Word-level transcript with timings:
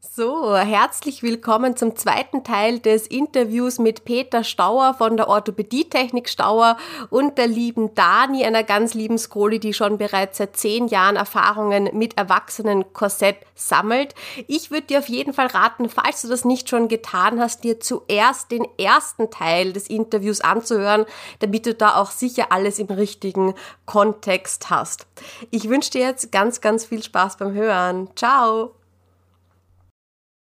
So, 0.00 0.56
herzlich 0.56 1.22
willkommen 1.22 1.76
zum 1.76 1.96
zweiten 1.96 2.44
Teil 2.44 2.78
des 2.78 3.06
Interviews 3.06 3.78
mit 3.78 4.04
Peter 4.04 4.44
Stauer 4.44 4.94
von 4.94 5.16
der 5.16 5.28
Orthopädietechnik 5.28 6.28
Stauer 6.28 6.76
und 7.10 7.36
der 7.36 7.46
lieben 7.46 7.94
Dani, 7.94 8.44
einer 8.44 8.62
ganz 8.62 8.94
lieben 8.94 9.18
Skoli, 9.18 9.58
die 9.58 9.74
schon 9.74 9.98
bereits 9.98 10.38
seit 10.38 10.56
zehn 10.56 10.88
Jahren 10.88 11.16
Erfahrungen 11.16 11.90
mit 11.92 12.16
Erwachsenen 12.16 12.92
Korsett 12.92 13.36
sammelt. 13.54 14.14
Ich 14.46 14.70
würde 14.70 14.86
dir 14.86 15.00
auf 15.00 15.08
jeden 15.08 15.32
Fall 15.32 15.48
raten, 15.48 15.90
falls 15.90 16.22
du 16.22 16.28
das 16.28 16.44
nicht 16.44 16.70
schon 16.70 16.88
getan 16.88 17.40
hast, 17.40 17.64
dir 17.64 17.80
zuerst 17.80 18.50
den 18.50 18.66
ersten 18.78 19.30
Teil 19.30 19.72
des 19.72 19.88
Interviews 19.88 20.40
anzuhören, 20.40 21.04
damit 21.40 21.66
du 21.66 21.74
da 21.74 21.96
auch 21.96 22.10
sicher 22.10 22.52
alles 22.52 22.78
im 22.78 22.86
richtigen 22.86 23.54
Kontext 23.86 24.70
hast. 24.70 25.06
Ich 25.50 25.68
wünsche 25.68 25.90
dir 25.90 26.02
jetzt 26.02 26.32
ganz, 26.32 26.60
ganz 26.60 26.84
viel 26.84 27.02
Spaß 27.02 27.38
beim 27.38 27.52
Hören. 27.52 28.08
Ciao! 28.14 28.75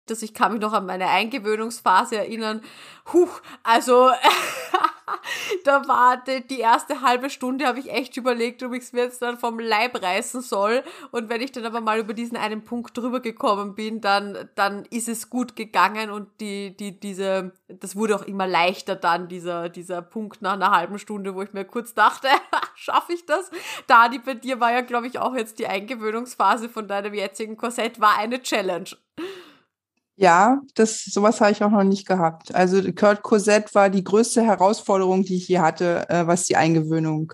Dass 0.07 0.21
ich 0.21 0.33
kann 0.33 0.53
mich 0.53 0.61
noch 0.61 0.73
an 0.73 0.85
meine 0.85 1.07
Eingewöhnungsphase 1.07 2.17
erinnern. 2.17 2.61
Huch, 3.13 3.41
also 3.63 4.09
da 5.63 5.87
war 5.87 6.17
die, 6.17 6.45
die, 6.45 6.59
erste 6.59 7.01
halbe 7.01 7.29
Stunde, 7.29 7.65
habe 7.65 7.79
ich 7.79 7.91
echt 7.91 8.17
überlegt, 8.17 8.63
ob 8.63 8.73
ich 8.73 8.83
es 8.83 8.93
mir 8.93 9.03
jetzt 9.03 9.21
dann 9.21 9.37
vom 9.37 9.59
Leib 9.59 10.01
reißen 10.01 10.41
soll. 10.41 10.83
Und 11.11 11.29
wenn 11.29 11.41
ich 11.41 11.51
dann 11.51 11.65
aber 11.65 11.81
mal 11.81 11.99
über 11.99 12.13
diesen 12.13 12.37
einen 12.37 12.63
Punkt 12.63 12.97
drüber 12.97 13.19
gekommen 13.19 13.75
bin, 13.75 14.01
dann, 14.01 14.49
dann 14.55 14.85
ist 14.85 15.07
es 15.07 15.29
gut 15.29 15.55
gegangen 15.55 16.11
und 16.11 16.29
die, 16.39 16.75
die, 16.75 16.99
diese, 16.99 17.51
das 17.67 17.95
wurde 17.95 18.15
auch 18.15 18.23
immer 18.23 18.47
leichter 18.47 18.95
dann, 18.95 19.27
dieser, 19.27 19.69
dieser 19.69 20.01
Punkt 20.01 20.41
nach 20.41 20.53
einer 20.53 20.71
halben 20.71 20.99
Stunde, 20.99 21.35
wo 21.35 21.41
ich 21.41 21.53
mir 21.53 21.65
kurz 21.65 21.93
dachte, 21.93 22.27
schaffe 22.75 23.13
ich 23.13 23.25
das? 23.25 23.49
Dani, 23.87 24.19
bei 24.19 24.33
dir 24.33 24.59
war 24.59 24.71
ja, 24.71 24.81
glaube 24.81 25.07
ich, 25.07 25.19
auch 25.19 25.35
jetzt 25.35 25.59
die 25.59 25.67
Eingewöhnungsphase 25.67 26.69
von 26.69 26.87
deinem 26.87 27.13
jetzigen 27.13 27.57
Korsett, 27.57 27.99
war 27.99 28.17
eine 28.17 28.41
Challenge. 28.41 28.89
Ja, 30.21 30.61
das, 30.75 31.03
sowas 31.05 31.41
habe 31.41 31.51
ich 31.51 31.63
auch 31.63 31.71
noch 31.71 31.83
nicht 31.83 32.07
gehabt. 32.07 32.53
Also 32.53 32.79
Kurt 32.93 33.23
Corsett 33.23 33.73
war 33.73 33.89
die 33.89 34.03
größte 34.03 34.43
Herausforderung, 34.43 35.23
die 35.23 35.37
ich 35.37 35.47
hier 35.47 35.63
hatte, 35.63 36.07
äh, 36.09 36.27
was 36.27 36.45
die 36.45 36.55
Eingewöhnung 36.55 37.33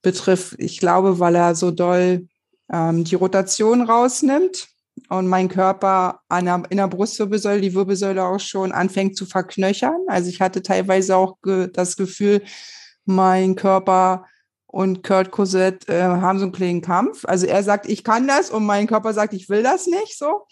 betrifft. 0.00 0.54
Ich 0.58 0.78
glaube, 0.78 1.18
weil 1.18 1.34
er 1.34 1.56
so 1.56 1.72
doll 1.72 2.28
ähm, 2.72 3.02
die 3.02 3.16
Rotation 3.16 3.82
rausnimmt 3.82 4.68
und 5.08 5.26
mein 5.26 5.48
Körper 5.48 6.20
der, 6.30 6.62
in 6.70 6.76
der 6.76 6.86
Brustwirbelsäule, 6.86 7.60
die 7.60 7.74
Wirbelsäule 7.74 8.22
auch 8.24 8.38
schon 8.38 8.70
anfängt 8.70 9.16
zu 9.16 9.26
verknöchern. 9.26 9.98
Also 10.06 10.28
ich 10.30 10.40
hatte 10.40 10.62
teilweise 10.62 11.16
auch 11.16 11.40
ge 11.42 11.68
das 11.72 11.96
Gefühl, 11.96 12.42
mein 13.06 13.56
Körper 13.56 14.24
und 14.68 15.02
Kurt 15.02 15.32
Cosette 15.32 15.92
äh, 15.92 16.00
haben 16.00 16.38
so 16.38 16.44
einen 16.44 16.52
kleinen 16.52 16.80
Kampf. 16.80 17.24
Also 17.24 17.46
er 17.46 17.64
sagt, 17.64 17.88
ich 17.88 18.04
kann 18.04 18.28
das 18.28 18.50
und 18.50 18.64
mein 18.64 18.86
Körper 18.86 19.12
sagt, 19.12 19.34
ich 19.34 19.48
will 19.48 19.64
das 19.64 19.88
nicht 19.88 20.16
so. 20.16 20.46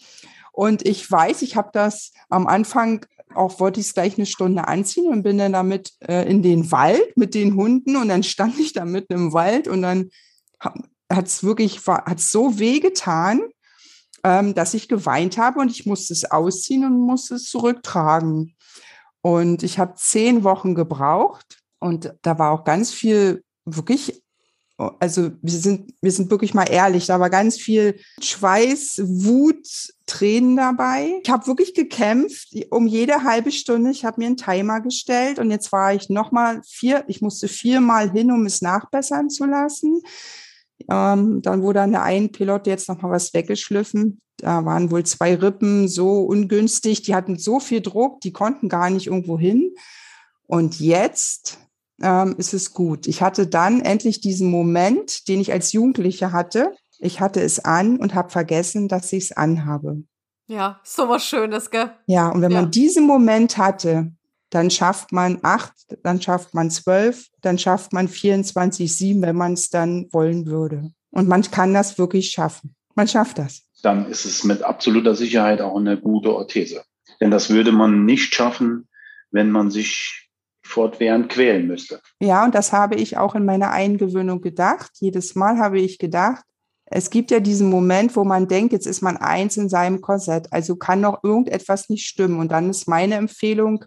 Und 0.53 0.87
ich 0.87 1.11
weiß, 1.11 1.43
ich 1.43 1.57
habe 1.57 1.71
das 1.73 2.13
am 2.29 2.47
Anfang 2.47 3.07
auch 3.35 3.61
wollte 3.61 3.81
ich 3.81 3.87
es 3.87 3.95
gleich 3.95 4.17
eine 4.17 4.27
Stunde 4.27 4.69
anziehen 4.69 5.09
und 5.09 5.23
bin 5.23 5.39
dann 5.39 5.53
damit 5.53 5.93
äh, 6.01 6.29
in 6.29 6.43
den 6.43 6.71
Wald 6.71 7.17
mit 7.17 7.35
den 7.35 7.55
Hunden 7.57 7.97
und 7.97 8.09
dann 8.09 8.23
stand 8.23 8.59
ich 8.59 8.73
da 8.73 8.85
mitten 8.85 9.13
im 9.15 9.33
Wald 9.33 9.69
und 9.69 9.83
dann 9.83 10.11
hat 10.59 11.27
es 11.27 11.43
wirklich 11.43 11.87
hat 11.87 12.21
so 12.21 12.59
weh 12.59 12.81
getan, 12.81 13.43
ähm, 14.25 14.55
dass 14.55 14.75
ich 14.75 14.89
geweint 14.89 15.39
habe 15.39 15.61
und 15.61 15.71
ich 15.71 15.87
musste 15.87 16.13
es 16.13 16.31
ausziehen 16.31 16.85
und 16.85 16.99
musste 16.99 17.35
es 17.35 17.45
zurücktragen. 17.45 18.55
Und 19.21 19.63
ich 19.63 19.79
habe 19.79 19.95
zehn 19.97 20.43
Wochen 20.43 20.75
gebraucht 20.75 21.63
und 21.79 22.15
da 22.23 22.39
war 22.39 22.51
auch 22.51 22.65
ganz 22.65 22.93
viel 22.93 23.45
wirklich 23.65 24.23
also 24.99 25.31
wir 25.41 25.59
sind, 25.59 25.95
wir 26.01 26.11
sind 26.11 26.31
wirklich 26.31 26.55
mal 26.55 26.69
ehrlich, 26.69 27.07
da 27.07 27.21
war 27.21 27.31
ganz 27.31 27.57
viel 27.57 28.01
Schweiß, 28.21 29.01
Wut, 29.05 29.69
Tränen 30.13 30.57
dabei. 30.57 31.21
Ich 31.25 31.31
habe 31.31 31.47
wirklich 31.47 31.73
gekämpft 31.73 32.55
um 32.71 32.87
jede 32.87 33.25
halbe 33.25 33.51
Stunde. 33.51 33.91
Ich 33.91 34.05
habe 34.05 34.21
mir 34.21 34.27
einen 34.27 34.37
Timer 34.37 34.83
gestellt 34.83 35.39
und 35.39 35.51
jetzt 35.51 35.73
war 35.73 35.95
ich 35.95 36.11
nochmal 36.11 36.61
vier, 36.69 37.05
ich 37.09 37.23
musste 37.23 37.49
viermal 37.49 38.11
hin, 38.11 38.31
um 38.31 38.45
es 38.45 38.61
nachbessern 38.61 39.31
zu 39.31 39.47
lassen. 39.47 40.03
Ähm, 40.91 41.41
dann 41.41 41.63
wurde 41.63 41.81
an 41.81 41.93
der 41.93 42.03
einen 42.03 42.31
Pilote 42.31 42.69
jetzt 42.69 42.91
nochmal 42.91 43.13
was 43.13 43.33
weggeschliffen. 43.33 44.21
Da 44.37 44.65
waren 44.67 44.91
wohl 44.91 45.05
zwei 45.05 45.35
Rippen 45.35 45.89
so 45.89 46.21
ungünstig, 46.21 47.03
die 47.03 47.15
hatten 47.15 47.39
so 47.39 47.59
viel 47.59 47.81
Druck, 47.81 48.21
die 48.21 48.33
konnten 48.33 48.69
gar 48.69 48.91
nicht 48.91 49.07
irgendwo 49.07 49.39
hin. 49.39 49.75
Und 50.47 50.79
jetzt 50.79 51.59
ähm, 52.03 52.35
ist 52.37 52.53
es 52.53 52.75
gut. 52.75 53.07
Ich 53.07 53.23
hatte 53.23 53.47
dann 53.47 53.81
endlich 53.81 54.21
diesen 54.21 54.51
Moment, 54.51 55.27
den 55.29 55.41
ich 55.41 55.53
als 55.53 55.73
Jugendliche 55.73 56.33
hatte. 56.33 56.75
Ich 56.99 57.21
hatte 57.21 57.41
es 57.41 57.61
an 57.61 57.97
und 57.97 58.15
habe 58.15 58.29
vergessen, 58.29 58.89
dass 58.89 59.11
ich 59.15 59.25
es 59.25 59.33
anhabe. 59.33 60.05
Ja, 60.53 60.79
so 60.85 61.09
was 61.09 61.25
Schönes, 61.25 61.71
gell? 61.71 61.93
Ja, 62.07 62.29
und 62.29 62.43
wenn 62.43 62.51
ja. 62.51 62.61
man 62.61 62.71
diesen 62.71 63.07
Moment 63.07 63.57
hatte, 63.57 64.13
dann 64.51 64.71
schafft 64.71 65.11
man 65.11 65.39
acht, 65.43 65.73
dann 66.03 66.21
schafft 66.21 66.53
man 66.53 66.71
zwölf, 66.71 67.29
dann 67.41 67.59
schafft 67.59 67.95
man 67.95 68.07
24, 68.07 68.95
sieben, 68.95 69.23
wenn 69.23 69.35
man 69.35 69.55
es 69.55 69.71
dann 69.71 70.09
wollen 70.13 70.45
würde. 70.45 70.91
Und 71.11 71.27
man 71.27 71.41
kann 71.43 71.73
das 71.73 71.97
wirklich 71.97 72.31
schaffen. 72.31 72.75
Man 72.95 73.09
schafft 73.09 73.39
das. 73.39 73.63
Dann 73.83 74.11
ist 74.11 74.27
es 74.27 74.45
mit 74.45 74.63
absoluter 74.63 75.15
Sicherheit 75.15 75.63
auch 75.63 75.77
eine 75.77 75.99
gute 75.99 76.35
Orthese. 76.35 76.85
Denn 77.19 77.31
das 77.31 77.49
würde 77.49 77.73
man 77.73 78.05
nicht 78.05 78.35
schaffen, 78.35 78.89
wenn 79.31 79.51
man 79.51 79.71
sich 79.71 80.29
fortwährend 80.63 81.31
quälen 81.31 81.67
müsste. 81.67 82.03
Ja, 82.21 82.45
und 82.45 82.55
das 82.55 82.73
habe 82.73 82.97
ich 82.97 83.17
auch 83.17 83.35
in 83.35 83.47
meiner 83.47 83.71
Eingewöhnung 83.71 84.43
gedacht. 84.43 84.91
Jedes 85.01 85.35
Mal 85.35 85.57
habe 85.57 85.81
ich 85.81 85.99
gedacht, 85.99 86.45
es 86.95 87.11
gibt 87.11 87.31
ja 87.31 87.41
diesen 87.41 87.71
Moment, 87.71 88.15
wo 88.17 88.25
man 88.25 88.49
denkt, 88.49 88.73
jetzt 88.73 88.87
ist 88.87 89.03
man 89.03 89.17
eins 89.17 89.57
in 89.57 89.69
seinem 89.69 90.01
Korsett, 90.01 90.53
also 90.53 90.77
kann 90.77 91.01
noch 91.01 91.25
irgendetwas 91.25 91.89
nicht 91.89 92.07
stimmen. 92.07 92.39
Und 92.39 92.53
dann 92.53 92.69
ist 92.69 92.87
meine 92.87 93.15
Empfehlung, 93.15 93.85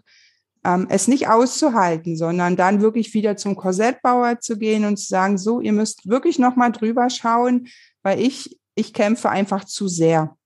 ähm, 0.64 0.86
es 0.90 1.06
nicht 1.06 1.28
auszuhalten, 1.28 2.16
sondern 2.16 2.56
dann 2.56 2.80
wirklich 2.80 3.14
wieder 3.14 3.36
zum 3.36 3.54
Korsettbauer 3.54 4.40
zu 4.40 4.58
gehen 4.58 4.84
und 4.84 4.96
zu 4.96 5.06
sagen, 5.06 5.38
so, 5.38 5.60
ihr 5.60 5.72
müsst 5.72 6.08
wirklich 6.08 6.38
nochmal 6.38 6.72
drüber 6.72 7.08
schauen, 7.08 7.68
weil 8.02 8.20
ich, 8.20 8.58
ich 8.74 8.92
kämpfe 8.92 9.30
einfach 9.30 9.64
zu 9.64 9.86
sehr. 9.86 10.36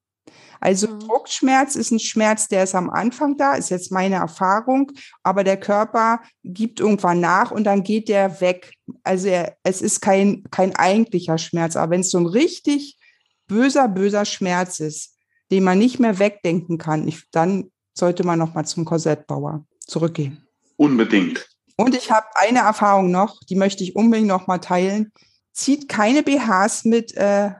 Also 0.60 0.88
mhm. 0.88 1.00
Druckschmerz 1.00 1.74
ist 1.74 1.90
ein 1.90 1.98
Schmerz, 1.98 2.48
der 2.48 2.64
ist 2.64 2.74
am 2.74 2.90
Anfang 2.90 3.36
da, 3.36 3.54
ist 3.54 3.70
jetzt 3.70 3.90
meine 3.90 4.16
Erfahrung, 4.16 4.92
aber 5.22 5.42
der 5.42 5.58
Körper 5.58 6.20
gibt 6.44 6.80
irgendwann 6.80 7.20
nach 7.20 7.50
und 7.50 7.64
dann 7.64 7.82
geht 7.82 8.08
der 8.08 8.40
weg. 8.40 8.74
Also 9.02 9.28
er, 9.28 9.56
es 9.62 9.80
ist 9.82 10.00
kein, 10.00 10.44
kein 10.50 10.76
eigentlicher 10.76 11.38
Schmerz, 11.38 11.76
aber 11.76 11.92
wenn 11.92 12.00
es 12.00 12.10
so 12.10 12.18
ein 12.18 12.26
richtig 12.26 12.98
böser, 13.46 13.88
böser 13.88 14.24
Schmerz 14.24 14.80
ist, 14.80 15.16
den 15.50 15.64
man 15.64 15.78
nicht 15.78 15.98
mehr 15.98 16.18
wegdenken 16.18 16.78
kann, 16.78 17.08
ich, 17.08 17.24
dann 17.32 17.70
sollte 17.94 18.24
man 18.24 18.38
nochmal 18.38 18.66
zum 18.66 18.84
Korsettbauer 18.84 19.64
zurückgehen. 19.80 20.46
Unbedingt. 20.76 21.48
Und 21.76 21.94
ich 21.94 22.10
habe 22.10 22.26
eine 22.34 22.60
Erfahrung 22.60 23.10
noch, 23.10 23.40
die 23.48 23.56
möchte 23.56 23.82
ich 23.82 23.96
unbedingt 23.96 24.28
nochmal 24.28 24.60
teilen. 24.60 25.12
Zieht 25.52 25.88
keine 25.88 26.22
BHs 26.22 26.84
mit 26.84 27.16
äh, 27.16 27.50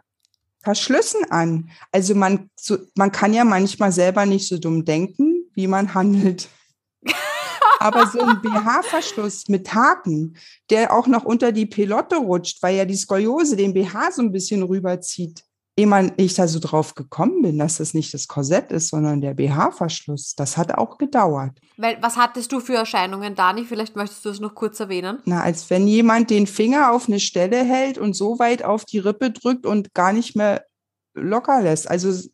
Verschlüssen 0.62 1.30
an. 1.30 1.70
Also 1.92 2.14
man, 2.14 2.50
so, 2.56 2.78
man 2.94 3.12
kann 3.12 3.32
ja 3.32 3.44
manchmal 3.44 3.92
selber 3.92 4.26
nicht 4.26 4.48
so 4.48 4.58
dumm 4.58 4.84
denken, 4.84 5.50
wie 5.54 5.66
man 5.66 5.94
handelt. 5.94 6.48
Aber 7.78 8.06
so 8.06 8.20
ein 8.20 8.42
BH-Verschluss 8.42 9.48
mit 9.48 9.72
Haken, 9.72 10.36
der 10.68 10.92
auch 10.92 11.06
noch 11.06 11.24
unter 11.24 11.50
die 11.50 11.64
Pelotte 11.64 12.16
rutscht, 12.16 12.62
weil 12.62 12.76
ja 12.76 12.84
die 12.84 12.96
Skoliose 12.96 13.56
den 13.56 13.72
BH 13.72 14.12
so 14.12 14.22
ein 14.22 14.32
bisschen 14.32 14.62
rüberzieht, 14.62 15.44
ehe 15.82 16.12
ich 16.16 16.34
da 16.34 16.48
so 16.48 16.58
drauf 16.58 16.94
gekommen 16.94 17.42
bin, 17.42 17.58
dass 17.58 17.78
das 17.78 17.94
nicht 17.94 18.12
das 18.14 18.28
Korsett 18.28 18.70
ist, 18.72 18.88
sondern 18.88 19.20
der 19.20 19.34
BH-Verschluss, 19.34 20.34
das 20.34 20.56
hat 20.56 20.74
auch 20.74 20.98
gedauert. 20.98 21.58
Weil, 21.76 21.98
was 22.00 22.16
hattest 22.16 22.52
du 22.52 22.60
für 22.60 22.74
Erscheinungen, 22.74 23.34
Dani? 23.34 23.64
Vielleicht 23.64 23.96
möchtest 23.96 24.24
du 24.24 24.30
es 24.30 24.40
noch 24.40 24.54
kurz 24.54 24.80
erwähnen. 24.80 25.20
Na, 25.24 25.42
als 25.42 25.70
wenn 25.70 25.86
jemand 25.86 26.30
den 26.30 26.46
Finger 26.46 26.92
auf 26.92 27.08
eine 27.08 27.20
Stelle 27.20 27.64
hält 27.64 27.98
und 27.98 28.14
so 28.14 28.38
weit 28.38 28.64
auf 28.64 28.84
die 28.84 28.98
Rippe 28.98 29.30
drückt 29.30 29.66
und 29.66 29.94
gar 29.94 30.12
nicht 30.12 30.36
mehr 30.36 30.64
locker 31.14 31.62
lässt. 31.62 31.90
Also 31.90 32.28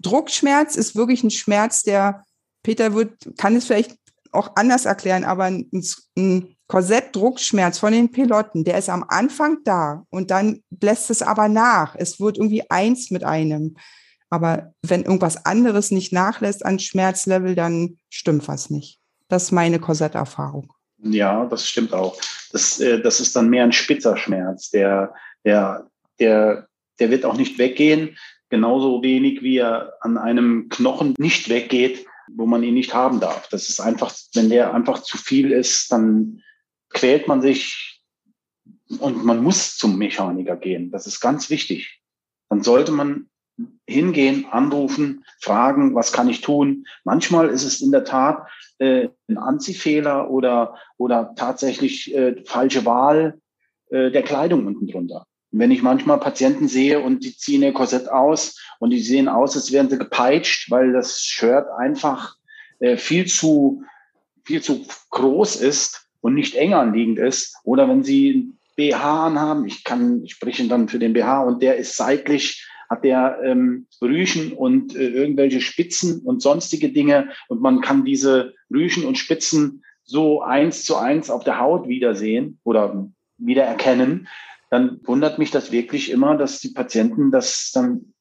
Druckschmerz 0.00 0.76
ist 0.76 0.96
wirklich 0.96 1.22
ein 1.24 1.30
Schmerz, 1.30 1.82
der 1.82 2.24
Peter 2.62 2.94
wird, 2.94 3.12
kann 3.36 3.56
es 3.56 3.66
vielleicht 3.66 3.96
auch 4.32 4.52
anders 4.56 4.84
erklären, 4.84 5.24
aber 5.24 5.44
ein, 5.44 5.70
ein 6.16 6.56
Korsettdruckschmerz 6.68 7.78
von 7.78 7.92
den 7.92 8.12
Piloten, 8.12 8.64
der 8.64 8.78
ist 8.78 8.90
am 8.90 9.04
Anfang 9.08 9.58
da 9.64 10.04
und 10.10 10.30
dann 10.30 10.62
lässt 10.82 11.10
es 11.10 11.22
aber 11.22 11.48
nach. 11.48 11.94
Es 11.96 12.20
wird 12.20 12.36
irgendwie 12.36 12.62
eins 12.70 13.10
mit 13.10 13.24
einem. 13.24 13.76
Aber 14.30 14.74
wenn 14.82 15.04
irgendwas 15.04 15.46
anderes 15.46 15.90
nicht 15.90 16.12
nachlässt 16.12 16.64
an 16.64 16.78
Schmerzlevel, 16.78 17.54
dann 17.54 17.96
stimmt 18.10 18.46
was 18.48 18.68
nicht. 18.68 19.00
Das 19.28 19.44
ist 19.44 19.52
meine 19.52 19.78
Korsetterfahrung. 19.78 20.72
Ja, 21.02 21.46
das 21.46 21.66
stimmt 21.66 21.94
auch. 21.94 22.20
Das, 22.52 22.80
äh, 22.80 23.00
das 23.00 23.20
ist 23.20 23.34
dann 23.36 23.48
mehr 23.48 23.64
ein 23.64 23.72
spitzer 23.72 24.16
Schmerz. 24.16 24.70
Der, 24.70 25.14
der, 25.44 25.86
der, 26.18 26.68
der 26.98 27.10
wird 27.10 27.24
auch 27.24 27.36
nicht 27.36 27.58
weggehen. 27.58 28.16
Genauso 28.50 29.02
wenig 29.02 29.42
wie 29.42 29.58
er 29.58 29.94
an 30.00 30.18
einem 30.18 30.68
Knochen 30.70 31.14
nicht 31.18 31.48
weggeht, 31.48 32.06
wo 32.34 32.46
man 32.46 32.62
ihn 32.62 32.74
nicht 32.74 32.94
haben 32.94 33.20
darf. 33.20 33.48
Das 33.48 33.68
ist 33.68 33.80
einfach, 33.80 34.14
wenn 34.34 34.50
der 34.50 34.74
einfach 34.74 35.02
zu 35.02 35.18
viel 35.18 35.52
ist, 35.52 35.92
dann 35.92 36.42
quält 36.90 37.28
man 37.28 37.42
sich 37.42 38.02
und 38.98 39.24
man 39.24 39.42
muss 39.42 39.76
zum 39.76 39.98
Mechaniker 39.98 40.56
gehen. 40.56 40.90
Das 40.90 41.06
ist 41.06 41.20
ganz 41.20 41.50
wichtig. 41.50 42.00
Dann 42.48 42.62
sollte 42.62 42.92
man 42.92 43.28
hingehen, 43.86 44.46
anrufen, 44.50 45.24
fragen, 45.40 45.94
was 45.94 46.12
kann 46.12 46.28
ich 46.28 46.40
tun. 46.40 46.86
Manchmal 47.04 47.48
ist 47.48 47.64
es 47.64 47.80
in 47.80 47.90
der 47.90 48.04
Tat 48.04 48.48
äh, 48.78 49.08
ein 49.28 49.38
Anziehfehler 49.38 50.30
oder, 50.30 50.76
oder 50.96 51.34
tatsächlich 51.36 52.14
äh, 52.14 52.42
falsche 52.44 52.84
Wahl 52.84 53.40
äh, 53.90 54.10
der 54.10 54.22
Kleidung 54.22 54.66
unten 54.66 54.86
drunter. 54.86 55.26
Wenn 55.50 55.70
ich 55.70 55.82
manchmal 55.82 56.20
Patienten 56.20 56.68
sehe 56.68 57.00
und 57.00 57.24
die 57.24 57.36
ziehen 57.36 57.62
ihr 57.62 57.72
Korsett 57.72 58.08
aus 58.08 58.60
und 58.78 58.90
die 58.90 59.00
sehen 59.00 59.28
aus, 59.28 59.56
als 59.56 59.72
wären 59.72 59.88
sie 59.88 59.98
gepeitscht, 59.98 60.70
weil 60.70 60.92
das 60.92 61.20
Shirt 61.20 61.66
einfach 61.78 62.36
äh, 62.80 62.96
viel 62.96 63.26
zu 63.26 63.82
viel 64.44 64.62
zu 64.62 64.86
groß 65.10 65.56
ist, 65.56 66.08
und 66.20 66.34
nicht 66.34 66.54
eng 66.54 66.74
anliegend 66.74 67.18
ist. 67.18 67.56
Oder 67.64 67.88
wenn 67.88 68.02
Sie 68.02 68.52
BH 68.76 69.26
anhaben, 69.26 69.66
ich 69.66 69.84
kann, 69.84 70.22
ich 70.24 70.32
spreche 70.32 70.66
dann 70.68 70.88
für 70.88 70.98
den 70.98 71.12
BH 71.12 71.42
und 71.42 71.62
der 71.62 71.76
ist 71.76 71.96
seitlich, 71.96 72.66
hat 72.88 73.04
der 73.04 73.38
ähm, 73.44 73.86
Rüschen 74.00 74.52
und 74.52 74.96
äh, 74.96 75.08
irgendwelche 75.08 75.60
Spitzen 75.60 76.22
und 76.22 76.42
sonstige 76.42 76.90
Dinge 76.90 77.30
und 77.48 77.60
man 77.60 77.80
kann 77.80 78.04
diese 78.04 78.54
Rüschen 78.72 79.04
und 79.04 79.18
Spitzen 79.18 79.84
so 80.04 80.40
eins 80.40 80.84
zu 80.84 80.96
eins 80.96 81.28
auf 81.28 81.44
der 81.44 81.58
Haut 81.58 81.86
wiedersehen 81.86 82.58
oder 82.64 83.08
wiedererkennen, 83.36 84.26
dann 84.70 85.00
wundert 85.04 85.38
mich 85.38 85.50
das 85.50 85.72
wirklich 85.72 86.10
immer, 86.10 86.36
dass 86.36 86.60
die 86.60 86.70
Patienten 86.70 87.30
das 87.30 87.70
dann, 87.72 88.12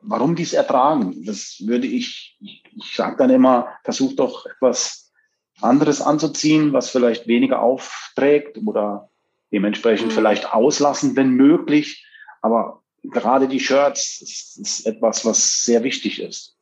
warum 0.00 0.36
dies 0.36 0.52
ertragen. 0.52 1.24
Das 1.24 1.56
würde 1.64 1.86
ich, 1.86 2.36
ich, 2.40 2.62
ich 2.76 2.94
sage 2.96 3.16
dann 3.16 3.30
immer, 3.30 3.68
versuch 3.82 4.14
doch 4.14 4.46
etwas 4.46 5.12
anderes 5.60 6.00
anzuziehen, 6.00 6.72
was 6.72 6.90
vielleicht 6.90 7.26
weniger 7.26 7.60
aufträgt 7.60 8.58
oder 8.64 9.10
dementsprechend 9.52 10.08
mhm. 10.08 10.12
vielleicht 10.12 10.52
auslassen, 10.52 11.16
wenn 11.16 11.30
möglich. 11.30 12.06
Aber 12.40 12.82
gerade 13.02 13.48
die 13.48 13.60
Shirts 13.60 14.20
ist, 14.20 14.58
ist 14.58 14.86
etwas, 14.86 15.24
was 15.24 15.64
sehr 15.64 15.82
wichtig 15.82 16.20
ist. 16.20 16.56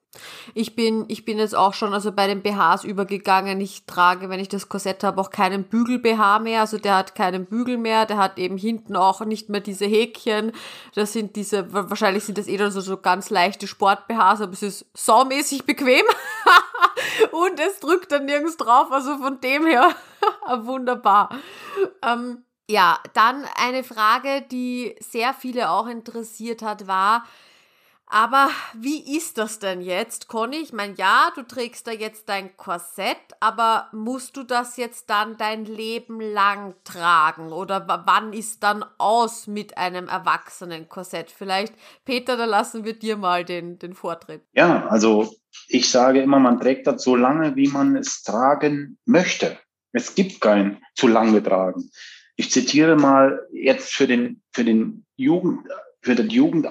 Ich 0.54 0.74
bin, 0.74 1.04
ich 1.08 1.24
bin 1.24 1.38
jetzt 1.38 1.54
auch 1.54 1.74
schon 1.74 1.92
also 1.92 2.12
bei 2.12 2.26
den 2.26 2.42
BHs 2.42 2.84
übergegangen. 2.84 3.60
Ich 3.60 3.84
trage, 3.84 4.30
wenn 4.30 4.40
ich 4.40 4.48
das 4.48 4.68
Korsett 4.68 5.04
habe, 5.04 5.20
auch 5.20 5.30
keinen 5.30 5.64
Bügel-BH 5.64 6.38
mehr. 6.38 6.62
Also 6.62 6.78
der 6.78 6.96
hat 6.96 7.14
keinen 7.14 7.46
Bügel 7.46 7.76
mehr. 7.76 8.06
Der 8.06 8.16
hat 8.16 8.38
eben 8.38 8.56
hinten 8.56 8.96
auch 8.96 9.20
nicht 9.20 9.48
mehr 9.50 9.60
diese 9.60 9.84
Häkchen. 9.84 10.52
Das 10.94 11.12
sind 11.12 11.36
diese, 11.36 11.72
wahrscheinlich 11.72 12.24
sind 12.24 12.38
das 12.38 12.48
eh 12.48 12.56
dann 12.56 12.70
so, 12.70 12.80
so 12.80 12.96
ganz 12.96 13.30
leichte 13.30 13.66
Sport-BHs, 13.66 14.40
aber 14.40 14.52
es 14.52 14.62
ist 14.62 14.86
saumäßig 14.94 15.64
bequem. 15.64 16.04
Und 17.32 17.60
es 17.60 17.80
drückt 17.80 18.10
dann 18.10 18.24
nirgends 18.24 18.56
drauf. 18.56 18.90
Also 18.90 19.18
von 19.18 19.40
dem 19.40 19.66
her 19.66 19.94
wunderbar. 20.62 21.28
Ähm, 22.02 22.44
ja, 22.70 22.98
dann 23.14 23.44
eine 23.56 23.84
Frage, 23.84 24.42
die 24.50 24.94
sehr 25.00 25.32
viele 25.32 25.70
auch 25.70 25.86
interessiert 25.86 26.62
hat, 26.62 26.86
war, 26.86 27.24
aber 28.10 28.50
wie 28.74 29.16
ist 29.16 29.38
das 29.38 29.58
denn 29.58 29.80
jetzt, 29.80 30.28
Conny? 30.28 30.56
Ich 30.56 30.72
meine, 30.72 30.94
ja, 30.94 31.30
du 31.34 31.42
trägst 31.42 31.86
da 31.86 31.90
jetzt 31.90 32.28
dein 32.28 32.56
Korsett, 32.56 33.16
aber 33.40 33.88
musst 33.92 34.36
du 34.36 34.42
das 34.42 34.76
jetzt 34.76 35.10
dann 35.10 35.36
dein 35.36 35.64
Leben 35.64 36.20
lang 36.20 36.74
tragen? 36.84 37.52
Oder 37.52 37.86
wann 38.06 38.32
ist 38.32 38.62
dann 38.62 38.84
aus 38.96 39.46
mit 39.46 39.76
einem 39.76 40.08
erwachsenen 40.08 40.88
Korsett? 40.88 41.30
Vielleicht, 41.30 41.74
Peter, 42.04 42.36
da 42.36 42.46
lassen 42.46 42.84
wir 42.84 42.98
dir 42.98 43.16
mal 43.16 43.44
den, 43.44 43.78
den 43.78 43.94
Vortritt. 43.94 44.42
Ja, 44.52 44.86
also 44.86 45.34
ich 45.68 45.90
sage 45.90 46.22
immer, 46.22 46.38
man 46.38 46.60
trägt 46.60 46.86
das 46.86 47.02
so 47.02 47.14
lange, 47.14 47.56
wie 47.56 47.68
man 47.68 47.96
es 47.96 48.22
tragen 48.22 48.98
möchte. 49.04 49.58
Es 49.92 50.14
gibt 50.14 50.40
kein 50.40 50.82
zu 50.94 51.08
lange 51.08 51.42
tragen. 51.42 51.90
Ich 52.36 52.50
zitiere 52.50 52.96
mal 52.96 53.46
jetzt 53.52 53.92
für 53.92 54.06
den, 54.06 54.42
für 54.52 54.64
den 54.64 55.04
Jugend, 55.16 55.68
für 56.02 56.14
den 56.14 56.30
Jugend 56.30 56.68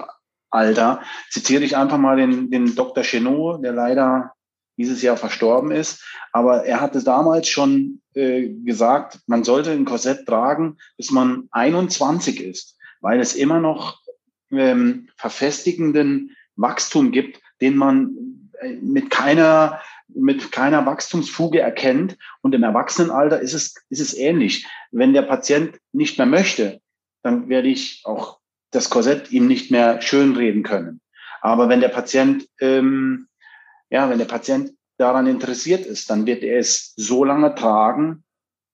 Alter, 0.50 1.02
zitiere 1.30 1.64
ich 1.64 1.76
einfach 1.76 1.98
mal 1.98 2.16
den, 2.16 2.50
den 2.50 2.74
Dr. 2.74 3.02
Chenot, 3.02 3.62
der 3.62 3.72
leider 3.72 4.32
dieses 4.76 5.02
Jahr 5.02 5.16
verstorben 5.16 5.70
ist. 5.70 6.02
Aber 6.32 6.64
er 6.64 6.80
hatte 6.80 7.02
damals 7.02 7.48
schon 7.48 8.00
äh, 8.14 8.48
gesagt, 8.48 9.18
man 9.26 9.44
sollte 9.44 9.72
ein 9.72 9.84
Korsett 9.84 10.26
tragen, 10.26 10.78
bis 10.96 11.10
man 11.10 11.48
21 11.50 12.40
ist, 12.40 12.78
weil 13.00 13.20
es 13.20 13.34
immer 13.34 13.60
noch 13.60 14.00
ähm, 14.50 15.08
verfestigenden 15.16 16.36
Wachstum 16.56 17.12
gibt, 17.12 17.40
den 17.60 17.76
man 17.76 18.50
äh, 18.60 18.74
mit 18.80 19.10
keiner 19.10 19.80
mit 20.08 20.52
keiner 20.52 20.86
Wachstumsfuge 20.86 21.60
erkennt. 21.60 22.16
Und 22.40 22.54
im 22.54 22.62
Erwachsenenalter 22.62 23.40
ist 23.40 23.52
es, 23.52 23.74
ist 23.90 24.00
es 24.00 24.16
ähnlich. 24.16 24.66
Wenn 24.90 25.12
der 25.12 25.22
Patient 25.22 25.78
nicht 25.92 26.16
mehr 26.16 26.26
möchte, 26.26 26.80
dann 27.22 27.50
werde 27.50 27.68
ich 27.68 28.02
auch 28.04 28.38
das 28.70 28.90
Korsett 28.90 29.30
ihm 29.30 29.46
nicht 29.46 29.70
mehr 29.70 30.00
schönreden 30.02 30.62
können. 30.62 31.00
Aber 31.40 31.68
wenn 31.68 31.80
der 31.80 31.88
Patient, 31.88 32.46
ähm, 32.60 33.28
ja, 33.90 34.10
wenn 34.10 34.18
der 34.18 34.26
Patient 34.26 34.72
daran 34.98 35.26
interessiert 35.26 35.86
ist, 35.86 36.10
dann 36.10 36.26
wird 36.26 36.42
er 36.42 36.58
es 36.58 36.92
so 36.96 37.24
lange 37.24 37.54
tragen, 37.54 38.24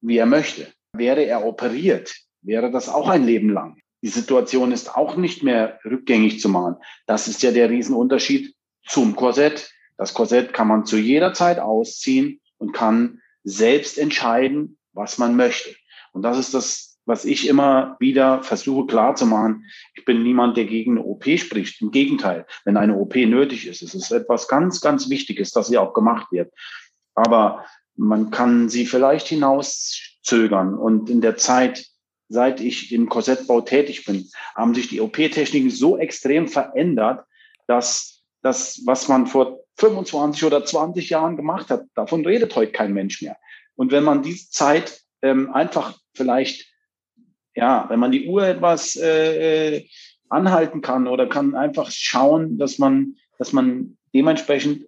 wie 0.00 0.16
er 0.16 0.26
möchte. 0.26 0.72
Wäre 0.94 1.22
er 1.22 1.44
operiert, 1.44 2.14
wäre 2.42 2.70
das 2.70 2.88
auch 2.88 3.08
ein 3.08 3.24
Leben 3.24 3.50
lang. 3.50 3.78
Die 4.02 4.08
Situation 4.08 4.72
ist 4.72 4.96
auch 4.96 5.16
nicht 5.16 5.42
mehr 5.42 5.80
rückgängig 5.84 6.40
zu 6.40 6.48
machen. 6.48 6.76
Das 7.06 7.26
ist 7.26 7.42
ja 7.42 7.52
der 7.52 7.70
Riesenunterschied 7.70 8.54
zum 8.86 9.16
Korsett. 9.16 9.70
Das 9.96 10.12
Korsett 10.12 10.52
kann 10.52 10.68
man 10.68 10.84
zu 10.84 10.96
jeder 10.96 11.32
Zeit 11.32 11.58
ausziehen 11.58 12.40
und 12.58 12.72
kann 12.72 13.20
selbst 13.44 13.98
entscheiden, 13.98 14.78
was 14.92 15.18
man 15.18 15.36
möchte. 15.36 15.74
Und 16.12 16.22
das 16.22 16.38
ist 16.38 16.54
das 16.54 16.93
was 17.06 17.24
ich 17.24 17.48
immer 17.48 17.96
wieder 18.00 18.42
versuche 18.42 18.86
klarzumachen, 18.86 19.66
ich 19.94 20.04
bin 20.04 20.22
niemand, 20.22 20.56
der 20.56 20.64
gegen 20.64 20.92
eine 20.92 21.04
OP 21.04 21.24
spricht. 21.38 21.80
Im 21.82 21.90
Gegenteil, 21.90 22.46
wenn 22.64 22.76
eine 22.76 22.96
OP 22.96 23.14
nötig 23.16 23.66
ist, 23.66 23.82
es 23.82 23.94
ist 23.94 24.10
etwas 24.10 24.48
ganz, 24.48 24.80
ganz 24.80 25.10
Wichtiges, 25.10 25.50
dass 25.50 25.68
sie 25.68 25.78
auch 25.78 25.92
gemacht 25.92 26.32
wird. 26.32 26.52
Aber 27.14 27.64
man 27.96 28.30
kann 28.30 28.68
sie 28.68 28.86
vielleicht 28.86 29.28
hinauszögern. 29.28 30.74
Und 30.74 31.10
in 31.10 31.20
der 31.20 31.36
Zeit, 31.36 31.86
seit 32.28 32.60
ich 32.60 32.92
im 32.92 33.08
Korsettbau 33.08 33.60
tätig 33.60 34.04
bin, 34.04 34.28
haben 34.54 34.74
sich 34.74 34.88
die 34.88 35.00
OP-Techniken 35.00 35.70
so 35.70 35.98
extrem 35.98 36.48
verändert, 36.48 37.24
dass 37.66 38.22
das, 38.42 38.82
was 38.84 39.08
man 39.08 39.26
vor 39.26 39.60
25 39.76 40.44
oder 40.44 40.64
20 40.64 41.10
Jahren 41.10 41.36
gemacht 41.36 41.70
hat, 41.70 41.84
davon 41.94 42.24
redet 42.24 42.54
heute 42.56 42.72
kein 42.72 42.92
Mensch 42.92 43.22
mehr. 43.22 43.36
Und 43.74 43.90
wenn 43.90 44.04
man 44.04 44.22
diese 44.22 44.50
Zeit 44.50 45.00
ähm, 45.22 45.52
einfach 45.52 45.98
vielleicht, 46.14 46.73
ja, 47.54 47.86
wenn 47.88 48.00
man 48.00 48.12
die 48.12 48.26
Uhr 48.26 48.46
etwas 48.46 48.96
äh, 48.96 49.76
äh 49.76 49.88
anhalten 50.30 50.80
kann 50.80 51.06
oder 51.06 51.28
kann 51.28 51.54
einfach 51.54 51.90
schauen, 51.90 52.58
dass 52.58 52.78
man, 52.78 53.16
dass 53.38 53.52
man 53.52 53.96
dementsprechend 54.12 54.86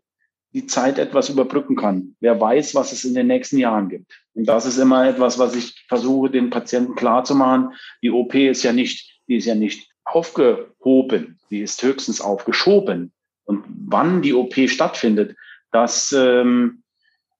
die 0.52 0.66
Zeit 0.66 0.98
etwas 0.98 1.28
überbrücken 1.28 1.76
kann. 1.76 2.16
Wer 2.20 2.40
weiß, 2.40 2.74
was 2.74 2.92
es 2.92 3.04
in 3.04 3.14
den 3.14 3.26
nächsten 3.26 3.58
Jahren 3.58 3.88
gibt. 3.88 4.10
Und 4.34 4.46
das 4.46 4.64
ist 4.64 4.78
immer 4.78 5.06
etwas, 5.06 5.38
was 5.38 5.54
ich 5.54 5.84
versuche, 5.88 6.30
den 6.30 6.50
Patienten 6.50 6.94
klarzumachen. 6.94 7.74
Die 8.02 8.10
OP 8.10 8.34
ist 8.34 8.62
ja 8.62 8.72
nicht, 8.72 9.20
die 9.28 9.36
ist 9.36 9.44
ja 9.44 9.54
nicht 9.54 9.90
aufgehoben, 10.04 11.38
die 11.50 11.60
ist 11.60 11.82
höchstens 11.82 12.20
aufgeschoben. 12.20 13.12
Und 13.44 13.64
wann 13.68 14.22
die 14.22 14.32
OP 14.32 14.54
stattfindet, 14.68 15.36
das, 15.72 16.12
ähm, 16.12 16.82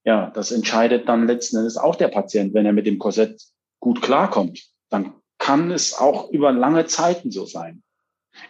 ja, 0.05 0.31
das 0.31 0.53
entscheidet 0.53 1.09
dann 1.09 1.27
letzten 1.27 1.57
Endes 1.57 1.77
auch 1.77 1.97
der 1.97 2.09
Patient, 2.09 2.55
wenn 2.55 2.67
er 2.67 2.73
mit 2.73 2.87
dem 2.87 2.99
Korsett 2.99 3.41
gut 3.81 4.03
klarkommt. 4.03 4.63
Dann 4.89 5.15
kann 5.39 5.71
es 5.71 5.95
auch 5.95 6.31
über 6.31 6.53
lange 6.53 6.87
Zeiten 6.87 7.31
so 7.31 7.47
sein. 7.47 7.83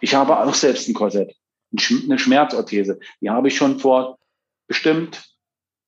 Ich 0.01 0.15
habe 0.15 0.39
auch 0.39 0.53
selbst 0.53 0.87
ein 0.87 0.93
Korsett, 0.93 1.35
eine 1.71 2.19
Schmerzorthese. 2.19 2.99
Die 3.21 3.29
habe 3.29 3.47
ich 3.47 3.55
schon 3.55 3.79
vor 3.79 4.17
bestimmt, 4.67 5.33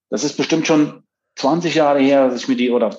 das 0.09 0.23
ist 0.23 0.37
bestimmt 0.37 0.67
schon 0.67 1.03
20 1.35 1.75
Jahre 1.75 1.99
her, 1.99 2.29
dass 2.29 2.41
ich 2.41 2.47
mir 2.47 2.55
die, 2.55 2.71
oder 2.71 2.97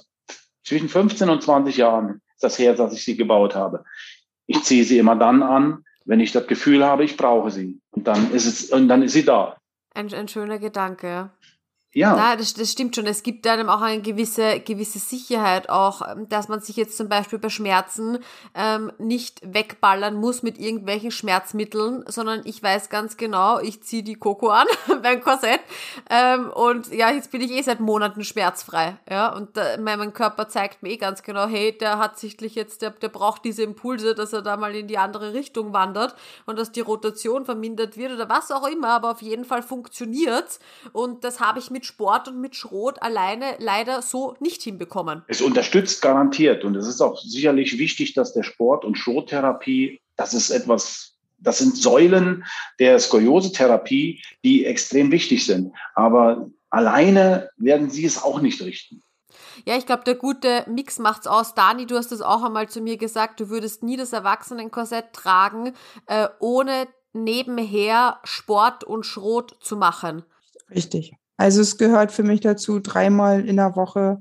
zwischen 0.64 0.88
15 0.88 1.28
und 1.28 1.42
20 1.42 1.76
Jahren 1.76 2.20
ist 2.34 2.44
das 2.44 2.58
her, 2.58 2.74
dass 2.74 2.92
ich 2.92 3.04
sie 3.04 3.16
gebaut 3.16 3.54
habe. 3.54 3.84
Ich 4.46 4.62
ziehe 4.62 4.84
sie 4.84 4.98
immer 4.98 5.16
dann 5.16 5.42
an, 5.42 5.84
wenn 6.04 6.20
ich 6.20 6.32
das 6.32 6.46
Gefühl 6.46 6.84
habe, 6.84 7.04
ich 7.04 7.16
brauche 7.16 7.50
sie. 7.50 7.80
Und 7.90 8.06
dann 8.06 8.32
ist 8.32 8.46
es, 8.46 8.70
und 8.70 8.88
dann 8.88 9.02
ist 9.02 9.12
sie 9.12 9.24
da. 9.24 9.56
Ein, 9.94 10.12
ein 10.12 10.28
schöner 10.28 10.58
Gedanke. 10.58 11.30
Ja. 11.92 12.16
ja 12.16 12.36
das, 12.36 12.54
das 12.54 12.70
stimmt 12.70 12.94
schon. 12.94 13.06
Es 13.06 13.24
gibt 13.24 13.46
einem 13.48 13.68
auch 13.68 13.80
eine 13.80 14.00
gewisse, 14.00 14.60
gewisse 14.60 15.00
Sicherheit 15.00 15.68
auch, 15.68 16.02
ähm, 16.08 16.28
dass 16.28 16.48
man 16.48 16.60
sich 16.60 16.76
jetzt 16.76 16.96
zum 16.96 17.08
Beispiel 17.08 17.40
bei 17.40 17.48
Schmerzen 17.48 18.18
ähm, 18.54 18.92
nicht 18.98 19.40
wegballern 19.42 20.14
muss 20.14 20.44
mit 20.44 20.58
irgendwelchen 20.58 21.10
Schmerzmitteln, 21.10 22.04
sondern 22.06 22.42
ich 22.44 22.62
weiß 22.62 22.90
ganz 22.90 23.16
genau, 23.16 23.58
ich 23.58 23.82
ziehe 23.82 24.04
die 24.04 24.14
Koko 24.14 24.50
an 24.50 24.68
beim 25.02 25.20
Korsett 25.20 25.60
ähm, 26.08 26.50
und 26.50 26.92
ja, 26.92 27.10
jetzt 27.10 27.32
bin 27.32 27.40
ich 27.40 27.50
eh 27.50 27.62
seit 27.62 27.80
Monaten 27.80 28.22
schmerzfrei. 28.22 28.96
Ja, 29.10 29.34
und 29.34 29.56
da, 29.56 29.76
mein, 29.78 30.12
Körper 30.12 30.48
zeigt 30.48 30.82
mir 30.82 30.90
eh 30.90 30.96
ganz 30.96 31.22
genau, 31.22 31.46
hey, 31.46 31.76
der 31.76 31.98
hat 31.98 32.18
sichtlich 32.18 32.54
jetzt, 32.54 32.82
der, 32.82 32.90
der 32.90 33.08
braucht 33.08 33.44
diese 33.44 33.62
Impulse, 33.62 34.14
dass 34.14 34.32
er 34.32 34.42
da 34.42 34.56
mal 34.56 34.74
in 34.74 34.86
die 34.86 34.96
andere 34.96 35.34
Richtung 35.34 35.72
wandert 35.72 36.14
und 36.46 36.58
dass 36.58 36.72
die 36.72 36.80
Rotation 36.80 37.44
vermindert 37.44 37.96
wird 37.96 38.12
oder 38.12 38.28
was 38.28 38.50
auch 38.50 38.66
immer, 38.66 38.88
aber 38.88 39.10
auf 39.10 39.22
jeden 39.22 39.44
Fall 39.44 39.62
funktioniert's 39.62 40.60
und 40.92 41.24
das 41.24 41.40
habe 41.40 41.58
ich 41.58 41.70
mit 41.70 41.79
mit 41.80 41.86
Sport 41.86 42.28
und 42.28 42.38
mit 42.42 42.54
Schrot 42.56 43.00
alleine 43.00 43.56
leider 43.58 44.02
so 44.02 44.36
nicht 44.38 44.60
hinbekommen. 44.60 45.22
Es 45.28 45.40
unterstützt 45.40 46.02
garantiert 46.02 46.62
und 46.62 46.76
es 46.76 46.86
ist 46.86 47.00
auch 47.00 47.18
sicherlich 47.18 47.78
wichtig, 47.78 48.12
dass 48.12 48.34
der 48.34 48.42
Sport- 48.42 48.84
und 48.84 48.98
Schrottherapie, 48.98 49.98
das 50.16 50.34
ist 50.34 50.50
etwas, 50.50 51.14
das 51.38 51.56
sind 51.56 51.74
Säulen 51.78 52.44
der 52.78 52.98
Skoliose-Therapie, 52.98 54.22
die 54.44 54.66
extrem 54.66 55.10
wichtig 55.10 55.46
sind. 55.46 55.72
Aber 55.94 56.50
alleine 56.68 57.48
werden 57.56 57.88
sie 57.88 58.04
es 58.04 58.22
auch 58.22 58.42
nicht 58.42 58.60
richten. 58.60 59.02
Ja, 59.64 59.78
ich 59.78 59.86
glaube, 59.86 60.04
der 60.04 60.16
gute 60.16 60.66
Mix 60.68 60.98
macht's 60.98 61.26
aus. 61.26 61.54
Dani, 61.54 61.86
du 61.86 61.96
hast 61.96 62.12
es 62.12 62.20
auch 62.20 62.42
einmal 62.42 62.68
zu 62.68 62.82
mir 62.82 62.98
gesagt, 62.98 63.40
du 63.40 63.48
würdest 63.48 63.82
nie 63.82 63.96
das 63.96 64.12
Erwachsenenkorsett 64.12 65.14
tragen, 65.14 65.72
äh, 66.06 66.28
ohne 66.40 66.88
nebenher 67.14 68.20
Sport 68.24 68.84
und 68.84 69.06
Schrot 69.06 69.56
zu 69.60 69.78
machen. 69.78 70.24
Richtig. 70.68 71.14
Also 71.40 71.62
es 71.62 71.78
gehört 71.78 72.12
für 72.12 72.22
mich 72.22 72.40
dazu, 72.42 72.80
dreimal 72.80 73.48
in 73.48 73.56
der 73.56 73.74
Woche 73.74 74.20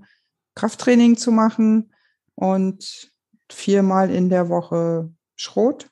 Krafttraining 0.55 1.17
zu 1.17 1.33
machen 1.33 1.91
und 2.35 3.11
viermal 3.51 4.09
in 4.09 4.29
der 4.29 4.47
Woche 4.47 5.11
Schrot. 5.35 5.89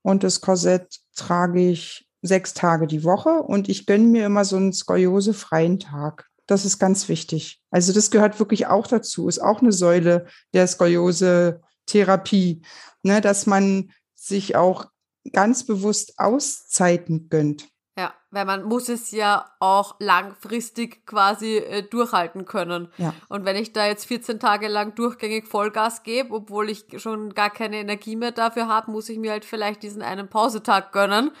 Und 0.00 0.22
das 0.24 0.40
Korsett 0.40 1.00
trage 1.14 1.60
ich 1.60 2.08
sechs 2.22 2.54
Tage 2.54 2.86
die 2.86 3.04
Woche 3.04 3.42
und 3.42 3.68
ich 3.68 3.84
gönne 3.84 4.04
mir 4.04 4.24
immer 4.24 4.46
so 4.46 4.56
einen 4.56 4.72
skoliosefreien 4.72 5.80
Tag. 5.80 6.30
Das 6.46 6.64
ist 6.64 6.78
ganz 6.78 7.10
wichtig. 7.10 7.60
Also 7.70 7.92
das 7.92 8.10
gehört 8.10 8.38
wirklich 8.38 8.66
auch 8.66 8.86
dazu, 8.86 9.28
ist 9.28 9.42
auch 9.42 9.60
eine 9.60 9.72
Säule 9.72 10.28
der 10.54 10.66
Skoliose-Therapie, 10.66 12.62
ne, 13.02 13.20
dass 13.20 13.44
man 13.44 13.90
sich 14.14 14.56
auch 14.56 14.86
ganz 15.30 15.66
bewusst 15.66 16.14
Auszeiten 16.16 17.28
gönnt. 17.28 17.68
Ja, 18.00 18.14
weil 18.30 18.46
man 18.46 18.62
muss 18.62 18.88
es 18.88 19.10
ja 19.10 19.44
auch 19.58 19.96
langfristig 19.98 21.04
quasi 21.04 21.58
äh, 21.58 21.82
durchhalten 21.82 22.46
können. 22.46 22.88
Ja. 22.96 23.12
Und 23.28 23.44
wenn 23.44 23.56
ich 23.56 23.74
da 23.74 23.86
jetzt 23.86 24.06
14 24.06 24.40
Tage 24.40 24.68
lang 24.68 24.94
durchgängig 24.94 25.46
Vollgas 25.46 26.02
gebe, 26.02 26.32
obwohl 26.32 26.70
ich 26.70 26.86
schon 26.96 27.34
gar 27.34 27.50
keine 27.50 27.76
Energie 27.76 28.16
mehr 28.16 28.32
dafür 28.32 28.68
habe, 28.68 28.90
muss 28.90 29.10
ich 29.10 29.18
mir 29.18 29.32
halt 29.32 29.44
vielleicht 29.44 29.82
diesen 29.82 30.00
einen 30.00 30.28
Pausetag 30.28 30.92
gönnen, 30.92 31.32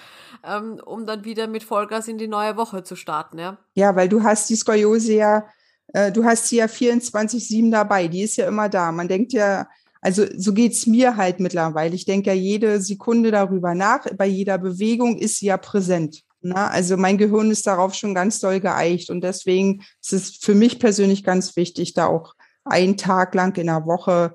ähm, 0.44 0.78
um 0.84 1.06
dann 1.06 1.24
wieder 1.24 1.46
mit 1.46 1.64
Vollgas 1.64 2.08
in 2.08 2.18
die 2.18 2.28
neue 2.28 2.58
Woche 2.58 2.82
zu 2.82 2.94
starten. 2.94 3.38
Ja, 3.38 3.56
ja 3.74 3.96
weil 3.96 4.10
du 4.10 4.22
hast 4.22 4.50
die 4.50 4.56
Skoliose 4.56 5.14
ja, 5.14 5.46
äh, 5.94 6.12
du 6.12 6.24
hast 6.24 6.48
sie 6.48 6.56
ja 6.56 6.66
24-7 6.66 7.70
dabei, 7.70 8.06
die 8.06 8.20
ist 8.20 8.36
ja 8.36 8.46
immer 8.46 8.68
da. 8.68 8.92
Man 8.92 9.08
denkt 9.08 9.32
ja, 9.32 9.66
also 10.02 10.26
so 10.36 10.52
geht's 10.52 10.86
mir 10.86 11.16
halt 11.16 11.40
mittlerweile. 11.40 11.94
Ich 11.94 12.04
denke 12.04 12.28
ja 12.28 12.36
jede 12.36 12.82
Sekunde 12.82 13.30
darüber 13.30 13.74
nach. 13.74 14.04
Bei 14.18 14.26
jeder 14.26 14.58
Bewegung 14.58 15.16
ist 15.16 15.38
sie 15.38 15.46
ja 15.46 15.56
präsent. 15.56 16.22
Na, 16.42 16.68
also 16.68 16.96
mein 16.96 17.18
Gehirn 17.18 17.50
ist 17.50 17.66
darauf 17.66 17.94
schon 17.94 18.14
ganz 18.14 18.40
doll 18.40 18.60
geeicht 18.60 19.10
und 19.10 19.20
deswegen 19.22 19.82
ist 20.02 20.12
es 20.12 20.36
für 20.36 20.54
mich 20.54 20.78
persönlich 20.78 21.22
ganz 21.22 21.54
wichtig, 21.56 21.92
da 21.92 22.06
auch 22.06 22.34
einen 22.64 22.96
Tag 22.96 23.34
lang 23.34 23.56
in 23.58 23.66
der 23.66 23.84
Woche, 23.84 24.34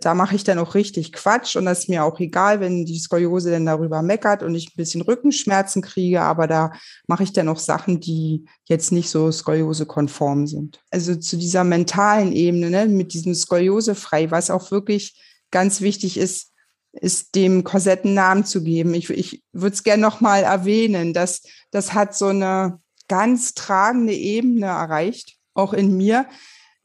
da 0.00 0.14
mache 0.14 0.34
ich 0.34 0.44
dann 0.44 0.58
auch 0.58 0.74
richtig 0.74 1.12
Quatsch 1.12 1.56
und 1.56 1.64
das 1.64 1.80
ist 1.80 1.88
mir 1.88 2.04
auch 2.04 2.18
egal, 2.20 2.60
wenn 2.60 2.84
die 2.84 2.98
Skoliose 2.98 3.50
dann 3.50 3.66
darüber 3.66 4.02
meckert 4.02 4.42
und 4.42 4.54
ich 4.54 4.68
ein 4.68 4.76
bisschen 4.76 5.00
Rückenschmerzen 5.00 5.80
kriege, 5.80 6.22
aber 6.22 6.46
da 6.46 6.72
mache 7.06 7.22
ich 7.22 7.32
dann 7.32 7.48
auch 7.48 7.58
Sachen, 7.58 8.00
die 8.00 8.44
jetzt 8.64 8.92
nicht 8.92 9.08
so 9.08 9.30
Skoliose-konform 9.30 10.46
sind. 10.46 10.80
Also 10.90 11.14
zu 11.14 11.36
dieser 11.36 11.64
mentalen 11.64 12.32
Ebene, 12.32 12.70
ne, 12.70 12.86
mit 12.86 13.14
diesem 13.14 13.34
Skoliose 13.34 13.94
frei, 13.94 14.30
was 14.30 14.50
auch 14.50 14.70
wirklich 14.70 15.22
ganz 15.50 15.80
wichtig 15.80 16.18
ist, 16.18 16.52
ist 16.92 17.34
dem 17.34 17.64
Korsett 17.64 18.04
einen 18.04 18.14
Namen 18.14 18.44
zu 18.44 18.62
geben. 18.62 18.94
Ich, 18.94 19.10
ich 19.10 19.42
würde 19.52 19.74
es 19.74 19.82
gerne 19.82 20.02
nochmal 20.02 20.42
erwähnen, 20.42 21.12
dass 21.12 21.42
das 21.70 21.94
hat 21.94 22.14
so 22.14 22.26
eine 22.26 22.80
ganz 23.08 23.54
tragende 23.54 24.14
Ebene 24.14 24.66
erreicht, 24.66 25.36
auch 25.54 25.72
in 25.72 25.96
mir, 25.96 26.26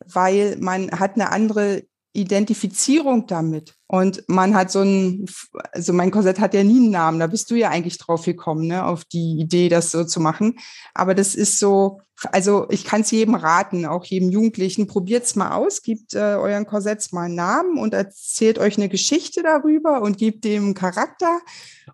weil 0.06 0.58
man 0.60 0.92
hat 0.92 1.16
eine 1.16 1.32
andere 1.32 1.84
Identifizierung 2.14 3.28
damit. 3.28 3.76
Und 3.94 4.28
man 4.28 4.56
hat 4.56 4.72
so 4.72 4.80
ein, 4.80 5.28
also 5.72 5.94
mein 5.94 6.10
Korsett 6.10 6.40
hat 6.40 6.56
ja 6.56 6.64
nie 6.64 6.78
einen 6.78 6.90
Namen, 6.90 7.20
da 7.20 7.28
bist 7.28 7.52
du 7.52 7.56
ja 7.56 7.70
eigentlich 7.70 8.00
drauf 8.00 8.26
gekommen, 8.26 8.66
ne, 8.66 8.84
auf 8.84 9.06
die 9.06 9.40
Idee, 9.40 9.70
das 9.70 9.92
so 9.92 10.04
zu 10.04 10.20
machen. 10.20 10.58
Aber 10.96 11.14
das 11.14 11.36
ist 11.36 11.60
so, 11.60 12.02
also 12.32 12.66
ich 12.72 12.86
kann 12.86 13.02
es 13.02 13.12
jedem 13.12 13.36
raten, 13.36 13.86
auch 13.86 14.04
jedem 14.04 14.32
Jugendlichen, 14.32 14.88
probiert's 14.88 15.36
mal 15.36 15.52
aus, 15.52 15.84
gebt 15.84 16.16
äh, 16.16 16.18
euren 16.18 16.66
Korsetts 16.66 17.12
mal 17.12 17.26
einen 17.26 17.36
Namen 17.36 17.78
und 17.78 17.94
erzählt 17.94 18.58
euch 18.58 18.78
eine 18.78 18.90
Geschichte 18.90 19.44
darüber 19.44 20.02
und 20.02 20.18
gebt 20.18 20.44
dem 20.44 20.74
Charakter. 20.74 21.42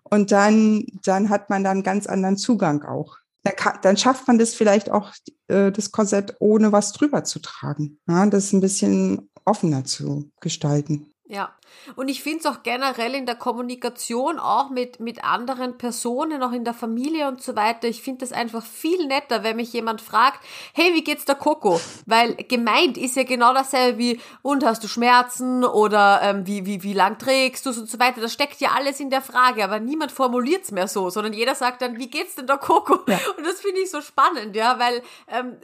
Und 0.02 0.32
dann, 0.32 0.86
dann 1.04 1.28
hat 1.28 1.50
man 1.50 1.64
dann 1.64 1.72
einen 1.72 1.82
ganz 1.82 2.06
anderen 2.06 2.38
Zugang 2.38 2.82
auch. 2.82 3.18
Dann, 3.42 3.56
kann, 3.56 3.78
dann 3.82 3.98
schafft 3.98 4.26
man 4.26 4.38
das 4.38 4.54
vielleicht 4.54 4.90
auch, 4.90 5.12
äh, 5.48 5.70
das 5.70 5.92
Korsett 5.92 6.34
ohne 6.40 6.72
was 6.72 6.92
drüber 6.92 7.24
zu 7.24 7.40
tragen. 7.40 7.98
Ja, 8.08 8.24
das 8.24 8.44
ist 8.46 8.52
ein 8.54 8.62
bisschen 8.62 9.28
offener 9.44 9.84
zu 9.84 10.30
gestalten. 10.40 11.12
Ja, 11.30 11.54
und 11.96 12.08
ich 12.08 12.22
finde 12.22 12.40
es 12.40 12.46
auch 12.46 12.62
generell 12.62 13.14
in 13.14 13.26
der 13.26 13.34
Kommunikation, 13.34 14.38
auch 14.38 14.70
mit, 14.70 15.00
mit 15.00 15.24
anderen 15.24 15.78
Personen, 15.78 16.42
auch 16.42 16.52
in 16.52 16.64
der 16.64 16.74
Familie 16.74 17.28
und 17.28 17.42
so 17.42 17.56
weiter, 17.56 17.88
ich 17.88 18.02
finde 18.02 18.20
das 18.20 18.32
einfach 18.32 18.64
viel 18.64 19.06
netter, 19.06 19.42
wenn 19.42 19.56
mich 19.56 19.72
jemand 19.72 20.00
fragt, 20.00 20.40
hey, 20.74 20.94
wie 20.94 21.04
geht's 21.04 21.24
der 21.24 21.34
Coco? 21.34 21.80
Weil 22.06 22.34
gemeint 22.34 22.96
ist 22.98 23.16
ja 23.16 23.24
genau 23.24 23.52
dasselbe 23.54 23.98
wie, 23.98 24.20
und 24.42 24.64
hast 24.64 24.82
du 24.82 24.88
Schmerzen 24.88 25.64
oder 25.64 26.20
ähm, 26.22 26.46
wie, 26.46 26.66
wie, 26.66 26.82
wie 26.82 26.92
lang 26.92 27.18
trägst 27.18 27.66
du 27.66 27.70
und 27.70 27.88
so 27.88 27.98
weiter. 27.98 28.20
Das 28.20 28.32
steckt 28.32 28.60
ja 28.60 28.70
alles 28.76 29.00
in 29.00 29.10
der 29.10 29.22
Frage, 29.22 29.62
aber 29.64 29.78
niemand 29.80 30.12
formuliert 30.12 30.64
es 30.64 30.72
mehr 30.72 30.88
so, 30.88 31.10
sondern 31.10 31.32
jeder 31.32 31.54
sagt 31.54 31.82
dann, 31.82 31.98
wie 31.98 32.08
geht's 32.08 32.34
denn 32.34 32.46
der 32.46 32.58
Coco? 32.58 32.98
Ja. 33.06 33.18
Und 33.36 33.46
das 33.46 33.60
finde 33.60 33.80
ich 33.80 33.90
so 33.90 34.00
spannend, 34.00 34.56
ja, 34.56 34.78
weil 34.78 35.02
ähm, 35.28 35.56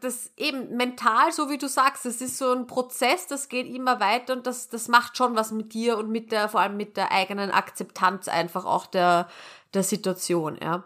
das 0.00 0.30
eben 0.36 0.76
mental, 0.76 1.32
so 1.32 1.50
wie 1.50 1.58
du 1.58 1.68
sagst, 1.68 2.04
das 2.04 2.20
ist 2.20 2.38
so 2.38 2.52
ein 2.52 2.66
Prozess, 2.66 3.26
das 3.26 3.48
geht 3.48 3.66
immer 3.66 4.00
weiter 4.00 4.32
und 4.32 4.46
das, 4.46 4.68
das 4.68 4.88
macht 4.88 5.16
schon 5.16 5.25
was 5.34 5.50
mit 5.50 5.74
dir 5.74 5.98
und 5.98 6.10
mit 6.10 6.30
der, 6.30 6.48
vor 6.48 6.60
allem 6.60 6.76
mit 6.76 6.96
der 6.96 7.10
eigenen 7.12 7.50
Akzeptanz 7.50 8.28
einfach 8.28 8.64
auch 8.64 8.86
der, 8.86 9.28
der 9.74 9.82
Situation, 9.82 10.58
ja. 10.62 10.84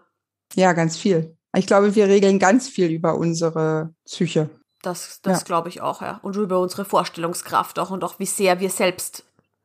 Ja, 0.55 0.73
ganz 0.73 0.97
viel. 0.97 1.37
Ich 1.55 1.67
glaube, 1.67 1.95
wir 1.95 2.07
regeln 2.07 2.39
ganz 2.39 2.69
viel 2.69 2.91
über 2.91 3.17
unsere 3.17 3.93
Psyche. 4.05 4.49
Das, 4.83 5.21
das 5.23 5.41
ja. 5.41 5.45
glaube 5.45 5.69
ich 5.69 5.81
auch, 5.81 6.01
ja. 6.01 6.21
Und 6.23 6.37
über 6.37 6.59
unsere 6.59 6.85
Vorstellungskraft 6.85 7.79
auch 7.79 7.91
und 7.91 8.03
auch 8.05 8.19
wie 8.19 8.27
sehr 8.27 8.61
wir 8.61 8.71
selbst 8.71 9.25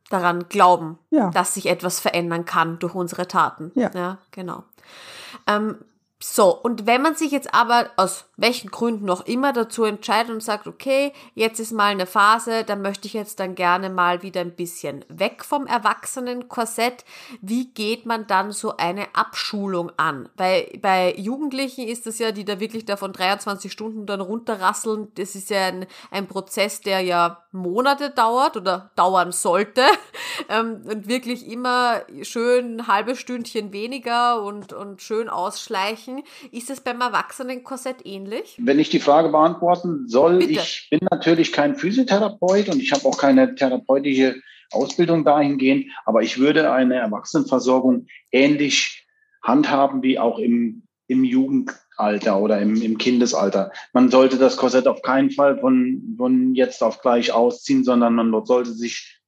daran 0.09 0.47
glauben, 0.49 0.99
ja. 1.09 1.29
dass 1.31 1.53
sich 1.53 1.67
etwas 1.67 1.99
verändern 1.99 2.45
kann 2.45 2.79
durch 2.79 2.93
unsere 2.93 3.27
Taten. 3.27 3.71
Ja, 3.75 3.91
ja 3.93 4.17
genau. 4.31 4.63
Ähm, 5.47 5.77
so, 6.21 6.55
und 6.55 6.85
wenn 6.85 7.01
man 7.01 7.15
sich 7.15 7.31
jetzt 7.31 7.53
aber 7.53 7.89
aus 7.97 8.25
welchen 8.37 8.69
Gründen 8.71 9.05
noch 9.05 9.25
immer 9.25 9.53
dazu 9.53 9.83
entscheidet 9.83 10.31
und 10.31 10.43
sagt, 10.43 10.67
okay, 10.67 11.13
jetzt 11.33 11.59
ist 11.59 11.71
mal 11.71 11.91
eine 11.91 12.05
Phase, 12.05 12.63
da 12.63 12.75
möchte 12.75 13.07
ich 13.07 13.13
jetzt 13.13 13.39
dann 13.39 13.55
gerne 13.55 13.89
mal 13.89 14.21
wieder 14.21 14.41
ein 14.41 14.55
bisschen 14.55 15.05
weg 15.07 15.45
vom 15.45 15.67
Erwachsenenkorsett. 15.67 17.05
Wie 17.41 17.67
geht 17.73 18.05
man 18.05 18.27
dann 18.27 18.51
so 18.51 18.77
eine 18.77 19.07
Abschulung 19.15 19.91
an? 19.97 20.29
Weil 20.35 20.69
bei 20.81 21.15
Jugendlichen 21.17 21.87
ist 21.87 22.07
es 22.07 22.19
ja, 22.19 22.31
die 22.31 22.45
da 22.45 22.59
wirklich 22.59 22.85
davon 22.85 23.13
23 23.13 23.71
Stunden 23.71 24.05
dann 24.05 24.21
runterrasseln, 24.21 25.11
das 25.15 25.35
ist 25.35 25.49
ja 25.49 25.67
ein, 25.67 25.85
ein 26.11 26.27
Prozess, 26.27 26.81
der 26.81 27.01
ja 27.01 27.43
Monate 27.51 28.09
dauert 28.09 28.57
oder 28.57 28.91
dauern 28.95 29.31
sollte 29.31 29.81
ähm, 30.49 30.81
und 30.85 31.07
wirklich 31.07 31.47
immer 31.47 32.01
schön 32.23 32.77
ein 32.77 32.87
halbes 32.87 33.19
Stündchen 33.19 33.71
weniger 33.71 34.41
und, 34.41 34.73
und 34.73 35.01
schön 35.01 35.29
ausschleichen. 35.29 36.23
Ist 36.51 36.69
es 36.69 36.81
beim 36.81 36.99
Erwachsenenkorsett 36.99 38.05
ähnlich? 38.05 38.24
Wenn 38.57 38.79
ich 38.79 38.89
die 38.89 38.99
Frage 38.99 39.29
beantworten 39.29 40.07
soll, 40.07 40.39
Bitte. 40.39 40.53
ich 40.53 40.87
bin 40.89 40.99
natürlich 41.09 41.51
kein 41.51 41.75
Physiotherapeut 41.75 42.69
und 42.69 42.81
ich 42.81 42.91
habe 42.91 43.05
auch 43.05 43.17
keine 43.17 43.55
therapeutische 43.55 44.41
Ausbildung 44.71 45.23
dahingehend, 45.23 45.87
aber 46.05 46.21
ich 46.21 46.39
würde 46.39 46.71
eine 46.71 46.95
Erwachsenenversorgung 46.95 48.07
ähnlich 48.31 49.05
handhaben 49.41 50.01
wie 50.01 50.19
auch 50.19 50.39
im, 50.39 50.83
im 51.07 51.23
Jugendalter 51.23 52.39
oder 52.39 52.59
im, 52.59 52.81
im 52.81 52.97
Kindesalter. 52.97 53.71
Man 53.93 54.09
sollte 54.09 54.37
das 54.37 54.57
Korsett 54.57 54.87
auf 54.87 55.01
keinen 55.01 55.31
Fall 55.31 55.59
von, 55.59 56.15
von 56.17 56.55
jetzt 56.55 56.83
auf 56.83 57.01
gleich 57.01 57.31
ausziehen, 57.31 57.83
sondern 57.83 58.15
man 58.15 58.45
sollte 58.45 58.73
sich 58.73 59.21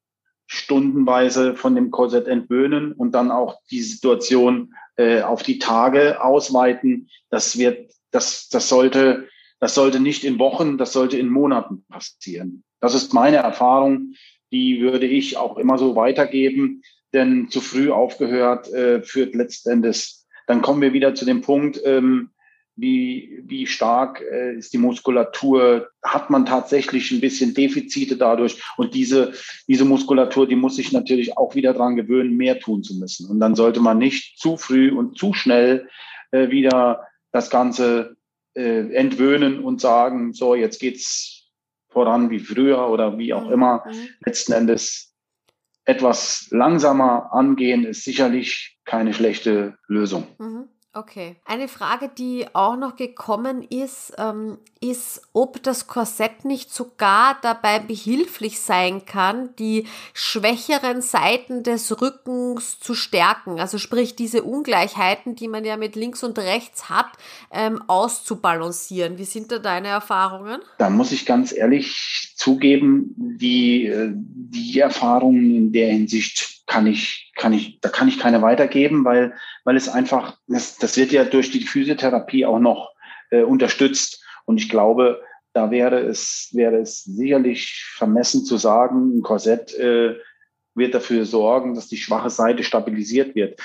stundenweise 0.47 1.55
von 1.55 1.75
dem 1.75 1.91
Korsett 1.91 2.27
entwöhnen 2.27 2.93
und 2.93 3.11
dann 3.11 3.31
auch 3.31 3.59
die 3.69 3.81
Situation 3.81 4.73
äh, 4.95 5.21
auf 5.21 5.43
die 5.43 5.59
Tage 5.59 6.23
ausweiten. 6.23 7.09
Das 7.29 7.57
wird, 7.57 7.91
das, 8.11 8.49
das 8.49 8.69
sollte, 8.69 9.27
das 9.59 9.75
sollte 9.75 9.99
nicht 9.99 10.23
in 10.23 10.39
Wochen, 10.39 10.77
das 10.77 10.93
sollte 10.93 11.17
in 11.17 11.29
Monaten 11.29 11.85
passieren. 11.89 12.63
Das 12.79 12.95
ist 12.95 13.13
meine 13.13 13.37
Erfahrung. 13.37 14.13
Die 14.51 14.81
würde 14.81 15.07
ich 15.07 15.37
auch 15.37 15.57
immer 15.57 15.77
so 15.77 15.95
weitergeben, 15.95 16.81
denn 17.13 17.49
zu 17.49 17.59
früh 17.59 17.91
aufgehört 17.91 18.71
äh, 18.71 19.01
führt 19.01 19.35
letztendlich. 19.35 20.15
Dann 20.45 20.61
kommen 20.61 20.81
wir 20.81 20.93
wieder 20.93 21.15
zu 21.15 21.25
dem 21.25 21.41
Punkt, 21.41 21.81
ähm, 21.83 22.29
wie, 22.77 23.41
wie 23.43 23.65
stark 23.65 24.21
äh, 24.21 24.55
ist 24.55 24.71
die 24.71 24.77
Muskulatur, 24.77 25.89
hat 26.03 26.29
man 26.29 26.45
tatsächlich 26.45 27.11
ein 27.11 27.19
bisschen 27.19 27.53
Defizite 27.55 28.15
dadurch. 28.15 28.61
Und 28.77 28.93
diese, 28.93 29.33
diese 29.67 29.83
Muskulatur, 29.83 30.47
die 30.47 30.55
muss 30.55 30.75
sich 30.75 30.91
natürlich 30.93 31.37
auch 31.37 31.55
wieder 31.55 31.73
dran 31.73 31.95
gewöhnen, 31.95 32.37
mehr 32.37 32.59
tun 32.59 32.83
zu 32.83 32.95
müssen. 32.95 33.29
Und 33.29 33.39
dann 33.39 33.55
sollte 33.55 33.79
man 33.79 33.97
nicht 33.97 34.39
zu 34.39 34.57
früh 34.57 34.91
und 34.91 35.17
zu 35.17 35.33
schnell 35.33 35.89
äh, 36.31 36.49
wieder 36.49 37.01
das 37.37 37.49
Ganze 37.49 38.17
äh, 38.55 38.93
entwöhnen 38.93 39.63
und 39.63 39.79
sagen, 39.79 40.33
so, 40.33 40.55
jetzt 40.55 40.79
geht's 40.79 41.51
voran 41.89 42.29
wie 42.29 42.39
früher 42.39 42.89
oder 42.89 43.17
wie 43.17 43.33
auch 43.33 43.45
mhm. 43.45 43.53
immer. 43.53 43.83
Mhm. 43.87 44.09
Letzten 44.25 44.53
Endes 44.53 45.13
etwas 45.85 46.47
langsamer 46.51 47.33
angehen 47.33 47.85
ist 47.85 48.03
sicherlich 48.03 48.77
keine 48.83 49.13
schlechte 49.13 49.77
Lösung. 49.87 50.27
Mhm. 50.39 50.67
Okay. 50.97 51.35
Eine 51.45 51.67
Frage, 51.67 52.09
die 52.17 52.47
auch 52.53 52.75
noch 52.75 52.95
gekommen 52.95 53.61
ist, 53.61 54.13
ähm, 54.17 54.57
ist, 54.81 55.21
ob 55.31 55.61
das 55.61 55.85
Korsett 55.85 56.43
nicht 56.43 56.73
sogar 56.73 57.37
dabei 57.43 57.77
behilflich 57.77 58.59
sein 58.59 59.05
kann, 59.05 59.55
die 59.59 59.85
schwächeren 60.15 61.03
Seiten 61.03 61.61
des 61.61 62.01
Rückens 62.01 62.79
zu 62.79 62.95
stärken. 62.95 63.59
Also 63.59 63.77
sprich, 63.77 64.15
diese 64.15 64.41
Ungleichheiten, 64.41 65.35
die 65.35 65.47
man 65.47 65.65
ja 65.65 65.77
mit 65.77 65.95
links 65.95 66.23
und 66.23 66.39
rechts 66.39 66.89
hat, 66.89 67.11
ähm, 67.51 67.79
auszubalancieren. 67.85 69.19
Wie 69.19 69.25
sind 69.25 69.51
da 69.51 69.59
deine 69.59 69.89
Erfahrungen? 69.89 70.61
Da 70.79 70.89
muss 70.89 71.11
ich 71.11 71.27
ganz 71.27 71.55
ehrlich 71.55 72.33
zugeben, 72.35 73.13
die, 73.17 73.85
äh, 73.85 74.09
die 74.15 74.79
Erfahrungen 74.79 75.55
in 75.55 75.71
der 75.71 75.89
Hinsicht 75.89 76.56
kann 76.67 76.85
ich, 76.85 77.31
kann 77.35 77.53
ich, 77.53 77.79
da 77.79 77.89
kann 77.89 78.07
ich 78.07 78.19
keine 78.19 78.41
weitergeben, 78.41 79.05
weil, 79.05 79.33
weil 79.63 79.75
es 79.75 79.89
einfach, 79.89 80.37
das, 80.47 80.77
das 80.77 80.97
wird 80.97 81.11
ja 81.11 81.23
durch 81.23 81.49
die 81.49 81.63
Physiotherapie 81.63 82.45
auch 82.45 82.59
noch 82.59 82.93
äh, 83.31 83.41
unterstützt. 83.41 84.23
Und 84.45 84.57
ich 84.57 84.69
glaube, 84.69 85.21
da 85.53 85.71
wäre 85.71 85.99
es, 85.99 86.49
wäre 86.53 86.77
es 86.77 87.03
sicherlich 87.03 87.83
vermessen 87.95 88.45
zu 88.45 88.57
sagen, 88.57 89.17
ein 89.17 89.21
Korsett 89.23 89.73
äh, 89.75 90.15
wird 90.75 90.93
dafür 90.93 91.25
sorgen, 91.25 91.73
dass 91.73 91.87
die 91.87 91.97
schwache 91.97 92.29
Seite 92.29 92.63
stabilisiert 92.63 93.33
wird 93.33 93.59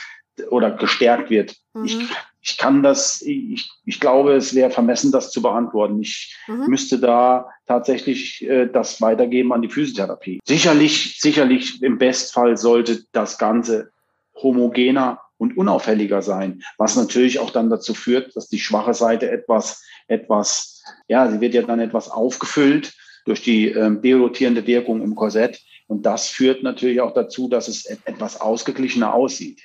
oder 0.48 0.70
gestärkt 0.70 1.28
wird. 1.28 1.56
Mhm. 1.74 1.84
Ich, 1.84 1.98
ich 2.42 2.58
kann 2.58 2.82
das, 2.82 3.22
ich, 3.22 3.70
ich 3.84 4.00
glaube, 4.00 4.34
es 4.34 4.54
wäre 4.54 4.70
vermessen, 4.70 5.12
das 5.12 5.30
zu 5.30 5.40
beantworten. 5.40 6.00
Ich 6.00 6.36
mhm. 6.48 6.66
müsste 6.66 6.98
da 6.98 7.48
tatsächlich 7.66 8.42
äh, 8.42 8.66
das 8.66 9.00
weitergeben 9.00 9.52
an 9.52 9.62
die 9.62 9.68
Physiotherapie. 9.68 10.40
Sicherlich, 10.44 11.18
sicherlich 11.20 11.80
im 11.82 11.98
Bestfall 11.98 12.56
sollte 12.56 13.04
das 13.12 13.38
Ganze 13.38 13.92
homogener 14.34 15.20
und 15.38 15.56
unauffälliger 15.56 16.20
sein, 16.20 16.62
was 16.78 16.96
natürlich 16.96 17.38
auch 17.38 17.50
dann 17.50 17.70
dazu 17.70 17.94
führt, 17.94 18.34
dass 18.34 18.48
die 18.48 18.58
schwache 18.58 18.94
Seite 18.94 19.30
etwas, 19.30 19.84
etwas, 20.08 20.82
ja, 21.06 21.30
sie 21.30 21.40
wird 21.40 21.54
ja 21.54 21.62
dann 21.62 21.80
etwas 21.80 22.08
aufgefüllt 22.08 22.92
durch 23.24 23.42
die 23.42 23.68
ähm, 23.68 24.02
derotierende 24.02 24.66
Wirkung 24.66 25.00
im 25.00 25.14
Korsett. 25.14 25.60
Und 25.86 26.06
das 26.06 26.28
führt 26.28 26.64
natürlich 26.64 27.00
auch 27.00 27.14
dazu, 27.14 27.48
dass 27.48 27.68
es 27.68 27.84
etwas 27.84 28.40
ausgeglichener 28.40 29.14
aussieht. 29.14 29.60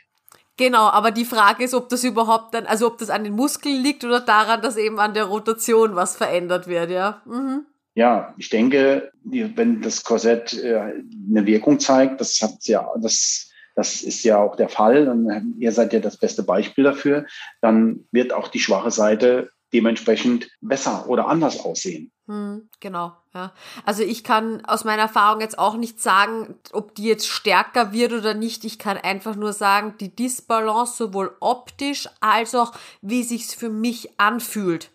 Genau, 0.58 0.90
aber 0.90 1.12
die 1.12 1.26
Frage 1.26 1.64
ist, 1.64 1.76
ob 1.76 1.88
das 1.90 2.04
überhaupt 2.04 2.56
dann, 2.56 2.66
also 2.66 2.88
ob 2.88 2.98
das 2.98 3.12
an 3.12 3.24
den 3.24 3.34
Muskeln 3.34 3.82
liegt 3.82 4.04
oder 4.04 4.20
daran, 4.20 4.62
dass 4.62 4.76
eben 4.76 5.00
an 5.00 5.14
der 5.14 5.26
Rotation 5.26 5.96
was 5.96 6.18
verändert 6.18 6.68
wird, 6.68 6.90
ja. 6.90 7.22
Mhm. 7.26 7.66
Ja, 7.94 8.34
ich 8.38 8.50
denke, 8.50 9.12
wenn 9.24 9.82
das 9.82 10.04
Korsett 10.04 10.54
äh, 10.54 10.94
eine 11.30 11.46
Wirkung 11.46 11.80
zeigt, 11.80 12.22
das 12.22 12.40
hat 12.42 12.66
ja, 12.66 12.88
das, 13.02 13.50
das 13.76 14.02
ist 14.02 14.24
ja 14.24 14.38
auch 14.38 14.56
der 14.56 14.70
Fall, 14.70 15.08
und 15.08 15.56
ihr 15.60 15.72
seid 15.72 15.94
ja 15.94 16.00
das 16.00 16.18
beste 16.18 16.44
Beispiel 16.44 16.84
dafür, 16.84 17.26
dann 17.62 18.06
wird 18.12 18.34
auch 18.34 18.48
die 18.50 18.60
schwache 18.60 18.92
Seite 18.92 19.50
dementsprechend 19.74 20.50
besser 20.62 21.08
oder 21.08 21.28
anders 21.28 21.60
aussehen. 21.60 22.12
Hm, 22.28 22.70
genau, 22.82 23.14
ja. 23.34 23.54
Also 23.86 24.04
ich 24.04 24.24
kann 24.24 24.66
aus 24.66 24.84
meiner 24.84 25.04
Erfahrung 25.04 25.40
jetzt 25.40 25.58
auch 25.58 25.78
nicht 25.78 26.02
sagen, 26.02 26.56
ob 26.74 26.94
die 26.96 27.06
jetzt 27.06 27.28
stärker 27.28 27.94
wird 27.94 28.12
oder 28.12 28.34
nicht. 28.34 28.66
Ich 28.66 28.80
kann 28.80 28.98
einfach 28.98 29.36
nur 29.36 29.54
sagen, 29.54 29.96
die 30.00 30.14
Disbalance 30.14 30.98
sowohl 30.98 31.36
optisch 31.40 32.10
als 32.20 32.54
auch 32.54 32.74
wie 33.02 33.24
sich's 33.24 33.54
für 33.54 33.70
mich 33.70 34.20
anfühlt, 34.20 34.92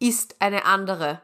ist 0.00 0.36
eine 0.40 0.64
andere. 0.64 1.20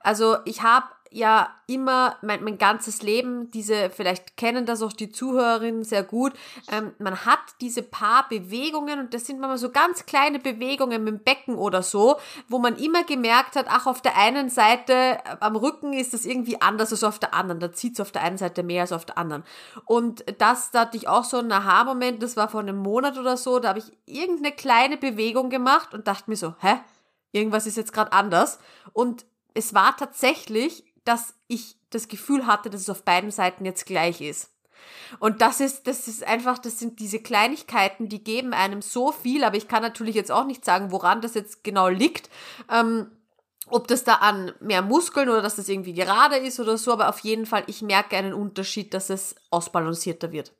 Also 0.00 0.36
ich 0.44 0.62
habe 0.62 0.86
ja 1.12 1.48
immer 1.66 2.16
mein, 2.22 2.42
mein 2.44 2.58
ganzes 2.58 3.02
Leben, 3.02 3.50
diese, 3.50 3.90
vielleicht 3.90 4.36
kennen 4.36 4.66
das 4.66 4.82
auch 4.82 4.92
die 4.92 5.10
Zuhörerinnen 5.10 5.84
sehr 5.84 6.02
gut, 6.02 6.32
ähm, 6.70 6.92
man 6.98 7.24
hat 7.24 7.40
diese 7.60 7.82
paar 7.82 8.28
Bewegungen 8.28 8.98
und 8.98 9.14
das 9.14 9.26
sind 9.26 9.40
manchmal 9.40 9.58
so 9.58 9.70
ganz 9.70 10.06
kleine 10.06 10.38
Bewegungen 10.38 11.04
mit 11.04 11.14
dem 11.14 11.24
Becken 11.24 11.54
oder 11.56 11.82
so, 11.82 12.16
wo 12.48 12.58
man 12.58 12.76
immer 12.76 13.04
gemerkt 13.04 13.56
hat, 13.56 13.66
ach, 13.68 13.86
auf 13.86 14.02
der 14.02 14.16
einen 14.16 14.48
Seite 14.50 14.92
äh, 14.92 15.18
am 15.40 15.56
Rücken 15.56 15.92
ist 15.92 16.14
das 16.14 16.24
irgendwie 16.24 16.60
anders 16.60 16.92
als 16.92 17.04
auf 17.04 17.18
der 17.18 17.34
anderen, 17.34 17.60
da 17.60 17.72
zieht 17.72 17.94
es 17.94 18.00
auf 18.00 18.12
der 18.12 18.22
einen 18.22 18.38
Seite 18.38 18.62
mehr 18.62 18.82
als 18.82 18.92
auf 18.92 19.04
der 19.04 19.18
anderen. 19.18 19.44
Und 19.86 20.24
das, 20.38 20.70
da 20.70 20.80
hatte 20.80 20.96
ich 20.96 21.08
auch 21.08 21.24
so 21.24 21.38
einen 21.38 21.52
Aha-Moment, 21.52 22.22
das 22.22 22.36
war 22.36 22.48
vor 22.48 22.60
einem 22.60 22.78
Monat 22.78 23.18
oder 23.18 23.36
so, 23.36 23.58
da 23.58 23.70
habe 23.70 23.78
ich 23.78 23.92
irgendeine 24.06 24.52
kleine 24.54 24.96
Bewegung 24.96 25.50
gemacht 25.50 25.94
und 25.94 26.06
dachte 26.06 26.30
mir 26.30 26.36
so, 26.36 26.54
hä? 26.60 26.80
Irgendwas 27.32 27.66
ist 27.66 27.76
jetzt 27.76 27.92
gerade 27.92 28.12
anders. 28.12 28.58
Und 28.92 29.24
es 29.54 29.74
war 29.74 29.96
tatsächlich 29.96 30.84
dass 31.04 31.34
ich 31.48 31.76
das 31.90 32.08
Gefühl 32.08 32.46
hatte, 32.46 32.70
dass 32.70 32.82
es 32.82 32.90
auf 32.90 33.04
beiden 33.04 33.30
Seiten 33.30 33.64
jetzt 33.64 33.86
gleich 33.86 34.20
ist. 34.20 34.50
Und 35.18 35.40
das 35.40 35.60
ist, 35.60 35.86
das 35.86 36.08
ist 36.08 36.24
einfach, 36.24 36.58
das 36.58 36.78
sind 36.78 36.98
diese 36.98 37.20
Kleinigkeiten, 37.20 38.08
die 38.08 38.24
geben 38.24 38.52
einem 38.52 38.82
so 38.82 39.12
viel, 39.12 39.44
aber 39.44 39.56
ich 39.56 39.68
kann 39.68 39.82
natürlich 39.82 40.14
jetzt 40.14 40.32
auch 40.32 40.46
nicht 40.46 40.64
sagen, 40.64 40.90
woran 40.90 41.20
das 41.20 41.34
jetzt 41.34 41.64
genau 41.64 41.88
liegt. 41.88 42.30
Ähm, 42.70 43.08
ob 43.68 43.88
das 43.88 44.04
da 44.04 44.14
an 44.14 44.52
mehr 44.60 44.82
Muskeln 44.82 45.28
oder 45.28 45.40
dass 45.40 45.56
das 45.56 45.68
irgendwie 45.68 45.94
gerade 45.94 46.36
ist 46.36 46.60
oder 46.60 46.76
so, 46.76 46.92
aber 46.92 47.08
auf 47.08 47.20
jeden 47.20 47.46
Fall, 47.46 47.62
ich 47.68 47.80
merke 47.80 48.16
einen 48.16 48.34
Unterschied, 48.34 48.92
dass 48.92 49.08
es 49.08 49.36
ausbalancierter 49.50 50.32
wird. 50.32 50.52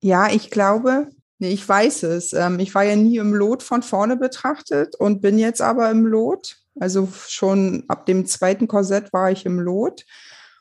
Ja, 0.00 0.28
ich 0.28 0.50
glaube, 0.50 1.08
nee, 1.38 1.50
ich 1.50 1.66
weiß 1.66 2.02
es. 2.04 2.32
Ähm, 2.32 2.58
ich 2.58 2.74
war 2.74 2.82
ja 2.82 2.96
nie 2.96 3.16
im 3.16 3.32
Lot 3.32 3.62
von 3.62 3.82
vorne 3.82 4.16
betrachtet 4.16 4.96
und 4.96 5.20
bin 5.20 5.38
jetzt 5.38 5.62
aber 5.62 5.90
im 5.90 6.04
Lot. 6.06 6.56
Also 6.80 7.08
schon 7.26 7.84
ab 7.88 8.06
dem 8.06 8.26
zweiten 8.26 8.68
Korsett 8.68 9.12
war 9.12 9.30
ich 9.30 9.46
im 9.46 9.58
Lot. 9.58 10.04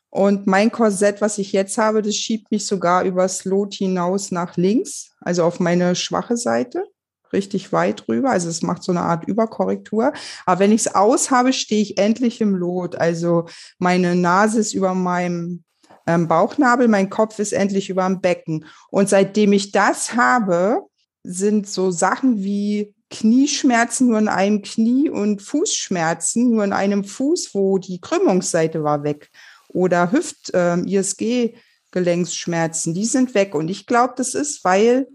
Und 0.10 0.48
mein 0.48 0.72
Korsett, 0.72 1.22
was 1.22 1.38
ich 1.38 1.52
jetzt 1.52 1.78
habe, 1.78 2.02
das 2.02 2.16
schiebt 2.16 2.50
mich 2.52 2.66
sogar 2.66 3.04
übers 3.04 3.46
Lot 3.46 3.74
hinaus 3.76 4.32
nach 4.32 4.56
links, 4.58 5.12
also 5.22 5.44
auf 5.44 5.60
meine 5.60 5.96
schwache 5.96 6.38
Seite. 6.38 6.86
richtig 7.34 7.74
weit 7.74 8.08
rüber. 8.08 8.32
Also 8.32 8.50
es 8.50 8.62
macht 8.62 8.84
so 8.84 8.92
eine 8.92 9.02
Art 9.02 9.28
Überkorrektur. 9.28 10.14
Aber 10.46 10.60
wenn 10.60 10.72
ich 10.72 10.86
es 10.86 10.96
aus 10.96 11.32
habe, 11.32 11.54
stehe 11.54 11.82
ich 11.82 11.98
endlich 11.98 12.42
im 12.42 12.56
Lot. 12.56 12.96
Also 12.96 13.46
meine 13.80 14.16
Nase 14.16 14.60
ist 14.60 14.74
über 14.74 14.94
meinem 14.94 15.64
ähm, 16.08 16.28
Bauchnabel, 16.28 16.88
mein 16.88 17.10
Kopf 17.10 17.40
ist 17.40 17.52
endlich 17.52 17.90
über 17.90 18.06
dem 18.06 18.22
Becken. 18.22 18.66
Und 18.90 19.10
seitdem 19.10 19.54
ich 19.54 19.72
das 19.72 20.16
habe, 20.16 20.84
sind 21.24 21.68
so 21.68 21.92
Sachen 21.92 22.44
wie 22.44 22.96
Knieschmerzen 23.10 24.08
nur 24.08 24.20
in 24.20 24.28
einem 24.28 24.62
Knie 24.62 25.10
und 25.10 25.42
Fußschmerzen 25.42 26.52
nur 26.52 26.64
in 26.64 26.74
einem 26.74 27.04
Fuß, 27.04 27.54
wo 27.54 27.78
die 27.78 28.02
Krümmungsseite 28.02 28.84
war 28.84 29.04
weg. 29.04 29.30
Oder 29.70 30.12
Hüft-ISG-Gelenksschmerzen, 30.12 32.90
ähm, 32.90 32.96
die 32.96 33.06
sind 33.06 33.34
weg. 33.34 33.56
Und 33.56 33.70
ich 33.70 33.86
glaube, 33.86 34.14
das 34.18 34.34
ist, 34.34 34.64
weil 34.64 35.08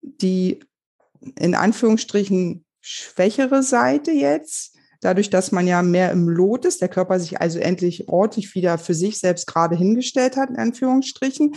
die 0.00 0.60
in 1.36 1.54
Anführungsstrichen 1.54 2.64
schwächere 2.80 3.62
Seite 3.62 4.12
jetzt, 4.12 4.76
dadurch, 5.00 5.30
dass 5.30 5.52
man 5.52 5.66
ja 5.66 5.82
mehr 5.82 6.10
im 6.10 6.28
Lot 6.28 6.64
ist, 6.64 6.80
der 6.80 6.88
Körper 6.88 7.20
sich 7.20 7.40
also 7.40 7.58
endlich 7.58 8.08
ordentlich 8.08 8.54
wieder 8.54 8.78
für 8.78 8.94
sich 8.94 9.18
selbst 9.18 9.46
gerade 9.46 9.76
hingestellt 9.76 10.36
hat, 10.36 10.50
in 10.50 10.56
Anführungsstrichen, 10.56 11.54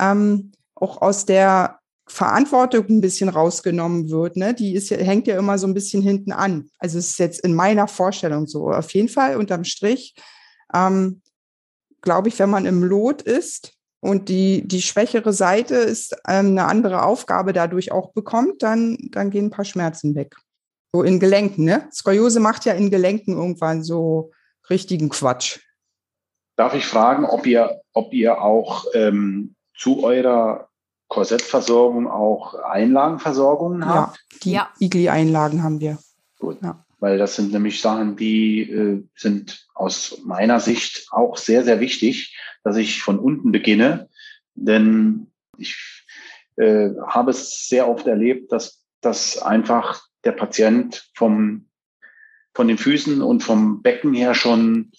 ähm, 0.00 0.52
auch 0.74 1.00
aus 1.00 1.24
der 1.24 1.78
Verantwortung 2.06 2.86
ein 2.88 3.00
bisschen 3.00 3.28
rausgenommen 3.28 4.10
wird, 4.10 4.36
ne? 4.36 4.54
Die 4.54 4.74
ist 4.74 4.90
hängt 4.90 5.26
ja 5.26 5.38
immer 5.38 5.58
so 5.58 5.66
ein 5.66 5.74
bisschen 5.74 6.02
hinten 6.02 6.32
an. 6.32 6.68
Also 6.78 6.98
es 6.98 7.10
ist 7.10 7.18
jetzt 7.18 7.40
in 7.40 7.54
meiner 7.54 7.88
Vorstellung 7.88 8.46
so. 8.46 8.70
Auf 8.70 8.92
jeden 8.92 9.08
Fall 9.08 9.36
unterm 9.36 9.64
Strich, 9.64 10.14
ähm, 10.74 11.22
glaube 12.00 12.28
ich, 12.28 12.38
wenn 12.38 12.50
man 12.50 12.66
im 12.66 12.82
Lot 12.82 13.22
ist, 13.22 13.76
und 14.02 14.28
die, 14.28 14.66
die 14.66 14.82
schwächere 14.82 15.32
Seite 15.32 15.76
ist 15.76 16.16
ähm, 16.28 16.46
eine 16.48 16.64
andere 16.64 17.04
Aufgabe 17.04 17.52
dadurch 17.52 17.92
auch 17.92 18.12
bekommt, 18.12 18.62
dann, 18.62 18.98
dann 19.12 19.30
gehen 19.30 19.46
ein 19.46 19.50
paar 19.50 19.64
Schmerzen 19.64 20.16
weg. 20.16 20.34
So 20.92 21.04
in 21.04 21.20
Gelenken, 21.20 21.64
ne? 21.64 21.88
Skoliose 21.92 22.40
macht 22.40 22.64
ja 22.64 22.72
in 22.72 22.90
Gelenken 22.90 23.36
irgendwann 23.36 23.84
so 23.84 24.32
richtigen 24.68 25.08
Quatsch. 25.08 25.60
Darf 26.56 26.74
ich 26.74 26.84
fragen, 26.84 27.24
ob 27.24 27.46
ihr, 27.46 27.80
ob 27.92 28.12
ihr 28.12 28.42
auch 28.42 28.86
ähm, 28.92 29.54
zu 29.76 30.02
eurer 30.02 30.68
Korsettversorgung 31.12 32.08
auch 32.08 32.54
Einlagenversorgungen 32.54 33.86
habt? 33.86 34.16
Ja, 34.16 34.38
die 34.42 34.52
ja. 34.52 34.68
Igli-Einlagen 34.80 35.62
haben 35.62 35.80
wir. 35.80 35.98
Gut. 36.38 36.58
Ja. 36.62 36.84
Weil 37.00 37.18
das 37.18 37.36
sind 37.36 37.52
nämlich 37.52 37.80
Sachen, 37.80 38.16
die 38.16 38.62
äh, 38.62 39.02
sind 39.14 39.66
aus 39.74 40.20
meiner 40.24 40.60
Sicht 40.60 41.08
auch 41.10 41.36
sehr, 41.36 41.64
sehr 41.64 41.80
wichtig 41.80 42.36
dass 42.62 42.76
ich 42.76 43.02
von 43.02 43.18
unten 43.18 43.52
beginne. 43.52 44.08
Denn 44.54 45.28
ich 45.58 45.76
äh, 46.56 46.90
habe 47.06 47.30
es 47.30 47.68
sehr 47.68 47.88
oft 47.88 48.06
erlebt, 48.06 48.52
dass, 48.52 48.84
dass 49.00 49.40
einfach 49.40 50.02
der 50.24 50.32
Patient 50.32 51.10
vom, 51.14 51.68
von 52.54 52.68
den 52.68 52.78
Füßen 52.78 53.22
und 53.22 53.42
vom 53.42 53.82
Becken 53.82 54.14
her 54.14 54.34
schon 54.34 54.92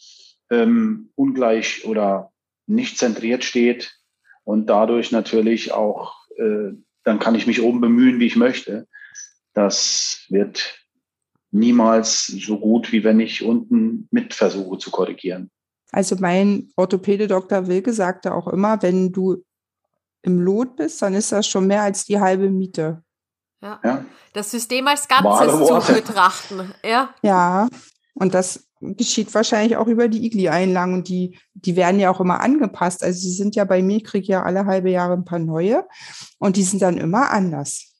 ähm, 0.49 1.09
ungleich 1.15 1.85
oder 1.85 2.31
nicht 2.65 2.97
zentriert 2.97 3.43
steht 3.43 3.97
und 4.43 4.67
dadurch 4.67 5.11
natürlich 5.11 5.71
auch, 5.71 6.15
äh, 6.37 6.73
dann 7.03 7.19
kann 7.19 7.35
ich 7.35 7.47
mich 7.47 7.61
oben 7.61 7.81
bemühen, 7.81 8.19
wie 8.19 8.27
ich 8.27 8.35
möchte. 8.35 8.87
Das 9.53 10.25
wird 10.29 10.79
niemals 11.51 12.27
so 12.27 12.59
gut, 12.59 12.91
wie 12.91 13.03
wenn 13.03 13.19
ich 13.19 13.43
unten 13.43 14.07
mit 14.11 14.33
versuche 14.33 14.77
zu 14.77 14.91
korrigieren. 14.91 15.51
Also 15.91 16.15
mein 16.19 16.71
Orthopäde 16.75 17.27
Dr. 17.27 17.67
Wilke 17.67 17.93
sagte 17.93 18.33
auch 18.33 18.47
immer, 18.47 18.81
wenn 18.81 19.11
du 19.11 19.43
im 20.23 20.39
Lot 20.39 20.75
bist, 20.77 21.01
dann 21.01 21.13
ist 21.13 21.31
das 21.31 21.47
schon 21.47 21.67
mehr 21.67 21.83
als 21.83 22.05
die 22.05 22.19
halbe 22.19 22.49
Miete. 22.49 23.03
Ja. 23.61 23.79
ja. 23.83 24.05
Das 24.33 24.49
System 24.49 24.87
als 24.87 25.07
Ganzes 25.07 25.85
zu 25.85 25.93
betrachten. 25.93 26.73
Ja. 26.83 27.13
ja, 27.21 27.67
und 28.15 28.33
das 28.33 28.67
geschieht 28.97 29.33
wahrscheinlich 29.33 29.77
auch 29.77 29.87
über 29.87 30.07
die 30.07 30.25
Igli-Einlagen 30.25 30.93
und 30.93 31.07
die, 31.07 31.37
die 31.53 31.75
werden 31.75 31.99
ja 31.99 32.09
auch 32.11 32.19
immer 32.19 32.41
angepasst. 32.41 33.03
Also 33.03 33.19
sie 33.19 33.33
sind 33.33 33.55
ja 33.55 33.65
bei 33.65 33.81
mir, 33.81 33.97
ich 33.97 34.03
kriege 34.03 34.27
ja 34.27 34.43
alle 34.43 34.65
halbe 34.65 34.89
Jahre 34.89 35.13
ein 35.13 35.25
paar 35.25 35.39
neue 35.39 35.85
und 36.39 36.57
die 36.57 36.63
sind 36.63 36.81
dann 36.81 36.97
immer 36.97 37.31
anders. 37.31 37.93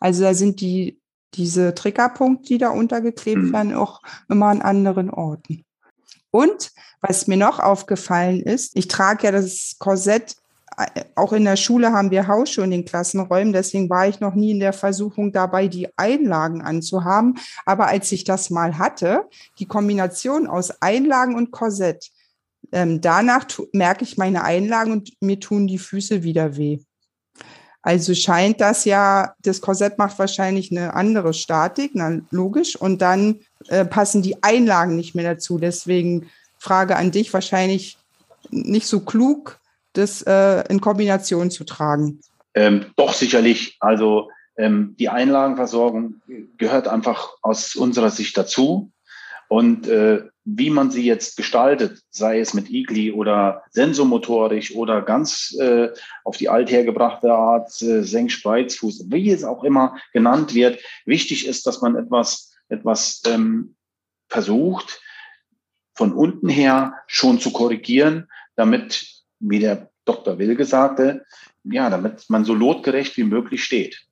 Also 0.00 0.22
da 0.22 0.34
sind 0.34 0.60
die, 0.60 1.00
diese 1.34 1.74
Triggerpunkte, 1.74 2.48
die 2.48 2.58
da 2.58 2.70
untergeklebt 2.70 3.42
mhm. 3.42 3.52
werden, 3.52 3.74
auch 3.74 4.02
immer 4.28 4.46
an 4.46 4.62
anderen 4.62 5.10
Orten. 5.10 5.64
Und 6.30 6.72
was 7.00 7.26
mir 7.26 7.36
noch 7.36 7.58
aufgefallen 7.58 8.42
ist, 8.42 8.76
ich 8.76 8.88
trage 8.88 9.24
ja 9.24 9.32
das 9.32 9.76
Korsett, 9.78 10.36
auch 11.14 11.32
in 11.32 11.44
der 11.44 11.56
Schule 11.56 11.92
haben 11.92 12.10
wir 12.10 12.28
Hausschuhe 12.28 12.64
in 12.64 12.70
den 12.70 12.84
Klassenräumen, 12.84 13.52
deswegen 13.52 13.90
war 13.90 14.06
ich 14.06 14.20
noch 14.20 14.34
nie 14.34 14.52
in 14.52 14.60
der 14.60 14.72
Versuchung 14.72 15.32
dabei, 15.32 15.68
die 15.68 15.88
Einlagen 15.96 16.62
anzuhaben. 16.62 17.38
Aber 17.66 17.88
als 17.88 18.12
ich 18.12 18.24
das 18.24 18.50
mal 18.50 18.78
hatte, 18.78 19.24
die 19.58 19.66
Kombination 19.66 20.46
aus 20.46 20.70
Einlagen 20.80 21.34
und 21.34 21.50
Korsett, 21.50 22.10
ähm, 22.70 23.00
danach 23.00 23.46
merke 23.72 24.04
ich 24.04 24.18
meine 24.18 24.44
Einlagen 24.44 24.92
und 24.92 25.10
mir 25.20 25.40
tun 25.40 25.66
die 25.66 25.78
Füße 25.78 26.22
wieder 26.22 26.56
weh. 26.56 26.78
Also 27.82 28.14
scheint 28.14 28.60
das 28.60 28.84
ja, 28.84 29.34
das 29.40 29.60
Korsett 29.60 29.98
macht 29.98 30.18
wahrscheinlich 30.18 30.70
eine 30.70 30.94
andere 30.94 31.32
Statik, 31.32 31.92
na, 31.94 32.20
logisch, 32.30 32.76
und 32.76 33.00
dann 33.00 33.40
äh, 33.68 33.84
passen 33.84 34.20
die 34.20 34.42
Einlagen 34.42 34.94
nicht 34.96 35.14
mehr 35.14 35.34
dazu. 35.34 35.58
Deswegen 35.58 36.28
Frage 36.58 36.96
an 36.96 37.10
dich, 37.10 37.32
wahrscheinlich 37.32 37.96
nicht 38.50 38.86
so 38.86 39.00
klug, 39.00 39.57
das 39.98 40.22
äh, 40.22 40.64
in 40.68 40.80
Kombination 40.80 41.50
zu 41.50 41.64
tragen. 41.64 42.20
Ähm, 42.54 42.86
doch, 42.96 43.12
sicherlich. 43.12 43.76
Also 43.80 44.30
ähm, 44.56 44.94
die 44.98 45.08
Einlagenversorgung 45.08 46.20
gehört 46.56 46.88
einfach 46.88 47.30
aus 47.42 47.76
unserer 47.76 48.10
Sicht 48.10 48.36
dazu. 48.36 48.90
Und 49.48 49.88
äh, 49.88 50.24
wie 50.44 50.70
man 50.70 50.90
sie 50.90 51.04
jetzt 51.04 51.36
gestaltet, 51.36 52.02
sei 52.10 52.40
es 52.40 52.52
mit 52.54 52.70
Igli 52.70 53.12
oder 53.12 53.62
sensomotorisch 53.70 54.74
oder 54.74 55.02
ganz 55.02 55.56
äh, 55.58 55.88
auf 56.24 56.36
die 56.36 56.48
althergebrachte 56.48 57.32
Art 57.32 57.70
äh, 57.80 58.02
Senkspreizfuß, 58.02 59.06
wie 59.08 59.30
es 59.30 59.44
auch 59.44 59.64
immer 59.64 59.96
genannt 60.12 60.54
wird, 60.54 60.80
wichtig 61.06 61.46
ist, 61.46 61.66
dass 61.66 61.80
man 61.80 61.96
etwas, 61.96 62.54
etwas 62.68 63.22
ähm, 63.26 63.74
versucht, 64.28 65.00
von 65.94 66.12
unten 66.12 66.48
her 66.48 66.94
schon 67.06 67.40
zu 67.40 67.50
korrigieren, 67.50 68.28
damit, 68.54 69.06
wie 69.40 69.58
der 69.58 69.87
Dr. 70.08 70.38
Wilge 70.38 70.64
sagte, 70.64 71.24
ja, 71.64 71.90
damit 71.90 72.28
man 72.28 72.44
so 72.44 72.54
lotgerecht 72.54 73.16
wie 73.16 73.24
möglich 73.24 73.62
steht. 73.64 74.06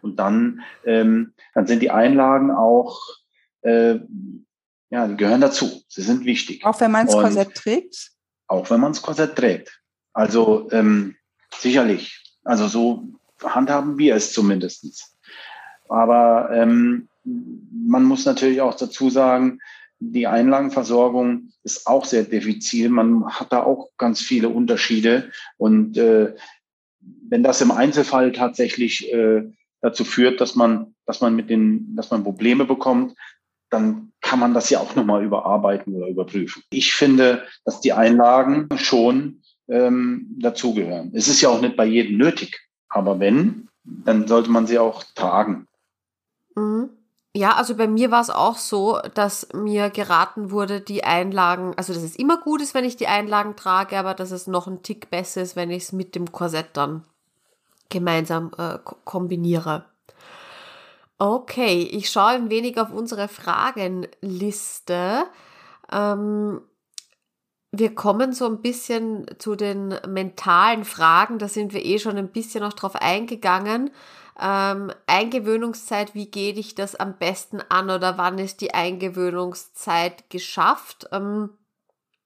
Und 0.00 0.16
dann, 0.16 0.62
ähm, 0.84 1.34
dann 1.54 1.66
sind 1.66 1.80
die 1.80 1.90
Einlagen 1.90 2.50
auch 2.50 2.98
äh, 3.62 4.00
ja, 4.92 5.08
die 5.08 5.16
gehören 5.16 5.40
dazu. 5.40 5.82
Sie 5.88 6.02
sind 6.02 6.26
wichtig. 6.26 6.64
Auch 6.66 6.78
wenn 6.80 6.90
man 6.90 7.06
das 7.06 7.14
Korsett 7.14 7.54
trägt? 7.54 8.12
Auch 8.46 8.68
wenn 8.68 8.78
man 8.78 8.92
das 8.92 9.00
Korsett 9.00 9.34
trägt. 9.36 9.80
Also 10.12 10.68
ähm, 10.70 11.16
sicherlich. 11.56 12.22
Also 12.44 12.68
so 12.68 13.08
handhaben 13.42 13.96
wir 13.96 14.14
es 14.14 14.34
zumindestens. 14.34 15.16
Aber 15.88 16.50
ähm, 16.52 17.08
man 17.24 18.04
muss 18.04 18.26
natürlich 18.26 18.60
auch 18.60 18.74
dazu 18.74 19.08
sagen, 19.08 19.60
die 20.10 20.26
Einlagenversorgung 20.26 21.50
ist 21.62 21.86
auch 21.86 22.04
sehr 22.04 22.24
diffizil. 22.24 22.88
Man 22.88 23.26
hat 23.26 23.52
da 23.52 23.62
auch 23.62 23.90
ganz 23.96 24.20
viele 24.20 24.48
Unterschiede. 24.48 25.30
Und 25.56 25.96
äh, 25.96 26.34
wenn 27.00 27.42
das 27.42 27.60
im 27.60 27.70
Einzelfall 27.70 28.32
tatsächlich 28.32 29.12
äh, 29.12 29.44
dazu 29.80 30.04
führt, 30.04 30.40
dass 30.40 30.56
man, 30.56 30.94
dass 31.06 31.20
man 31.20 31.36
mit 31.36 31.50
den, 31.50 31.94
dass 31.94 32.10
man 32.10 32.24
Probleme 32.24 32.64
bekommt, 32.64 33.14
dann 33.70 34.12
kann 34.20 34.38
man 34.38 34.54
das 34.54 34.70
ja 34.70 34.80
auch 34.80 34.96
nochmal 34.96 35.24
überarbeiten 35.24 35.94
oder 35.94 36.08
überprüfen. 36.08 36.62
Ich 36.70 36.94
finde, 36.94 37.44
dass 37.64 37.80
die 37.80 37.92
Einlagen 37.92 38.68
schon 38.76 39.42
ähm, 39.68 40.26
dazugehören. 40.38 41.12
Es 41.14 41.28
ist 41.28 41.40
ja 41.40 41.48
auch 41.48 41.60
nicht 41.60 41.76
bei 41.76 41.86
jedem 41.86 42.18
nötig, 42.18 42.60
aber 42.88 43.20
wenn, 43.20 43.68
dann 43.84 44.26
sollte 44.26 44.50
man 44.50 44.66
sie 44.66 44.78
auch 44.78 45.04
tragen. 45.14 45.66
Mhm. 46.54 46.90
Ja, 47.34 47.56
also 47.56 47.76
bei 47.76 47.88
mir 47.88 48.10
war 48.10 48.20
es 48.20 48.28
auch 48.28 48.58
so, 48.58 49.00
dass 49.14 49.48
mir 49.54 49.88
geraten 49.88 50.50
wurde, 50.50 50.82
die 50.82 51.02
Einlagen, 51.02 51.72
also 51.78 51.94
dass 51.94 52.02
es 52.02 52.16
immer 52.16 52.36
gut 52.38 52.60
ist, 52.60 52.74
wenn 52.74 52.84
ich 52.84 52.96
die 52.96 53.06
Einlagen 53.06 53.56
trage, 53.56 53.98
aber 53.98 54.12
dass 54.12 54.32
es 54.32 54.46
noch 54.46 54.66
ein 54.66 54.82
Tick 54.82 55.08
besser 55.08 55.40
ist, 55.40 55.56
wenn 55.56 55.70
ich 55.70 55.84
es 55.84 55.92
mit 55.92 56.14
dem 56.14 56.30
Korsett 56.30 56.68
dann 56.74 57.04
gemeinsam 57.88 58.50
äh, 58.58 58.78
kombiniere. 59.04 59.86
Okay, 61.18 61.82
ich 61.82 62.10
schaue 62.10 62.32
ein 62.32 62.50
wenig 62.50 62.78
auf 62.78 62.92
unsere 62.92 63.28
Fragenliste. 63.28 65.24
Ähm, 65.90 66.60
wir 67.70 67.94
kommen 67.94 68.32
so 68.34 68.44
ein 68.46 68.60
bisschen 68.60 69.26
zu 69.38 69.56
den 69.56 69.94
mentalen 70.06 70.84
Fragen. 70.84 71.38
Da 71.38 71.48
sind 71.48 71.72
wir 71.72 71.84
eh 71.84 71.98
schon 71.98 72.18
ein 72.18 72.28
bisschen 72.28 72.62
noch 72.62 72.74
drauf 72.74 72.96
eingegangen. 72.96 73.90
Ähm, 74.42 74.92
Eingewöhnungszeit, 75.06 76.14
wie 76.14 76.26
gehe 76.30 76.52
ich 76.54 76.74
das 76.74 76.96
am 76.96 77.16
besten 77.16 77.60
an 77.68 77.90
oder 77.90 78.18
wann 78.18 78.38
ist 78.38 78.60
die 78.60 78.74
Eingewöhnungszeit 78.74 80.28
geschafft? 80.30 81.08
Ähm, 81.12 81.50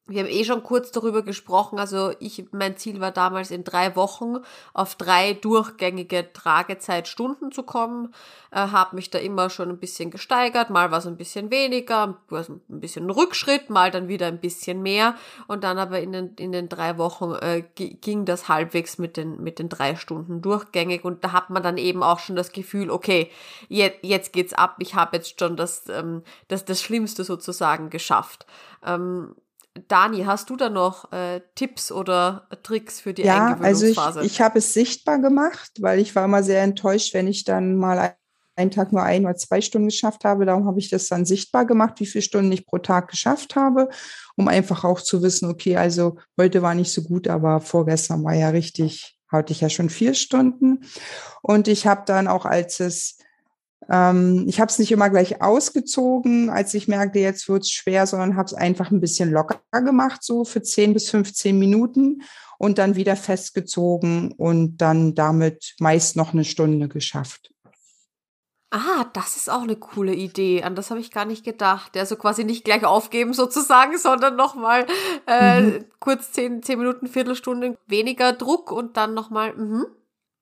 wir 0.08 0.22
haben 0.22 0.30
eh 0.30 0.44
schon 0.44 0.62
kurz 0.62 0.92
darüber 0.92 1.22
gesprochen. 1.22 1.80
Also 1.80 2.12
ich, 2.20 2.44
mein 2.52 2.76
Ziel 2.76 3.00
war 3.00 3.10
damals 3.10 3.50
in 3.50 3.64
drei 3.64 3.96
Wochen 3.96 4.36
auf 4.72 4.94
drei 4.94 5.32
durchgängige 5.32 6.32
Tragezeitstunden 6.32 7.50
zu 7.50 7.64
kommen. 7.64 8.14
Äh, 8.52 8.68
habe 8.68 8.94
mich 8.94 9.10
da 9.10 9.18
immer 9.18 9.50
schon 9.50 9.68
ein 9.68 9.78
bisschen 9.78 10.12
gesteigert. 10.12 10.70
Mal 10.70 10.92
war 10.92 10.98
es 10.98 11.06
ein 11.08 11.16
bisschen 11.16 11.50
weniger, 11.50 12.16
ein 12.30 12.80
bisschen 12.80 13.10
Rückschritt, 13.10 13.68
mal 13.68 13.90
dann 13.90 14.06
wieder 14.06 14.28
ein 14.28 14.38
bisschen 14.38 14.80
mehr. 14.80 15.16
Und 15.48 15.64
dann 15.64 15.76
aber 15.76 15.98
in 16.00 16.12
den, 16.12 16.34
in 16.36 16.52
den 16.52 16.68
drei 16.68 16.98
Wochen 16.98 17.34
äh, 17.40 17.64
ging 17.74 18.24
das 18.26 18.48
halbwegs 18.48 18.98
mit 18.98 19.16
den, 19.16 19.42
mit 19.42 19.58
den 19.58 19.68
drei 19.68 19.96
Stunden 19.96 20.40
durchgängig. 20.40 21.04
Und 21.04 21.24
da 21.24 21.32
hat 21.32 21.50
man 21.50 21.64
dann 21.64 21.78
eben 21.78 22.04
auch 22.04 22.20
schon 22.20 22.36
das 22.36 22.52
Gefühl, 22.52 22.90
okay, 22.90 23.28
jetzt, 23.68 23.98
jetzt 24.02 24.32
geht's 24.32 24.52
ab. 24.52 24.76
Ich 24.78 24.94
habe 24.94 25.16
jetzt 25.16 25.40
schon 25.40 25.56
das, 25.56 25.88
ähm, 25.88 26.22
das, 26.46 26.64
das 26.64 26.80
Schlimmste 26.80 27.24
sozusagen 27.24 27.90
geschafft. 27.90 28.46
Ähm, 28.84 29.34
Dani, 29.88 30.24
hast 30.24 30.50
du 30.50 30.56
da 30.56 30.68
noch 30.68 31.12
äh, 31.12 31.40
Tipps 31.54 31.92
oder 31.92 32.48
Tricks 32.62 33.00
für 33.00 33.14
die 33.14 33.22
ja, 33.22 33.46
Eingewöhnungsphase? 33.46 34.00
Also 34.00 34.20
ich, 34.20 34.26
ich 34.26 34.40
habe 34.40 34.58
es 34.58 34.72
sichtbar 34.72 35.18
gemacht, 35.18 35.70
weil 35.80 35.98
ich 35.98 36.14
war 36.14 36.24
immer 36.24 36.42
sehr 36.42 36.62
enttäuscht, 36.62 37.14
wenn 37.14 37.26
ich 37.26 37.44
dann 37.44 37.76
mal 37.76 38.16
einen 38.56 38.70
Tag 38.70 38.92
nur 38.92 39.02
ein 39.02 39.24
oder 39.24 39.36
zwei 39.36 39.60
Stunden 39.60 39.88
geschafft 39.88 40.24
habe. 40.24 40.46
Darum 40.46 40.66
habe 40.66 40.78
ich 40.78 40.88
das 40.88 41.08
dann 41.08 41.26
sichtbar 41.26 41.66
gemacht, 41.66 42.00
wie 42.00 42.06
viele 42.06 42.22
Stunden 42.22 42.50
ich 42.52 42.66
pro 42.66 42.78
Tag 42.78 43.08
geschafft 43.08 43.54
habe, 43.54 43.88
um 44.36 44.48
einfach 44.48 44.84
auch 44.84 45.00
zu 45.00 45.22
wissen, 45.22 45.50
okay, 45.50 45.76
also 45.76 46.16
heute 46.40 46.62
war 46.62 46.74
nicht 46.74 46.92
so 46.92 47.02
gut, 47.02 47.28
aber 47.28 47.60
vorgestern 47.60 48.24
war 48.24 48.34
ja 48.34 48.48
richtig, 48.48 49.18
hatte 49.30 49.52
ich 49.52 49.60
ja 49.60 49.68
schon 49.68 49.90
vier 49.90 50.14
Stunden. 50.14 50.84
Und 51.42 51.68
ich 51.68 51.86
habe 51.86 52.02
dann 52.06 52.28
auch, 52.28 52.46
als 52.46 52.80
es 52.80 53.18
ähm, 53.90 54.44
ich 54.48 54.60
habe 54.60 54.70
es 54.70 54.78
nicht 54.78 54.92
immer 54.92 55.10
gleich 55.10 55.42
ausgezogen, 55.42 56.50
als 56.50 56.74
ich 56.74 56.88
merkte, 56.88 57.18
jetzt 57.18 57.48
wird 57.48 57.62
es 57.62 57.70
schwer, 57.70 58.06
sondern 58.06 58.36
habe 58.36 58.46
es 58.46 58.54
einfach 58.54 58.90
ein 58.90 59.00
bisschen 59.00 59.30
locker 59.30 59.60
gemacht, 59.72 60.22
so 60.22 60.44
für 60.44 60.62
10 60.62 60.94
bis 60.94 61.10
15 61.10 61.58
Minuten 61.58 62.22
und 62.58 62.78
dann 62.78 62.96
wieder 62.96 63.16
festgezogen 63.16 64.32
und 64.32 64.78
dann 64.78 65.14
damit 65.14 65.74
meist 65.78 66.16
noch 66.16 66.32
eine 66.32 66.44
Stunde 66.44 66.88
geschafft. 66.88 67.50
Ah, 68.70 69.06
das 69.12 69.36
ist 69.36 69.48
auch 69.48 69.62
eine 69.62 69.76
coole 69.76 70.12
Idee. 70.12 70.62
An 70.64 70.74
das 70.74 70.90
habe 70.90 70.98
ich 70.98 71.12
gar 71.12 71.24
nicht 71.24 71.44
gedacht. 71.44 71.96
Also 71.96 72.16
quasi 72.16 72.44
nicht 72.44 72.64
gleich 72.64 72.84
aufgeben 72.84 73.32
sozusagen, 73.32 73.96
sondern 73.98 74.36
nochmal 74.36 74.86
äh, 75.26 75.60
mhm. 75.60 75.84
kurz 76.00 76.32
zehn, 76.32 76.62
zehn 76.62 76.78
Minuten, 76.78 77.06
Viertelstunde 77.06 77.78
weniger 77.86 78.32
Druck 78.32 78.72
und 78.72 78.96
dann 78.96 79.14
nochmal. 79.14 79.54
Mhm. 79.54 79.86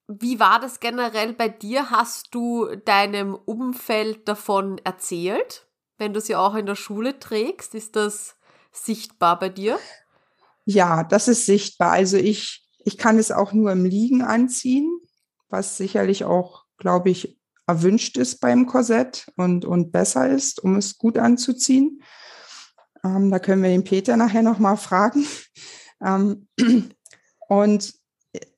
Wie 0.07 0.39
war 0.39 0.61
das 0.61 0.81
generell 0.81 1.33
bei 1.33 1.49
dir? 1.49 1.91
Hast 1.91 2.35
du 2.35 2.77
deinem 2.85 3.35
Umfeld 3.35 4.29
davon 4.29 4.79
erzählt? 4.85 5.67
Wenn 5.97 6.13
du 6.13 6.21
sie 6.21 6.37
auch 6.37 6.55
in 6.55 6.67
der 6.67 6.75
Schule 6.75 7.19
trägst, 7.19 7.75
ist 7.75 7.97
das 7.97 8.37
sichtbar 8.73 9.39
bei 9.39 9.49
dir? 9.49 9.79
Ja, 10.67 11.05
das 11.05 11.29
ist 11.29 11.47
sichtbar. 11.47 11.93
Also 11.93 12.17
ich, 12.17 12.69
ich 12.85 12.99
kann 12.99 13.19
es 13.19 13.31
auch 13.31 13.53
nur 13.53 13.73
im 13.73 13.85
Liegen 13.85 14.23
anziehen, 14.23 15.01
was 15.49 15.77
sicherlich 15.77 16.25
auch, 16.25 16.65
glaube 16.77 17.11
ich, 17.11 17.39
erwünscht 17.67 18.19
ist 18.19 18.41
beim 18.41 18.67
Korsett 18.67 19.33
und, 19.37 19.65
und 19.65 19.91
besser 19.91 20.29
ist, 20.29 20.63
um 20.63 20.77
es 20.77 20.99
gut 20.99 21.17
anzuziehen. 21.17 22.03
Ähm, 23.03 23.31
da 23.31 23.39
können 23.39 23.63
wir 23.63 23.71
den 23.71 23.85
Peter 23.85 24.17
nachher 24.17 24.43
nochmal 24.43 24.77
fragen. 24.77 25.27
Ähm, 26.05 26.49
und 27.49 27.95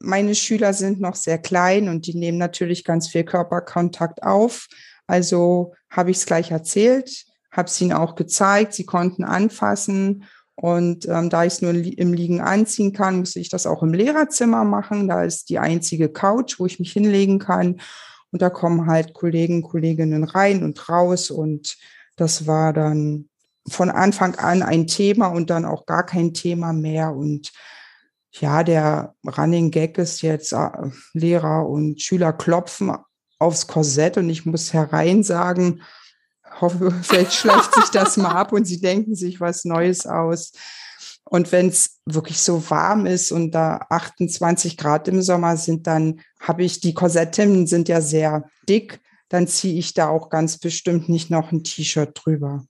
meine 0.00 0.34
Schüler 0.34 0.72
sind 0.72 1.00
noch 1.00 1.16
sehr 1.16 1.38
klein 1.38 1.88
und 1.88 2.06
die 2.06 2.14
nehmen 2.14 2.38
natürlich 2.38 2.84
ganz 2.84 3.08
viel 3.08 3.24
Körperkontakt 3.24 4.22
auf. 4.22 4.68
Also 5.06 5.74
habe 5.90 6.10
ich 6.10 6.18
es 6.18 6.26
gleich 6.26 6.50
erzählt, 6.50 7.24
habe 7.50 7.68
es 7.68 7.80
ihnen 7.80 7.92
auch 7.92 8.14
gezeigt, 8.14 8.74
sie 8.74 8.84
konnten 8.84 9.24
anfassen. 9.24 10.24
Und 10.54 11.06
ähm, 11.06 11.28
da 11.28 11.44
ich 11.44 11.54
es 11.54 11.62
nur 11.62 11.72
im 11.72 12.14
Liegen 12.14 12.40
anziehen 12.40 12.92
kann, 12.92 13.18
muss 13.18 13.36
ich 13.36 13.50
das 13.50 13.66
auch 13.66 13.82
im 13.82 13.92
Lehrerzimmer 13.92 14.64
machen. 14.64 15.06
Da 15.06 15.22
ist 15.22 15.50
die 15.50 15.58
einzige 15.58 16.08
Couch, 16.08 16.58
wo 16.58 16.66
ich 16.66 16.78
mich 16.78 16.92
hinlegen 16.92 17.38
kann. 17.38 17.80
Und 18.32 18.42
da 18.42 18.48
kommen 18.48 18.86
halt 18.86 19.12
Kollegen, 19.12 19.62
Kolleginnen 19.62 20.24
rein 20.24 20.62
und 20.64 20.88
raus. 20.88 21.30
Und 21.30 21.76
das 22.16 22.46
war 22.46 22.72
dann 22.72 23.28
von 23.68 23.90
Anfang 23.90 24.36
an 24.36 24.62
ein 24.62 24.86
Thema 24.86 25.26
und 25.26 25.50
dann 25.50 25.64
auch 25.64 25.84
gar 25.84 26.06
kein 26.06 26.32
Thema 26.32 26.72
mehr. 26.72 27.14
Und 27.14 27.52
ja, 28.40 28.62
der 28.62 29.14
Running 29.24 29.70
Gag 29.70 29.98
ist 29.98 30.22
jetzt, 30.22 30.52
äh, 30.52 30.70
Lehrer 31.12 31.68
und 31.68 32.00
Schüler 32.00 32.32
klopfen 32.32 32.96
aufs 33.38 33.66
Korsett 33.66 34.16
und 34.16 34.28
ich 34.30 34.46
muss 34.46 34.72
herein 34.72 35.22
sagen, 35.22 35.82
hoffe, 36.60 36.90
vielleicht 37.02 37.34
schleicht 37.34 37.74
sich 37.74 37.90
das 37.90 38.16
mal 38.16 38.32
ab 38.32 38.52
und 38.52 38.64
sie 38.64 38.80
denken 38.80 39.14
sich 39.14 39.40
was 39.40 39.64
Neues 39.64 40.06
aus. 40.06 40.52
Und 41.28 41.50
wenn 41.50 41.68
es 41.68 41.98
wirklich 42.06 42.40
so 42.40 42.70
warm 42.70 43.04
ist 43.04 43.32
und 43.32 43.50
da 43.50 43.84
28 43.90 44.76
Grad 44.76 45.08
im 45.08 45.22
Sommer 45.22 45.56
sind, 45.56 45.86
dann 45.86 46.20
habe 46.40 46.62
ich 46.62 46.80
die 46.80 46.94
Korsetthemden 46.94 47.66
sind 47.66 47.88
ja 47.88 48.00
sehr 48.00 48.48
dick, 48.68 49.00
dann 49.28 49.48
ziehe 49.48 49.76
ich 49.76 49.92
da 49.92 50.08
auch 50.08 50.30
ganz 50.30 50.58
bestimmt 50.58 51.08
nicht 51.08 51.30
noch 51.30 51.50
ein 51.50 51.64
T-Shirt 51.64 52.12
drüber. 52.14 52.64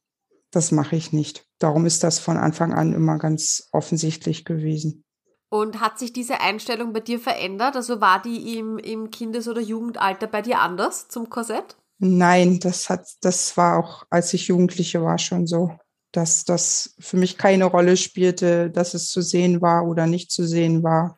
Das 0.50 0.72
mache 0.72 0.96
ich 0.96 1.12
nicht. 1.12 1.44
Darum 1.59 1.85
ist 1.85 2.02
das 2.02 2.18
von 2.18 2.38
Anfang 2.38 2.72
an 2.72 2.94
immer 2.94 3.18
ganz 3.18 3.68
offensichtlich 3.72 4.46
gewesen. 4.46 5.05
Und 5.48 5.80
hat 5.80 5.98
sich 5.98 6.12
diese 6.12 6.40
Einstellung 6.40 6.92
bei 6.92 7.00
dir 7.00 7.20
verändert? 7.20 7.76
Also 7.76 8.00
war 8.00 8.20
die 8.20 8.59
im, 8.59 8.78
im 8.78 9.11
Kindes- 9.11 9.48
oder 9.48 9.61
Jugendalter 9.61 10.26
bei 10.26 10.42
dir 10.42 10.61
anders 10.61 11.09
zum 11.09 11.30
Korsett? 11.30 11.76
Nein, 11.98 12.59
das 12.61 12.90
hat, 12.90 13.06
das 13.22 13.56
war 13.56 13.78
auch, 13.78 14.04
als 14.11 14.35
ich 14.35 14.48
Jugendliche 14.48 15.02
war, 15.02 15.18
schon 15.18 15.46
so, 15.46 15.72
dass 16.12 16.44
das 16.44 16.94
für 16.98 17.16
mich 17.16 17.38
keine 17.38 17.64
Rolle 17.64 17.96
spielte, 17.96 18.70
dass 18.70 18.94
es 18.94 19.09
zu 19.09 19.22
sehen 19.22 19.62
war 19.62 19.87
oder 19.87 20.06
nicht 20.06 20.30
zu 20.30 20.46
sehen 20.46 20.82
war. 20.82 21.16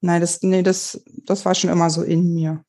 Nein, 0.00 0.20
das, 0.20 0.42
nee, 0.42 0.62
das, 0.62 1.02
das 1.26 1.44
war 1.44 1.54
schon 1.54 1.70
immer 1.70 1.90
so 1.90 2.02
in 2.02 2.32
mir. 2.32 2.64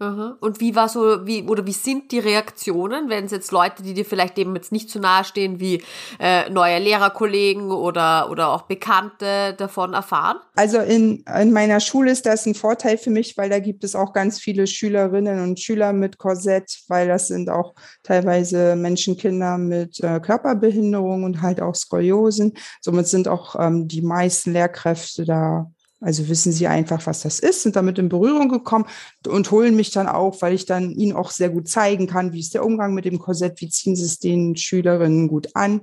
Und 0.00 0.60
wie 0.60 0.76
war 0.76 0.88
so, 0.88 1.26
wie, 1.26 1.42
oder 1.42 1.66
wie 1.66 1.72
sind 1.72 2.12
die 2.12 2.20
Reaktionen, 2.20 3.08
wenn 3.08 3.24
es 3.24 3.32
jetzt 3.32 3.50
Leute, 3.50 3.82
die 3.82 3.94
dir 3.94 4.04
vielleicht 4.04 4.38
eben 4.38 4.54
jetzt 4.54 4.70
nicht 4.70 4.90
so 4.90 5.00
nahe 5.00 5.24
stehen, 5.24 5.58
wie 5.58 5.82
äh, 6.20 6.48
neue 6.50 6.78
Lehrerkollegen 6.78 7.72
oder, 7.72 8.30
oder 8.30 8.50
auch 8.50 8.62
Bekannte 8.62 9.54
davon 9.58 9.94
erfahren? 9.94 10.36
Also 10.54 10.78
in, 10.78 11.24
in 11.40 11.52
meiner 11.52 11.80
Schule 11.80 12.12
ist 12.12 12.26
das 12.26 12.46
ein 12.46 12.54
Vorteil 12.54 12.96
für 12.96 13.10
mich, 13.10 13.36
weil 13.36 13.50
da 13.50 13.58
gibt 13.58 13.82
es 13.82 13.96
auch 13.96 14.12
ganz 14.12 14.38
viele 14.38 14.68
Schülerinnen 14.68 15.42
und 15.42 15.58
Schüler 15.58 15.92
mit 15.92 16.18
Korsett, 16.18 16.78
weil 16.86 17.08
das 17.08 17.26
sind 17.26 17.50
auch 17.50 17.74
teilweise 18.04 18.76
Menschenkinder 18.76 19.58
mit 19.58 19.98
äh, 19.98 20.20
Körperbehinderung 20.20 21.24
und 21.24 21.42
halt 21.42 21.60
auch 21.60 21.74
Skoliosen. 21.74 22.54
Somit 22.80 23.08
sind 23.08 23.26
auch 23.26 23.56
ähm, 23.58 23.88
die 23.88 24.02
meisten 24.02 24.52
Lehrkräfte 24.52 25.24
da 25.24 25.66
also 26.00 26.28
wissen 26.28 26.52
sie 26.52 26.66
einfach, 26.68 27.06
was 27.06 27.22
das 27.22 27.40
ist, 27.40 27.62
sind 27.62 27.74
damit 27.74 27.98
in 27.98 28.08
Berührung 28.08 28.48
gekommen 28.48 28.86
und 29.26 29.50
holen 29.50 29.74
mich 29.74 29.90
dann 29.90 30.08
auch, 30.08 30.40
weil 30.42 30.54
ich 30.54 30.64
dann 30.64 30.92
ihnen 30.92 31.12
auch 31.12 31.30
sehr 31.30 31.50
gut 31.50 31.68
zeigen 31.68 32.06
kann, 32.06 32.32
wie 32.32 32.40
ist 32.40 32.54
der 32.54 32.64
Umgang 32.64 32.94
mit 32.94 33.04
dem 33.04 33.18
Korsett, 33.18 33.60
wie 33.60 33.68
ziehen 33.68 33.96
sie 33.96 34.04
es 34.04 34.18
den 34.18 34.56
Schülerinnen 34.56 35.26
gut 35.26 35.48
an. 35.54 35.80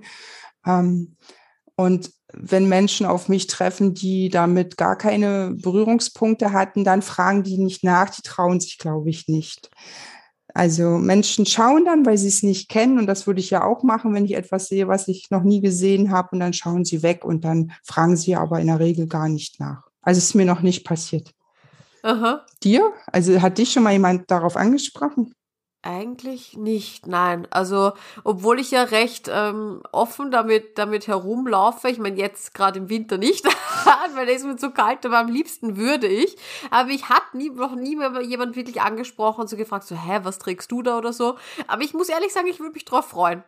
Ähm, 0.66 1.18
und 1.76 2.12
wenn 2.34 2.70
Menschen 2.70 3.06
auf 3.06 3.30
mich 3.30 3.48
treffen, 3.48 3.94
die 3.94 4.30
damit 4.30 4.78
gar 4.78 4.98
keine 4.98 5.52
Berührungspunkte 5.56 6.52
hatten, 6.52 6.84
dann 6.84 7.02
fragen 7.02 7.44
die 7.44 7.58
nicht 7.58 7.84
nach, 7.84 8.10
die 8.10 8.22
trauen 8.22 8.60
sich, 8.60 8.78
glaube 8.78 9.10
ich, 9.10 9.28
nicht. 9.28 9.70
Also 10.54 10.98
Menschen 10.98 11.46
schauen 11.46 11.84
dann, 11.84 12.06
weil 12.06 12.18
sie 12.18 12.30
es 12.30 12.42
nicht 12.42 12.70
kennen 12.70 12.98
und 12.98 13.08
das 13.08 13.28
würde 13.28 13.42
ich 13.42 13.50
ja 13.50 13.66
auch 13.66 13.84
machen, 13.84 14.14
wenn 14.14 14.24
ich 14.24 14.36
etwas 14.36 14.68
sehe, 14.68 14.88
was 14.88 15.10
ich 15.10 15.30
noch 15.30 15.44
nie 15.44 15.60
gesehen 15.60 16.12
habe 16.12 16.30
und 16.32 16.40
dann 16.40 16.54
schauen 16.54 16.86
sie 16.86 17.04
weg 17.04 17.26
und 17.26 17.44
dann 17.44 17.74
fragen 17.84 18.16
sie 18.16 18.38
aber 18.38 18.62
in 18.62 18.68
der 18.68 18.80
Regel 18.80 19.08
gar 19.08 19.28
nicht 19.28 19.60
nach. 19.60 19.85
Also 20.06 20.20
es 20.20 20.26
ist 20.26 20.36
mir 20.36 20.46
noch 20.46 20.62
nicht 20.62 20.86
passiert. 20.86 21.32
Aha. 22.04 22.46
Dir? 22.64 22.94
Also 23.12 23.42
hat 23.42 23.58
dich 23.58 23.74
schon 23.74 23.84
mal 23.84 23.94
jemand 23.94 24.30
darauf 24.30 24.56
angesprochen? 24.56 25.34
Eigentlich 25.88 26.58
nicht, 26.58 27.06
nein. 27.06 27.48
Also, 27.52 27.94
obwohl 28.24 28.60
ich 28.60 28.72
ja 28.72 28.82
recht 28.82 29.30
ähm, 29.32 29.84
offen 29.92 30.32
damit, 30.32 30.80
damit 30.80 31.06
herumlaufe, 31.06 31.90
ich 31.90 32.00
meine 32.00 32.18
jetzt 32.18 32.56
gerade 32.56 32.80
im 32.80 32.90
Winter 32.90 33.20
nicht, 33.20 33.46
weil 34.16 34.28
es 34.30 34.44
mir 34.44 34.56
zu 34.56 34.72
kalt, 34.72 35.06
aber 35.06 35.20
am 35.20 35.28
liebsten 35.28 35.78
würde 35.78 36.08
ich. 36.08 36.38
Aber 36.72 36.90
ich 36.90 37.10
hatte 37.10 37.38
nie, 37.38 37.52
noch 37.52 37.76
nie 37.76 37.96
mehr 37.96 38.20
jemand 38.22 38.56
wirklich 38.56 38.82
angesprochen 38.82 39.42
und 39.42 39.48
so 39.48 39.58
gefragt, 39.58 39.86
so, 39.86 39.96
hä, 39.96 40.22
was 40.24 40.40
trägst 40.40 40.72
du 40.72 40.82
da 40.82 40.98
oder 40.98 41.14
so. 41.14 41.38
Aber 41.68 41.84
ich 41.84 41.94
muss 41.94 42.10
ehrlich 42.10 42.34
sagen, 42.34 42.48
ich 42.48 42.60
würde 42.60 42.74
mich 42.74 42.86
drauf 42.86 43.10
freuen. 43.10 43.44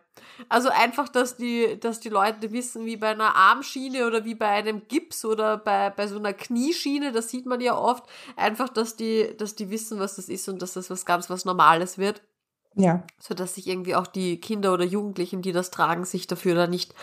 Also 0.48 0.68
einfach, 0.68 1.08
dass 1.08 1.36
die, 1.36 1.78
dass 1.80 1.98
die 1.98 2.08
Leute 2.08 2.52
wissen, 2.52 2.84
wie 2.86 2.96
bei 2.96 3.08
einer 3.08 3.34
Armschiene 3.34 4.06
oder 4.06 4.24
wie 4.24 4.36
bei 4.36 4.48
einem 4.48 4.86
Gips 4.86 5.24
oder 5.24 5.56
bei, 5.56 5.90
bei 5.90 6.06
so 6.06 6.18
einer 6.18 6.34
Knieschiene, 6.34 7.10
das 7.10 7.30
sieht 7.30 7.46
man 7.46 7.60
ja 7.60 7.76
oft, 7.76 8.04
einfach, 8.36 8.68
dass 8.68 8.94
die, 8.94 9.34
dass 9.36 9.56
die 9.56 9.70
wissen, 9.70 9.98
was 9.98 10.14
das 10.16 10.28
ist 10.28 10.48
und 10.48 10.62
dass 10.62 10.74
das 10.74 10.88
was 10.88 11.04
ganz 11.04 11.28
was 11.30 11.44
Normales 11.44 11.98
wird. 11.98 12.22
Ja. 12.78 13.02
So 13.18 13.34
dass 13.34 13.54
sich 13.54 13.66
irgendwie 13.66 13.94
auch 13.94 14.06
die 14.06 14.40
Kinder 14.40 14.72
oder 14.72 14.84
Jugendlichen, 14.84 15.42
die 15.42 15.52
das 15.52 15.70
tragen, 15.70 16.04
sich 16.04 16.26
dafür 16.26 16.54
da 16.54 16.66
nicht, 16.66 16.94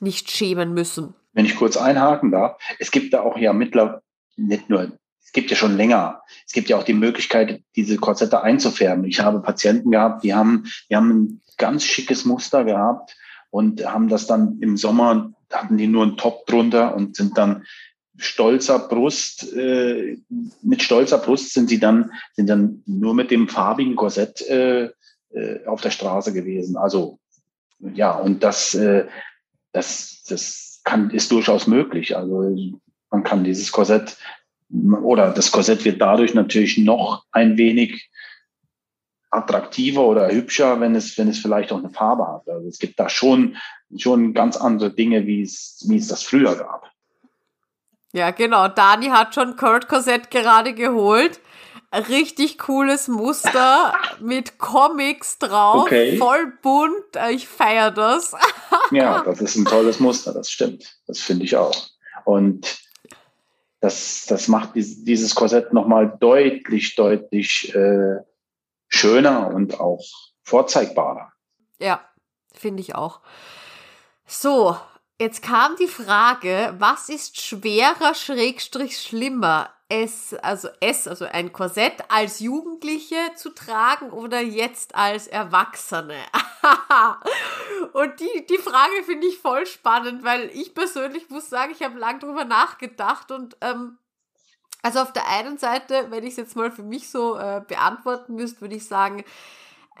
nicht 0.00 0.30
schämen 0.30 0.74
müssen. 0.74 1.14
Wenn 1.32 1.46
ich 1.46 1.56
kurz 1.56 1.76
einhaken 1.76 2.30
darf, 2.30 2.60
es 2.78 2.90
gibt 2.90 3.14
da 3.14 3.20
auch 3.20 3.38
ja 3.38 3.52
mittlerweile 3.52 4.02
nicht 4.36 4.68
nur 4.68 4.92
es 5.22 5.32
gibt 5.32 5.50
ja 5.52 5.56
schon 5.56 5.76
länger. 5.76 6.22
Es 6.44 6.52
gibt 6.52 6.68
ja 6.68 6.76
auch 6.76 6.82
die 6.82 6.92
Möglichkeit, 6.92 7.62
diese 7.76 7.98
Korsette 7.98 8.42
einzufärben. 8.42 9.04
Ich 9.04 9.20
habe 9.20 9.40
Patienten 9.40 9.92
gehabt, 9.92 10.24
die 10.24 10.34
haben, 10.34 10.64
die 10.90 10.96
haben 10.96 11.10
ein 11.10 11.40
ganz 11.56 11.84
schickes 11.84 12.24
Muster 12.24 12.64
gehabt 12.64 13.16
und 13.50 13.86
haben 13.86 14.08
das 14.08 14.26
dann 14.26 14.58
im 14.60 14.76
Sommer 14.76 15.32
hatten 15.52 15.76
die 15.76 15.86
nur 15.86 16.02
einen 16.02 16.16
Top 16.16 16.46
drunter 16.46 16.96
und 16.96 17.14
sind 17.14 17.38
dann 17.38 17.64
stolzer 18.16 18.78
Brust, 18.80 19.52
äh, 19.54 20.18
mit 20.62 20.82
stolzer 20.82 21.18
Brust 21.18 21.54
sind 21.54 21.68
sie 21.68 21.78
dann, 21.78 22.10
sind 22.34 22.48
dann 22.48 22.82
nur 22.86 23.14
mit 23.14 23.30
dem 23.30 23.48
farbigen 23.48 23.96
Korsett 23.96 24.42
äh, 24.42 24.90
äh, 25.32 25.64
auf 25.66 25.80
der 25.80 25.90
Straße 25.90 26.32
gewesen. 26.32 26.76
Also 26.76 27.18
ja, 27.78 28.12
und 28.12 28.42
das, 28.42 28.74
äh, 28.74 29.06
das, 29.72 30.22
das 30.28 30.80
kann, 30.84 31.10
ist 31.10 31.30
durchaus 31.32 31.66
möglich. 31.66 32.16
Also 32.16 32.54
man 33.10 33.24
kann 33.24 33.44
dieses 33.44 33.72
Korsett 33.72 34.16
oder 35.02 35.30
das 35.30 35.50
Korsett 35.50 35.84
wird 35.84 36.00
dadurch 36.00 36.34
natürlich 36.34 36.78
noch 36.78 37.24
ein 37.32 37.56
wenig 37.56 38.08
attraktiver 39.30 40.02
oder 40.02 40.30
hübscher, 40.30 40.80
wenn 40.80 40.94
es, 40.94 41.16
wenn 41.16 41.28
es 41.28 41.38
vielleicht 41.38 41.72
auch 41.72 41.78
eine 41.78 41.90
Farbe 41.90 42.26
hat. 42.26 42.48
Also 42.48 42.68
es 42.68 42.78
gibt 42.78 42.98
da 42.98 43.08
schon, 43.08 43.56
schon 43.96 44.34
ganz 44.34 44.56
andere 44.56 44.92
Dinge, 44.92 45.26
wie 45.26 45.42
es, 45.42 45.84
wie 45.88 45.96
es 45.96 46.08
das 46.08 46.22
früher 46.22 46.56
gab. 46.56 46.90
Ja, 48.12 48.32
genau. 48.32 48.66
Dani 48.66 49.06
hat 49.06 49.34
schon 49.34 49.56
Kurt 49.56 49.88
Korsett 49.88 50.30
gerade 50.30 50.74
geholt. 50.74 51.40
Richtig 51.92 52.58
cooles 52.58 53.08
Muster 53.08 53.94
mit 54.20 54.58
Comics 54.58 55.38
drauf, 55.38 55.82
okay. 55.82 56.16
voll 56.18 56.52
bunt. 56.62 57.16
Ich 57.30 57.48
feiere 57.48 57.90
das. 57.90 58.32
ja, 58.92 59.24
das 59.24 59.40
ist 59.40 59.56
ein 59.56 59.64
tolles 59.64 59.98
Muster, 59.98 60.32
das 60.32 60.50
stimmt. 60.50 60.98
Das 61.08 61.18
finde 61.18 61.44
ich 61.44 61.56
auch. 61.56 61.74
Und 62.24 62.80
das, 63.80 64.26
das 64.28 64.46
macht 64.46 64.70
dieses 64.74 65.34
Korsett 65.34 65.72
nochmal 65.72 66.16
deutlich, 66.20 66.94
deutlich 66.94 67.74
äh, 67.74 68.18
schöner 68.88 69.48
und 69.48 69.80
auch 69.80 70.04
vorzeigbarer. 70.44 71.32
Ja, 71.80 72.04
finde 72.52 72.82
ich 72.82 72.94
auch. 72.94 73.20
So, 74.26 74.76
jetzt 75.18 75.42
kam 75.42 75.74
die 75.76 75.88
Frage, 75.88 76.74
was 76.78 77.08
ist 77.08 77.40
schwerer, 77.40 78.14
schrägstrich 78.14 78.98
schlimmer? 78.98 79.70
Es, 79.92 80.34
also 80.34 80.68
es, 80.80 81.08
also 81.08 81.24
ein 81.24 81.52
Korsett 81.52 82.04
als 82.08 82.38
Jugendliche 82.38 83.16
zu 83.34 83.50
tragen 83.50 84.10
oder 84.10 84.40
jetzt 84.40 84.94
als 84.94 85.26
Erwachsene? 85.26 86.14
und 87.92 88.20
die, 88.20 88.46
die 88.48 88.58
Frage 88.58 89.02
finde 89.04 89.26
ich 89.26 89.38
voll 89.38 89.66
spannend, 89.66 90.22
weil 90.22 90.48
ich 90.54 90.74
persönlich 90.74 91.28
muss 91.28 91.50
sagen, 91.50 91.72
ich 91.72 91.82
habe 91.82 91.98
lang 91.98 92.20
drüber 92.20 92.44
nachgedacht 92.44 93.32
und 93.32 93.56
ähm, 93.60 93.98
also 94.82 95.00
auf 95.00 95.12
der 95.12 95.28
einen 95.28 95.58
Seite, 95.58 96.06
wenn 96.10 96.24
ich 96.24 96.30
es 96.30 96.36
jetzt 96.36 96.56
mal 96.56 96.70
für 96.70 96.84
mich 96.84 97.10
so 97.10 97.36
äh, 97.36 97.60
beantworten 97.66 98.36
müsste, 98.36 98.60
würde 98.60 98.76
ich 98.76 98.86
sagen, 98.86 99.24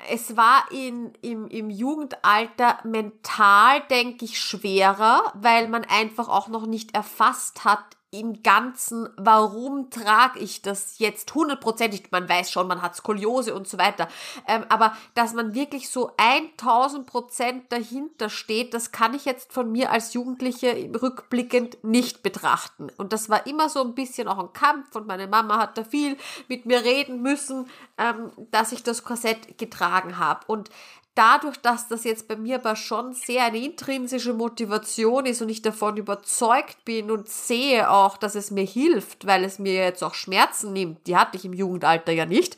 es 0.08 0.36
war 0.36 0.70
in, 0.70 1.12
im, 1.20 1.48
im 1.48 1.68
Jugendalter 1.68 2.78
mental, 2.84 3.82
denke 3.90 4.24
ich, 4.24 4.40
schwerer, 4.40 5.32
weil 5.34 5.68
man 5.68 5.84
einfach 5.84 6.28
auch 6.28 6.48
noch 6.48 6.66
nicht 6.66 6.94
erfasst 6.94 7.64
hat, 7.64 7.96
im 8.12 8.42
Ganzen, 8.42 9.08
warum 9.16 9.88
trage 9.90 10.40
ich 10.40 10.62
das 10.62 10.98
jetzt 10.98 11.32
hundertprozentig? 11.32 12.10
Man 12.10 12.28
weiß 12.28 12.50
schon, 12.50 12.66
man 12.66 12.82
hat 12.82 12.96
Skoliose 12.96 13.54
und 13.54 13.68
so 13.68 13.78
weiter. 13.78 14.08
Ähm, 14.48 14.64
aber 14.68 14.96
dass 15.14 15.32
man 15.32 15.54
wirklich 15.54 15.88
so 15.90 16.10
1000 16.16 17.06
Prozent 17.06 17.72
dahinter 17.72 18.28
steht, 18.28 18.74
das 18.74 18.90
kann 18.90 19.14
ich 19.14 19.26
jetzt 19.26 19.52
von 19.52 19.70
mir 19.70 19.92
als 19.92 20.12
Jugendliche 20.12 20.90
rückblickend 21.00 21.84
nicht 21.84 22.24
betrachten. 22.24 22.88
Und 22.96 23.12
das 23.12 23.30
war 23.30 23.46
immer 23.46 23.68
so 23.68 23.80
ein 23.80 23.94
bisschen 23.94 24.26
auch 24.26 24.38
ein 24.38 24.52
Kampf 24.52 24.96
und 24.96 25.06
meine 25.06 25.28
Mama 25.28 25.58
hat 25.58 25.78
da 25.78 25.84
viel 25.84 26.16
mit 26.48 26.66
mir 26.66 26.82
reden 26.82 27.22
müssen, 27.22 27.68
ähm, 27.96 28.32
dass 28.50 28.72
ich 28.72 28.82
das 28.82 29.04
Korsett 29.04 29.56
getragen 29.56 30.18
habe. 30.18 30.40
Und 30.48 30.68
dadurch, 31.14 31.56
dass 31.58 31.88
das 31.88 32.04
jetzt 32.04 32.28
bei 32.28 32.36
mir 32.36 32.56
aber 32.56 32.76
schon 32.76 33.12
sehr 33.12 33.44
eine 33.44 33.58
intrinsische 33.58 34.32
Motivation 34.32 35.26
ist 35.26 35.42
und 35.42 35.48
ich 35.48 35.62
davon 35.62 35.96
überzeugt 35.96 36.84
bin 36.84 37.10
und 37.10 37.28
sehe 37.28 37.90
auch, 37.90 38.16
dass 38.16 38.34
es 38.34 38.50
mir 38.50 38.64
hilft, 38.64 39.26
weil 39.26 39.44
es 39.44 39.58
mir 39.58 39.74
jetzt 39.74 40.02
auch 40.02 40.14
Schmerzen 40.14 40.72
nimmt, 40.72 41.06
die 41.06 41.16
hatte 41.16 41.36
ich 41.36 41.44
im 41.44 41.52
Jugendalter 41.52 42.12
ja 42.12 42.26
nicht. 42.26 42.56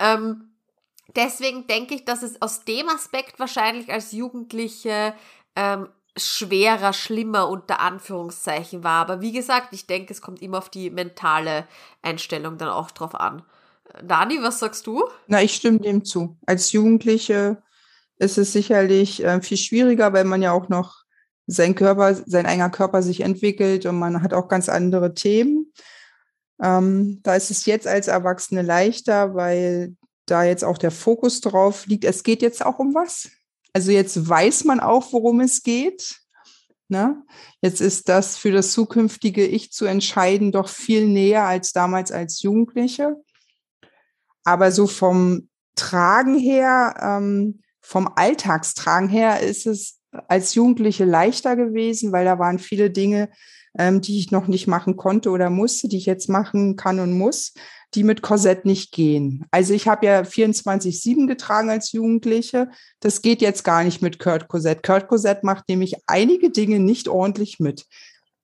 Ähm, 0.00 0.52
deswegen 1.14 1.66
denke 1.66 1.94
ich, 1.94 2.04
dass 2.04 2.22
es 2.22 2.40
aus 2.42 2.64
dem 2.64 2.88
Aspekt 2.88 3.38
wahrscheinlich 3.38 3.90
als 3.92 4.12
Jugendliche 4.12 5.14
ähm, 5.56 5.88
schwerer, 6.16 6.92
schlimmer 6.92 7.48
unter 7.48 7.80
Anführungszeichen 7.80 8.84
war. 8.84 9.00
Aber 9.00 9.20
wie 9.20 9.32
gesagt, 9.32 9.72
ich 9.72 9.86
denke, 9.86 10.12
es 10.12 10.20
kommt 10.20 10.42
immer 10.42 10.58
auf 10.58 10.68
die 10.68 10.90
mentale 10.90 11.66
Einstellung 12.02 12.58
dann 12.58 12.68
auch 12.68 12.90
drauf 12.90 13.14
an. 13.14 13.42
Dani, 14.02 14.38
was 14.42 14.58
sagst 14.58 14.86
du? 14.86 15.04
Na, 15.26 15.42
ich 15.42 15.54
stimme 15.54 15.78
dem 15.78 16.04
zu. 16.04 16.36
Als 16.46 16.72
Jugendliche 16.72 17.62
ist 18.22 18.38
es 18.38 18.52
sicherlich 18.52 19.22
äh, 19.24 19.40
viel 19.42 19.56
schwieriger, 19.56 20.12
weil 20.12 20.24
man 20.24 20.42
ja 20.42 20.52
auch 20.52 20.68
noch 20.68 21.02
sein 21.46 21.74
Körper, 21.74 22.14
sein 22.14 22.46
eigener 22.46 22.70
Körper 22.70 23.02
sich 23.02 23.20
entwickelt 23.20 23.84
und 23.86 23.98
man 23.98 24.22
hat 24.22 24.32
auch 24.32 24.48
ganz 24.48 24.68
andere 24.68 25.14
Themen. 25.14 25.72
Ähm, 26.62 27.20
da 27.22 27.34
ist 27.34 27.50
es 27.50 27.66
jetzt 27.66 27.86
als 27.86 28.08
Erwachsene 28.08 28.62
leichter, 28.62 29.34
weil 29.34 29.96
da 30.26 30.44
jetzt 30.44 30.64
auch 30.64 30.78
der 30.78 30.92
Fokus 30.92 31.40
drauf 31.40 31.86
liegt. 31.86 32.04
Es 32.04 32.22
geht 32.22 32.42
jetzt 32.42 32.64
auch 32.64 32.78
um 32.78 32.94
was. 32.94 33.28
Also 33.72 33.90
jetzt 33.90 34.28
weiß 34.28 34.64
man 34.64 34.80
auch, 34.80 35.12
worum 35.12 35.40
es 35.40 35.62
geht. 35.62 36.20
Ne? 36.88 37.22
Jetzt 37.60 37.80
ist 37.80 38.08
das 38.08 38.36
für 38.36 38.52
das 38.52 38.72
zukünftige 38.72 39.46
Ich 39.46 39.72
zu 39.72 39.86
entscheiden 39.86 40.52
doch 40.52 40.68
viel 40.68 41.06
näher 41.08 41.44
als 41.44 41.72
damals 41.72 42.12
als 42.12 42.42
Jugendliche. 42.42 43.16
Aber 44.44 44.70
so 44.70 44.86
vom 44.86 45.48
Tragen 45.74 46.38
her 46.38 46.94
ähm, 47.00 47.62
vom 47.82 48.08
Alltagstragen 48.16 49.08
her 49.08 49.40
ist 49.40 49.66
es 49.66 49.98
als 50.28 50.54
Jugendliche 50.54 51.04
leichter 51.04 51.56
gewesen, 51.56 52.12
weil 52.12 52.24
da 52.24 52.38
waren 52.38 52.58
viele 52.58 52.90
Dinge, 52.90 53.28
ähm, 53.78 54.00
die 54.00 54.18
ich 54.18 54.30
noch 54.30 54.48
nicht 54.48 54.66
machen 54.66 54.96
konnte 54.96 55.30
oder 55.30 55.50
musste, 55.50 55.88
die 55.88 55.96
ich 55.96 56.06
jetzt 56.06 56.28
machen 56.28 56.76
kann 56.76 57.00
und 57.00 57.12
muss, 57.12 57.54
die 57.94 58.04
mit 58.04 58.22
Korsett 58.22 58.64
nicht 58.64 58.92
gehen. 58.92 59.44
Also 59.50 59.74
ich 59.74 59.88
habe 59.88 60.06
ja 60.06 60.20
24-7 60.22 61.26
getragen 61.26 61.70
als 61.70 61.92
Jugendliche. 61.92 62.70
Das 63.00 63.20
geht 63.20 63.42
jetzt 63.42 63.64
gar 63.64 63.84
nicht 63.84 64.00
mit 64.00 64.18
Kurt 64.18 64.48
Korsett. 64.48 64.82
Kurt 64.82 65.08
Korsett 65.08 65.44
macht 65.44 65.68
nämlich 65.68 65.96
einige 66.06 66.50
Dinge 66.50 66.80
nicht 66.80 67.08
ordentlich 67.08 67.58
mit. 67.60 67.86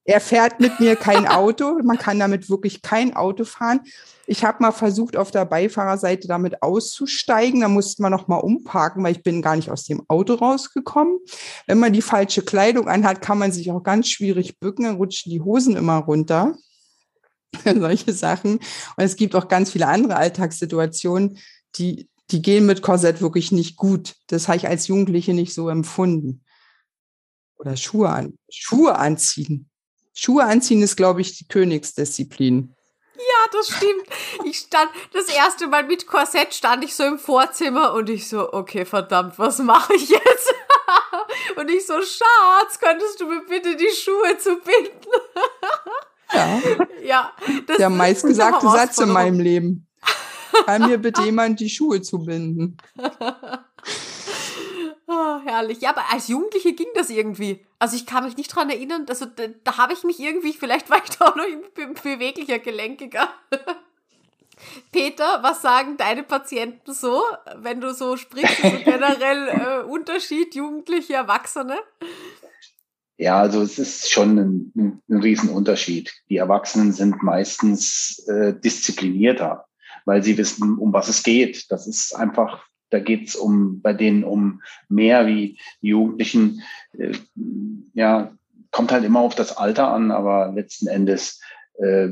Er 0.08 0.22
fährt 0.22 0.58
mit 0.58 0.80
mir 0.80 0.96
kein 0.96 1.26
Auto. 1.28 1.80
Man 1.84 1.98
kann 1.98 2.18
damit 2.18 2.48
wirklich 2.48 2.80
kein 2.80 3.14
Auto 3.14 3.44
fahren. 3.44 3.80
Ich 4.26 4.42
habe 4.42 4.62
mal 4.62 4.72
versucht, 4.72 5.18
auf 5.18 5.30
der 5.30 5.44
Beifahrerseite 5.44 6.26
damit 6.26 6.62
auszusteigen. 6.62 7.60
Da 7.60 7.68
musste 7.68 8.00
man 8.00 8.12
noch 8.12 8.26
mal 8.26 8.38
umparken, 8.38 9.04
weil 9.04 9.12
ich 9.12 9.22
bin 9.22 9.42
gar 9.42 9.54
nicht 9.54 9.70
aus 9.70 9.84
dem 9.84 10.02
Auto 10.08 10.32
rausgekommen. 10.32 11.18
Wenn 11.66 11.78
man 11.78 11.92
die 11.92 12.00
falsche 12.00 12.40
Kleidung 12.40 12.88
anhat, 12.88 13.20
kann 13.20 13.36
man 13.36 13.52
sich 13.52 13.70
auch 13.70 13.82
ganz 13.82 14.08
schwierig 14.08 14.58
bücken. 14.58 14.84
Dann 14.84 14.96
rutschen 14.96 15.30
die 15.30 15.42
Hosen 15.42 15.76
immer 15.76 15.98
runter. 15.98 16.56
Solche 17.66 18.14
Sachen. 18.14 18.52
Und 18.52 19.04
es 19.04 19.14
gibt 19.14 19.34
auch 19.34 19.46
ganz 19.46 19.72
viele 19.72 19.88
andere 19.88 20.16
Alltagssituationen, 20.16 21.36
die, 21.74 22.08
die 22.30 22.40
gehen 22.40 22.64
mit 22.64 22.80
Korsett 22.80 23.20
wirklich 23.20 23.52
nicht 23.52 23.76
gut. 23.76 24.14
Das 24.28 24.48
habe 24.48 24.56
ich 24.56 24.68
als 24.68 24.86
Jugendliche 24.86 25.34
nicht 25.34 25.52
so 25.52 25.68
empfunden. 25.68 26.44
Oder 27.58 27.76
Schuhe 27.76 28.08
an. 28.08 28.38
Schuhe 28.48 28.96
anziehen. 28.96 29.68
Schuhe 30.18 30.42
anziehen 30.42 30.82
ist, 30.82 30.96
glaube 30.96 31.20
ich, 31.20 31.38
die 31.38 31.46
Königsdisziplin. 31.46 32.74
Ja, 33.14 33.52
das 33.52 33.68
stimmt. 33.68 34.04
Ich 34.44 34.58
stand 34.58 34.90
das 35.12 35.28
erste 35.28 35.68
Mal 35.68 35.84
mit 35.84 36.08
Korsett, 36.08 36.52
stand 36.54 36.84
ich 36.84 36.96
so 36.96 37.04
im 37.04 37.20
Vorzimmer 37.20 37.92
und 37.92 38.10
ich 38.10 38.28
so, 38.28 38.52
okay, 38.52 38.84
verdammt, 38.84 39.38
was 39.38 39.58
mache 39.58 39.94
ich 39.94 40.08
jetzt? 40.08 40.54
Und 41.56 41.70
ich 41.70 41.86
so, 41.86 41.94
Schatz, 41.94 42.78
könntest 42.80 43.20
du 43.20 43.26
mir 43.26 43.42
bitte 43.48 43.76
die 43.76 43.90
Schuhe 43.94 44.38
zubinden? 44.38 45.10
Ja. 46.32 46.62
ja 47.02 47.32
das 47.66 47.76
Der 47.76 47.90
meistgesagte 47.90 48.68
Satz 48.68 48.98
in 48.98 49.10
meinem 49.10 49.40
Leben. 49.40 49.86
Kann 50.64 50.86
mir 50.86 50.98
bitte 50.98 51.22
jemand 51.24 51.60
die 51.60 51.70
Schuhe 51.70 52.00
zubinden? 52.02 52.76
Oh, 55.10 55.40
herrlich. 55.42 55.80
Ja, 55.80 55.90
aber 55.90 56.12
als 56.12 56.28
Jugendliche 56.28 56.74
ging 56.74 56.88
das 56.94 57.08
irgendwie. 57.08 57.64
Also 57.78 57.96
ich 57.96 58.04
kann 58.04 58.24
mich 58.24 58.36
nicht 58.36 58.54
dran 58.54 58.68
erinnern, 58.68 59.06
also 59.08 59.24
da, 59.24 59.44
da 59.64 59.78
habe 59.78 59.94
ich 59.94 60.04
mich 60.04 60.20
irgendwie, 60.20 60.52
vielleicht 60.52 60.90
war 60.90 61.02
ich 61.02 61.16
da 61.16 61.26
auch 61.26 61.36
noch 61.36 61.46
be 61.74 61.94
beweglicher, 62.02 62.58
gelenkiger. 62.58 63.28
Peter, 64.92 65.42
was 65.42 65.62
sagen 65.62 65.96
deine 65.96 66.24
Patienten 66.24 66.92
so, 66.92 67.22
wenn 67.56 67.80
du 67.80 67.94
so 67.94 68.18
sprichst, 68.18 68.60
so 68.60 68.70
generell 68.84 69.48
äh, 69.48 69.84
Unterschied 69.84 70.54
Jugendliche, 70.54 71.14
Erwachsene? 71.14 71.78
Ja, 73.16 73.40
also 73.40 73.62
es 73.62 73.78
ist 73.78 74.10
schon 74.10 74.38
ein, 74.38 74.72
ein, 74.76 75.02
ein 75.08 75.22
Riesenunterschied. 75.22 76.12
Die 76.28 76.36
Erwachsenen 76.36 76.92
sind 76.92 77.22
meistens 77.22 78.18
äh, 78.28 78.52
disziplinierter, 78.52 79.64
weil 80.04 80.22
sie 80.22 80.36
wissen, 80.36 80.76
um 80.76 80.92
was 80.92 81.08
es 81.08 81.22
geht. 81.22 81.70
Das 81.70 81.86
ist 81.86 82.14
einfach 82.14 82.67
da 82.90 83.00
geht's 83.00 83.36
um 83.36 83.80
bei 83.80 83.92
denen 83.92 84.24
um 84.24 84.62
mehr 84.88 85.26
wie 85.26 85.58
Jugendlichen. 85.80 86.62
Äh, 86.92 87.12
ja, 87.94 88.32
kommt 88.70 88.92
halt 88.92 89.04
immer 89.04 89.20
auf 89.20 89.34
das 89.34 89.56
Alter 89.56 89.88
an, 89.92 90.10
aber 90.10 90.52
letzten 90.54 90.88
Endes 90.88 91.40
äh, 91.78 92.10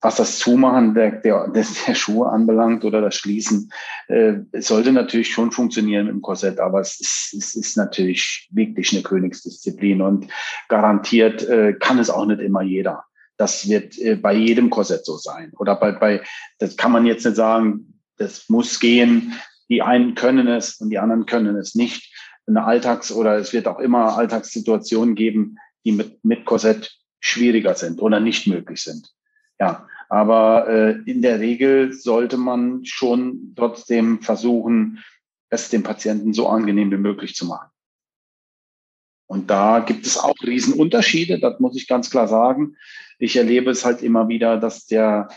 was 0.00 0.16
das 0.16 0.38
Zumachen 0.38 0.94
der, 0.94 1.12
der, 1.20 1.48
der 1.48 1.94
Schuhe 1.94 2.28
anbelangt 2.28 2.84
oder 2.84 3.00
das 3.00 3.16
Schließen, 3.16 3.70
äh, 4.08 4.34
sollte 4.58 4.92
natürlich 4.92 5.32
schon 5.32 5.52
funktionieren 5.52 6.08
im 6.08 6.22
Korsett, 6.22 6.58
aber 6.58 6.80
es 6.80 7.00
ist, 7.00 7.34
es 7.34 7.54
ist 7.54 7.76
natürlich 7.76 8.48
wirklich 8.52 8.92
eine 8.92 9.02
Königsdisziplin 9.02 10.00
und 10.00 10.28
garantiert 10.68 11.46
äh, 11.48 11.74
kann 11.74 11.98
es 11.98 12.10
auch 12.10 12.26
nicht 12.26 12.40
immer 12.40 12.62
jeder. 12.62 13.04
Das 13.36 13.68
wird 13.68 13.98
äh, 13.98 14.16
bei 14.16 14.34
jedem 14.34 14.70
Korsett 14.70 15.04
so 15.04 15.16
sein. 15.16 15.52
Oder 15.58 15.76
bei, 15.76 15.92
bei, 15.92 16.22
das 16.58 16.76
kann 16.76 16.92
man 16.92 17.06
jetzt 17.06 17.24
nicht 17.24 17.36
sagen, 17.36 17.89
das 18.20 18.48
muss 18.48 18.78
gehen. 18.78 19.34
Die 19.68 19.82
einen 19.82 20.14
können 20.14 20.46
es 20.46 20.76
und 20.80 20.90
die 20.90 20.98
anderen 20.98 21.26
können 21.26 21.56
es 21.56 21.74
nicht. 21.74 22.14
Eine 22.46 22.64
Alltags- 22.64 23.12
oder 23.12 23.36
es 23.36 23.52
wird 23.52 23.66
auch 23.66 23.78
immer 23.78 24.16
Alltagssituationen 24.16 25.14
geben, 25.14 25.56
die 25.84 25.92
mit, 25.92 26.24
mit 26.24 26.44
Korsett 26.44 26.96
schwieriger 27.20 27.74
sind 27.74 28.00
oder 28.00 28.20
nicht 28.20 28.46
möglich 28.46 28.82
sind. 28.82 29.10
Ja, 29.58 29.88
aber 30.08 30.68
äh, 30.68 30.90
in 31.10 31.22
der 31.22 31.40
Regel 31.40 31.92
sollte 31.92 32.36
man 32.36 32.84
schon 32.84 33.54
trotzdem 33.56 34.20
versuchen, 34.22 35.02
es 35.50 35.70
dem 35.70 35.82
Patienten 35.82 36.32
so 36.32 36.48
angenehm 36.48 36.90
wie 36.90 36.96
möglich 36.96 37.34
zu 37.34 37.46
machen. 37.46 37.70
Und 39.26 39.48
da 39.48 39.78
gibt 39.80 40.06
es 40.06 40.18
auch 40.18 40.34
Riesenunterschiede, 40.42 41.38
das 41.38 41.60
muss 41.60 41.76
ich 41.76 41.86
ganz 41.86 42.10
klar 42.10 42.26
sagen. 42.26 42.76
Ich 43.18 43.36
erlebe 43.36 43.70
es 43.70 43.84
halt 43.84 44.02
immer 44.02 44.28
wieder, 44.28 44.56
dass 44.56 44.86
der, 44.86 45.28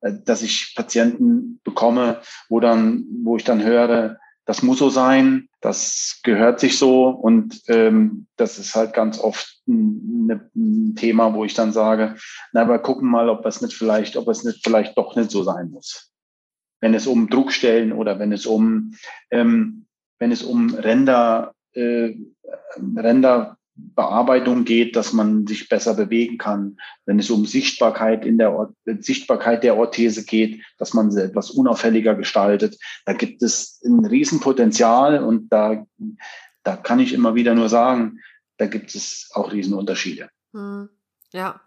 dass 0.00 0.42
ich 0.42 0.74
Patienten 0.76 1.60
bekomme, 1.64 2.20
wo 2.48 2.60
dann, 2.60 3.04
wo 3.22 3.36
ich 3.36 3.44
dann 3.44 3.62
höre, 3.62 4.18
das 4.46 4.62
muss 4.62 4.78
so 4.78 4.90
sein, 4.90 5.48
das 5.60 6.20
gehört 6.24 6.58
sich 6.58 6.78
so 6.78 7.08
und 7.08 7.60
ähm, 7.68 8.26
das 8.36 8.58
ist 8.58 8.74
halt 8.74 8.94
ganz 8.94 9.18
oft 9.18 9.60
ein, 9.68 10.50
ein, 10.56 10.94
Thema, 10.96 11.34
wo 11.34 11.44
ich 11.44 11.54
dann 11.54 11.72
sage, 11.72 12.16
na, 12.52 12.62
aber 12.62 12.80
gucken 12.80 13.08
mal, 13.08 13.28
ob 13.28 13.46
es 13.46 13.60
nicht 13.60 13.74
vielleicht, 13.74 14.16
ob 14.16 14.26
es 14.28 14.42
nicht 14.42 14.64
vielleicht 14.64 14.96
doch 14.98 15.14
nicht 15.14 15.30
so 15.30 15.42
sein 15.44 15.70
muss. 15.70 16.10
Wenn 16.80 16.94
es 16.94 17.06
um 17.06 17.28
Druckstellen 17.28 17.92
oder 17.92 18.18
wenn 18.18 18.32
es 18.32 18.46
um 18.46 18.94
ähm, 19.30 19.86
wenn 20.20 20.30
es 20.30 20.42
um 20.42 20.74
Ränder, 20.74 21.54
äh, 21.72 22.14
Ränder 22.96 23.56
Bearbeitung 23.74 24.64
geht, 24.64 24.96
dass 24.96 25.12
man 25.12 25.46
sich 25.46 25.68
besser 25.68 25.94
bewegen 25.94 26.38
kann. 26.38 26.78
Wenn 27.06 27.18
es 27.18 27.30
um 27.30 27.46
Sichtbarkeit 27.46 28.24
in 28.24 28.38
der 28.38 28.70
Sichtbarkeit 28.84 29.62
der 29.62 29.76
Orthese 29.76 30.24
geht, 30.24 30.62
dass 30.78 30.94
man 30.94 31.10
sie 31.10 31.22
etwas 31.22 31.50
unauffälliger 31.50 32.14
gestaltet, 32.14 32.78
da 33.06 33.12
gibt 33.12 33.42
es 33.42 33.80
ein 33.84 34.04
Riesenpotenzial 34.04 35.22
und 35.22 35.50
da, 35.50 35.86
da 36.62 36.76
kann 36.76 37.00
ich 37.00 37.12
immer 37.12 37.34
wieder 37.34 37.54
nur 37.54 37.68
sagen, 37.68 38.18
da 38.58 38.66
gibt 38.66 38.94
es 38.94 39.30
auch 39.32 39.52
Riesenunterschiede. 39.52 40.28
Hm, 40.52 40.88
ja. 41.32 41.60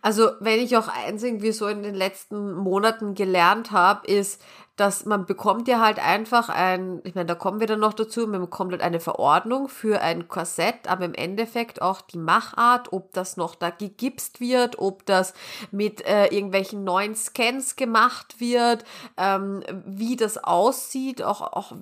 Also, 0.00 0.30
wenn 0.40 0.60
ich 0.60 0.76
auch 0.76 0.88
eins 0.88 1.22
irgendwie 1.22 1.52
so 1.52 1.66
in 1.66 1.82
den 1.82 1.94
letzten 1.94 2.54
Monaten 2.54 3.14
gelernt 3.14 3.70
habe, 3.70 4.06
ist, 4.06 4.40
dass 4.76 5.04
man 5.04 5.26
bekommt 5.26 5.68
ja 5.68 5.80
halt 5.80 5.98
einfach 5.98 6.48
ein, 6.48 7.02
ich 7.04 7.14
meine, 7.14 7.26
da 7.26 7.34
kommen 7.34 7.60
wir 7.60 7.66
dann 7.66 7.80
noch 7.80 7.92
dazu, 7.92 8.26
man 8.26 8.40
bekommt 8.40 8.72
halt 8.72 8.80
eine 8.80 9.00
Verordnung 9.00 9.68
für 9.68 10.00
ein 10.00 10.28
Korsett, 10.28 10.88
aber 10.88 11.04
im 11.04 11.12
Endeffekt 11.12 11.82
auch 11.82 12.00
die 12.00 12.18
Machart, 12.18 12.90
ob 12.90 13.12
das 13.12 13.36
noch 13.36 13.54
da 13.54 13.68
gegipst 13.68 14.40
wird, 14.40 14.78
ob 14.78 15.04
das 15.04 15.34
mit 15.72 16.04
äh, 16.06 16.26
irgendwelchen 16.28 16.84
neuen 16.84 17.14
Scans 17.14 17.76
gemacht 17.76 18.40
wird, 18.40 18.84
ähm, 19.18 19.62
wie 19.84 20.16
das 20.16 20.42
aussieht, 20.42 21.22
auch, 21.22 21.42
auch 21.42 21.72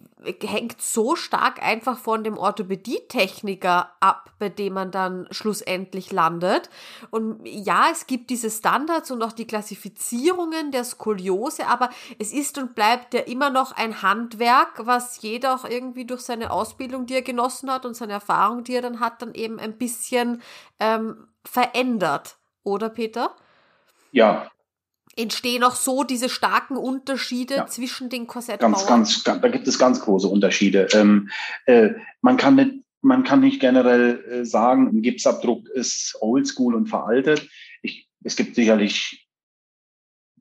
hängt 0.43 0.83
so 0.83 1.15
stark 1.15 1.63
einfach 1.63 1.97
von 1.97 2.25
dem 2.25 2.37
Orthopädietechniker 2.37 3.89
ab, 4.01 4.31
bei 4.41 4.49
dem 4.49 4.75
man 4.75 4.91
dann 4.91 5.29
schlussendlich 5.31 6.11
landet. 6.11 6.69
Und 7.11 7.41
ja, 7.45 7.87
es 7.93 8.00
gibt 8.07 8.31
diese 8.31 8.51
Standards 8.51 9.11
und 9.11 9.23
auch 9.23 9.33
die 9.33 9.47
Klassifizierungen 9.47 10.71
der 10.73 10.85
Skoliose, 10.85 11.67
aber 11.67 11.91
es 12.19 12.33
ist 12.33 12.59
und 12.59 12.75
bleibt 12.75 13.15
ja 13.15 13.21
immer 13.21 13.51
noch 13.51 13.73
ein 13.73 14.03
Handwerk, 14.03 14.87
was 14.87 15.23
jeder 15.23 15.55
auch 15.55 15.65
irgendwie 15.65 16.05
durch 16.05 16.21
seine 16.21 16.51
Ausbildung, 16.51 17.07
die 17.07 17.15
er 17.15 17.23
genossen 17.23 17.71
hat 17.71 17.87
und 17.87 17.95
seine 17.95 18.15
Erfahrung, 18.15 18.65
die 18.65 18.75
er 18.75 18.83
dann 18.83 19.01
hat, 19.01 19.23
dann 19.23 19.35
eben 19.35 19.59
ein 19.59 19.79
bisschen 19.79 20.43
ähm, 20.79 21.29
verändert. 21.45 22.37
Oder 22.63 22.91
Peter? 22.91 23.35
Ja. 24.13 24.51
Entstehen 25.17 25.65
auch 25.65 25.75
so 25.75 26.05
diese 26.05 26.29
starken 26.29 26.77
Unterschiede 26.77 27.57
ja. 27.57 27.67
zwischen 27.67 28.11
den 28.11 28.27
Korsettbauern? 28.27 28.73
Ganz, 28.73 28.87
ganz, 28.87 29.25
ganz, 29.25 29.41
da 29.41 29.49
gibt 29.49 29.67
es 29.67 29.79
ganz 29.79 30.01
große 30.01 30.29
Unterschiede. 30.29 30.89
Ähm, 30.93 31.31
äh, 31.67 31.91
man 32.21 32.37
kann 32.37 32.55
nicht 32.57 32.85
man 33.03 33.25
kann 33.25 33.41
nicht 33.41 33.61
generell 33.61 34.25
äh, 34.31 34.45
sagen, 34.45 34.89
ein 34.89 35.03
Gipsabdruck 35.03 35.69
ist 35.69 36.17
oldschool 36.21 36.75
und 36.75 36.89
veraltet. 36.89 37.49
Es 38.23 38.37
gibt 38.37 38.55
sicherlich 38.55 39.27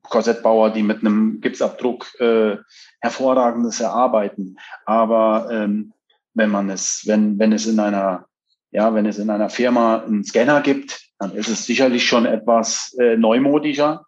Korsettbauer, 0.02 0.70
die 0.70 0.82
mit 0.82 1.00
einem 1.00 1.40
Gipsabdruck 1.40 2.20
äh, 2.20 2.56
hervorragendes 3.00 3.80
erarbeiten. 3.80 4.58
Aber 4.84 5.48
ähm, 5.50 5.92
wenn 6.34 6.50
man 6.50 6.70
es, 6.70 7.02
wenn, 7.06 7.38
wenn 7.38 7.52
es 7.52 7.66
in 7.66 7.78
einer, 7.78 8.26
ja, 8.70 8.94
wenn 8.94 9.06
es 9.06 9.18
in 9.18 9.30
einer 9.30 9.50
Firma 9.50 9.98
einen 9.98 10.24
Scanner 10.24 10.62
gibt, 10.62 11.00
dann 11.18 11.32
ist 11.32 11.48
es 11.48 11.66
sicherlich 11.66 12.06
schon 12.06 12.26
etwas 12.26 12.94
äh, 12.98 13.16
neumodischer. 13.16 14.06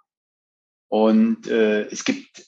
Und 0.89 1.47
äh, 1.47 1.83
es 1.85 2.05
gibt, 2.05 2.45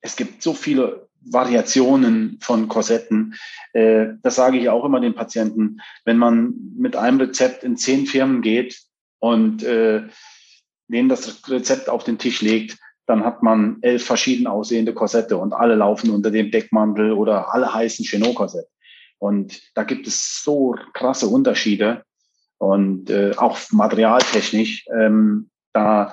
es 0.00 0.16
gibt 0.16 0.42
so 0.42 0.54
viele 0.54 1.08
Variationen 1.20 2.38
von 2.40 2.68
Korsetten. 2.68 3.34
Äh, 3.72 4.08
das 4.22 4.36
sage 4.36 4.58
ich 4.58 4.68
auch 4.68 4.84
immer 4.84 5.00
den 5.00 5.14
Patienten. 5.14 5.80
Wenn 6.04 6.18
man 6.18 6.54
mit 6.76 6.96
einem 6.96 7.20
Rezept 7.20 7.64
in 7.64 7.76
zehn 7.76 8.06
Firmen 8.06 8.42
geht 8.42 8.80
und 9.18 9.62
äh, 9.62 10.04
denen 10.88 11.08
das 11.08 11.48
Rezept 11.48 11.88
auf 11.88 12.04
den 12.04 12.18
Tisch 12.18 12.42
legt, 12.42 12.78
dann 13.06 13.24
hat 13.24 13.42
man 13.42 13.78
elf 13.80 14.04
verschieden 14.04 14.46
aussehende 14.46 14.92
Korsette 14.92 15.38
und 15.38 15.54
alle 15.54 15.74
laufen 15.74 16.10
unter 16.10 16.30
dem 16.30 16.50
Deckmantel 16.50 17.12
oder 17.12 17.54
alle 17.54 17.72
heißen 17.72 18.04
Chenot-Korsett. 18.04 18.66
Und 19.18 19.60
da 19.74 19.84
gibt 19.84 20.06
es 20.06 20.42
so 20.42 20.76
krasse 20.92 21.26
Unterschiede 21.26 22.04
und 22.58 23.10
äh, 23.10 23.32
auch 23.36 23.58
materialtechnisch. 23.70 24.86
Ähm, 24.94 25.50
da, 25.72 26.12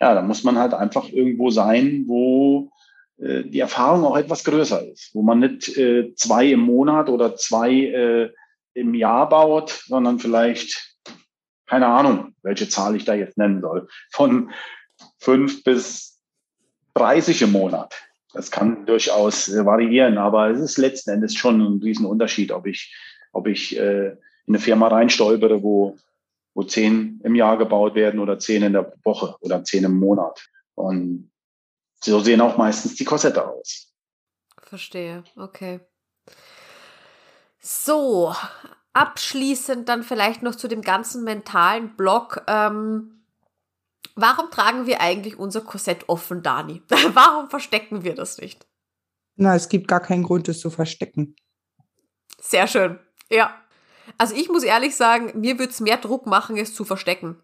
ja, 0.00 0.14
da 0.14 0.22
muss 0.22 0.42
man 0.42 0.58
halt 0.58 0.72
einfach 0.72 1.08
irgendwo 1.08 1.50
sein, 1.50 2.04
wo 2.06 2.70
äh, 3.18 3.44
die 3.44 3.60
Erfahrung 3.60 4.04
auch 4.04 4.16
etwas 4.16 4.44
größer 4.44 4.86
ist, 4.90 5.10
wo 5.14 5.22
man 5.22 5.40
nicht 5.40 5.76
äh, 5.76 6.14
zwei 6.14 6.46
im 6.46 6.60
Monat 6.60 7.08
oder 7.08 7.36
zwei 7.36 7.70
äh, 7.70 8.30
im 8.74 8.94
Jahr 8.94 9.28
baut, 9.28 9.84
sondern 9.86 10.18
vielleicht, 10.18 10.89
keine 11.70 11.86
Ahnung, 11.86 12.34
welche 12.42 12.68
Zahl 12.68 12.96
ich 12.96 13.04
da 13.04 13.14
jetzt 13.14 13.38
nennen 13.38 13.60
soll, 13.60 13.86
von 14.10 14.50
fünf 15.18 15.62
bis 15.62 16.20
30 16.94 17.42
im 17.42 17.52
Monat. 17.52 17.94
Das 18.32 18.50
kann 18.50 18.86
durchaus 18.86 19.48
äh, 19.48 19.64
variieren, 19.64 20.18
aber 20.18 20.50
es 20.50 20.60
ist 20.60 20.78
letzten 20.78 21.10
Endes 21.10 21.36
schon 21.36 21.60
ein 21.60 21.80
Riesenunterschied, 21.80 22.50
ob 22.50 22.66
ich, 22.66 22.92
ob 23.30 23.46
ich 23.46 23.78
äh, 23.78 24.08
in 24.08 24.18
eine 24.48 24.58
Firma 24.58 24.88
reinstolpere, 24.88 25.62
wo, 25.62 25.96
wo 26.54 26.64
zehn 26.64 27.20
im 27.22 27.36
Jahr 27.36 27.56
gebaut 27.56 27.94
werden 27.94 28.18
oder 28.18 28.40
zehn 28.40 28.64
in 28.64 28.72
der 28.72 28.92
Woche 29.04 29.36
oder 29.40 29.62
zehn 29.62 29.84
im 29.84 29.96
Monat. 29.96 30.44
Und 30.74 31.30
so 32.00 32.18
sehen 32.18 32.40
auch 32.40 32.56
meistens 32.56 32.96
die 32.96 33.04
Korsette 33.04 33.46
aus. 33.46 33.94
Verstehe, 34.60 35.22
okay. 35.36 35.78
So, 37.60 38.34
abschließend 38.92 39.88
dann 39.88 40.02
vielleicht 40.02 40.42
noch 40.42 40.54
zu 40.54 40.68
dem 40.68 40.82
ganzen 40.82 41.24
mentalen 41.24 41.96
Block. 41.96 42.42
Ähm, 42.46 43.20
Warum 44.16 44.50
tragen 44.50 44.86
wir 44.86 45.00
eigentlich 45.00 45.38
unser 45.38 45.62
Korsett 45.62 46.08
offen, 46.08 46.42
Dani? 46.42 46.82
Warum 47.14 47.48
verstecken 47.48 48.04
wir 48.04 48.14
das 48.14 48.38
nicht? 48.38 48.66
Na, 49.36 49.54
es 49.54 49.70
gibt 49.70 49.88
gar 49.88 50.00
keinen 50.00 50.24
Grund, 50.24 50.48
es 50.48 50.60
zu 50.60 50.68
verstecken. 50.68 51.36
Sehr 52.38 52.66
schön. 52.66 52.98
Ja. 53.30 53.54
Also 54.18 54.34
ich 54.34 54.50
muss 54.50 54.62
ehrlich 54.62 54.94
sagen, 54.96 55.40
mir 55.40 55.58
würde 55.58 55.72
es 55.72 55.80
mehr 55.80 55.96
Druck 55.96 56.26
machen, 56.26 56.58
es 56.58 56.74
zu 56.74 56.84
verstecken. 56.84 57.42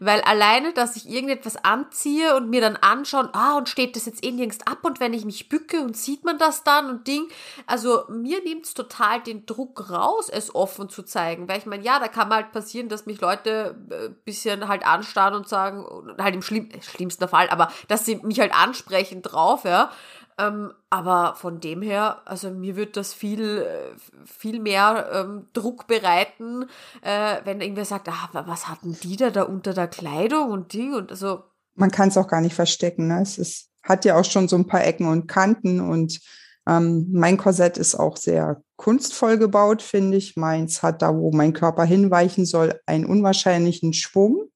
Weil 0.00 0.20
alleine, 0.22 0.72
dass 0.72 0.96
ich 0.96 1.08
irgendetwas 1.08 1.56
anziehe 1.64 2.36
und 2.36 2.50
mir 2.50 2.60
dann 2.60 2.76
anschauen, 2.76 3.28
ah, 3.32 3.56
und 3.56 3.68
steht 3.68 3.96
das 3.96 4.06
jetzt 4.06 4.24
eh 4.24 4.30
nirgends 4.30 4.66
ab 4.66 4.78
und 4.82 5.00
wenn 5.00 5.14
ich 5.14 5.24
mich 5.24 5.48
bücke 5.48 5.80
und 5.80 5.96
sieht 5.96 6.24
man 6.24 6.38
das 6.38 6.64
dann 6.64 6.88
und 6.88 7.06
Ding. 7.06 7.28
Also 7.66 8.04
mir 8.08 8.42
nimmt 8.42 8.66
es 8.66 8.74
total 8.74 9.20
den 9.20 9.46
Druck 9.46 9.90
raus, 9.90 10.28
es 10.28 10.54
offen 10.54 10.88
zu 10.88 11.02
zeigen. 11.02 11.48
Weil 11.48 11.58
ich 11.58 11.66
meine, 11.66 11.84
ja, 11.84 11.98
da 11.98 12.08
kann 12.08 12.30
halt 12.30 12.52
passieren, 12.52 12.88
dass 12.88 13.06
mich 13.06 13.20
Leute 13.20 13.76
äh, 13.90 14.08
bisschen 14.24 14.68
halt 14.68 14.86
anstarren 14.86 15.34
und 15.34 15.48
sagen, 15.48 15.86
halt 16.18 16.34
im 16.34 16.42
schlimm, 16.42 16.70
schlimmsten 16.80 17.28
Fall, 17.28 17.48
aber 17.50 17.70
dass 17.88 18.04
sie 18.04 18.16
mich 18.16 18.40
halt 18.40 18.54
ansprechen 18.54 19.22
drauf, 19.22 19.64
ja. 19.64 19.90
Ähm, 20.38 20.72
aber 20.88 21.34
von 21.36 21.60
dem 21.60 21.82
her, 21.82 22.22
also 22.24 22.50
mir 22.50 22.76
wird 22.76 22.96
das 22.96 23.12
viel, 23.12 23.58
äh, 23.58 24.24
viel 24.24 24.60
mehr 24.60 25.10
ähm, 25.12 25.46
Druck 25.52 25.86
bereiten, 25.86 26.64
äh, 27.02 27.36
wenn 27.44 27.60
irgendwer 27.60 27.84
sagt, 27.84 28.08
ah, 28.08 28.30
was 28.32 28.68
hatten 28.68 28.96
die 29.02 29.16
da 29.16 29.30
da 29.30 29.42
unter 29.42 29.74
der 29.74 29.88
Kleidung 29.88 30.50
und 30.50 30.72
Ding 30.72 30.94
und 30.94 31.10
also. 31.10 31.44
Man 31.74 31.90
kann 31.90 32.08
es 32.08 32.16
auch 32.16 32.28
gar 32.28 32.40
nicht 32.40 32.54
verstecken, 32.54 33.08
ne? 33.08 33.20
Es 33.22 33.38
ist, 33.38 33.70
hat 33.82 34.04
ja 34.04 34.18
auch 34.18 34.24
schon 34.24 34.48
so 34.48 34.56
ein 34.56 34.66
paar 34.66 34.84
Ecken 34.84 35.06
und 35.06 35.26
Kanten 35.26 35.80
und 35.80 36.20
ähm, 36.66 37.08
mein 37.12 37.36
Korsett 37.36 37.76
ist 37.76 37.94
auch 37.94 38.16
sehr 38.16 38.62
kunstvoll 38.76 39.36
gebaut, 39.36 39.82
finde 39.82 40.16
ich. 40.16 40.36
Meins 40.36 40.82
hat 40.82 41.02
da, 41.02 41.14
wo 41.14 41.32
mein 41.32 41.52
Körper 41.52 41.84
hinweichen 41.84 42.46
soll, 42.46 42.80
einen 42.86 43.04
unwahrscheinlichen 43.04 43.92
Schwung. 43.92 44.48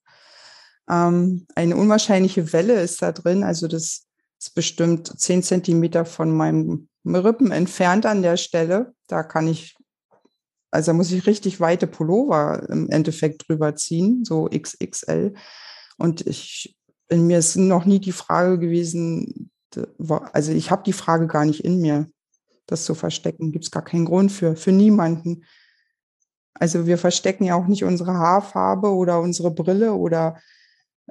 Ähm, 0.89 1.47
eine 1.55 1.77
unwahrscheinliche 1.77 2.53
Welle 2.53 2.81
ist 2.81 3.03
da 3.03 3.13
drin, 3.13 3.43
also 3.43 3.67
das 3.67 4.06
ist 4.47 4.55
bestimmt 4.55 5.21
zehn 5.21 5.43
Zentimeter 5.43 6.05
von 6.05 6.31
meinem 6.31 6.89
Rippen 7.05 7.51
entfernt 7.51 8.07
an 8.07 8.23
der 8.23 8.37
Stelle. 8.37 8.95
Da 9.09 9.23
kann 9.23 9.49
ich, 9.49 9.77
also 10.71 10.93
muss 10.93 11.13
ich 11.13 11.27
richtig 11.27 11.61
weite 11.61 11.87
Pullover 11.87 12.69
im 12.69 12.89
Endeffekt 12.89 13.49
drüber 13.49 13.75
ziehen, 13.75 14.25
so 14.25 14.49
XXL. 14.49 15.35
Und 15.99 16.27
ich, 16.27 16.77
in 17.09 17.27
mir 17.27 17.39
ist 17.39 17.57
noch 17.57 17.85
nie 17.85 18.01
die 18.01 18.13
Frage 18.13 18.59
gewesen, 18.59 19.51
also 20.33 20.53
ich 20.53 20.71
habe 20.71 20.85
die 20.85 20.93
Frage 20.93 21.27
gar 21.27 21.45
nicht 21.45 21.65
in 21.65 21.81
mir, 21.81 22.09
das 22.67 22.85
zu 22.85 22.95
verstecken. 22.95 23.53
Gibt 23.53 23.65
es 23.65 23.71
gar 23.71 23.85
keinen 23.85 24.05
Grund 24.05 24.31
für, 24.33 24.57
für 24.57 24.73
niemanden. 24.73 25.45
Also 26.55 26.87
wir 26.87 26.99
verstecken 26.99 27.45
ja 27.45 27.55
auch 27.57 27.67
nicht 27.67 27.85
unsere 27.85 28.15
Haarfarbe 28.15 28.89
oder 28.89 29.21
unsere 29.21 29.51
Brille 29.51 29.93
oder 29.95 30.41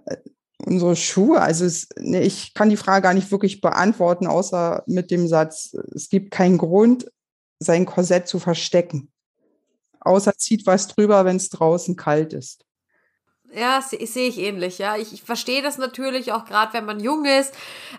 äh, 0.06 0.18
unsere 0.66 0.96
Schuhe. 0.96 1.42
Also 1.42 1.66
es, 1.66 1.88
nee, 1.98 2.22
ich 2.22 2.54
kann 2.54 2.70
die 2.70 2.78
Frage 2.78 3.04
gar 3.04 3.14
nicht 3.14 3.32
wirklich 3.32 3.62
beantworten, 3.62 4.28
außer 4.28 4.84
mit 4.88 5.12
dem 5.12 5.28
Satz, 5.28 5.76
es 5.94 6.10
gibt 6.10 6.32
keinen 6.32 6.58
Grund, 6.58 7.12
sein 7.60 7.86
Korsett 7.86 8.28
zu 8.28 8.40
verstecken. 8.40 9.12
Außer 10.00 10.38
zieht 10.38 10.68
was 10.68 10.88
drüber, 10.88 11.26
wenn 11.26 11.38
es 11.38 11.50
draußen 11.50 11.96
kalt 11.96 12.34
ist. 12.34 12.66
Ja, 13.54 13.82
sehe 13.82 14.06
seh 14.06 14.28
ich 14.28 14.38
ähnlich, 14.40 14.80
ja. 14.80 14.98
Ich, 14.98 15.14
ich 15.14 15.24
verstehe 15.24 15.62
das 15.62 15.78
natürlich 15.78 16.34
auch 16.34 16.44
gerade, 16.46 16.74
wenn 16.74 16.84
man 16.84 17.00
jung 17.00 17.26
ist 17.26 17.54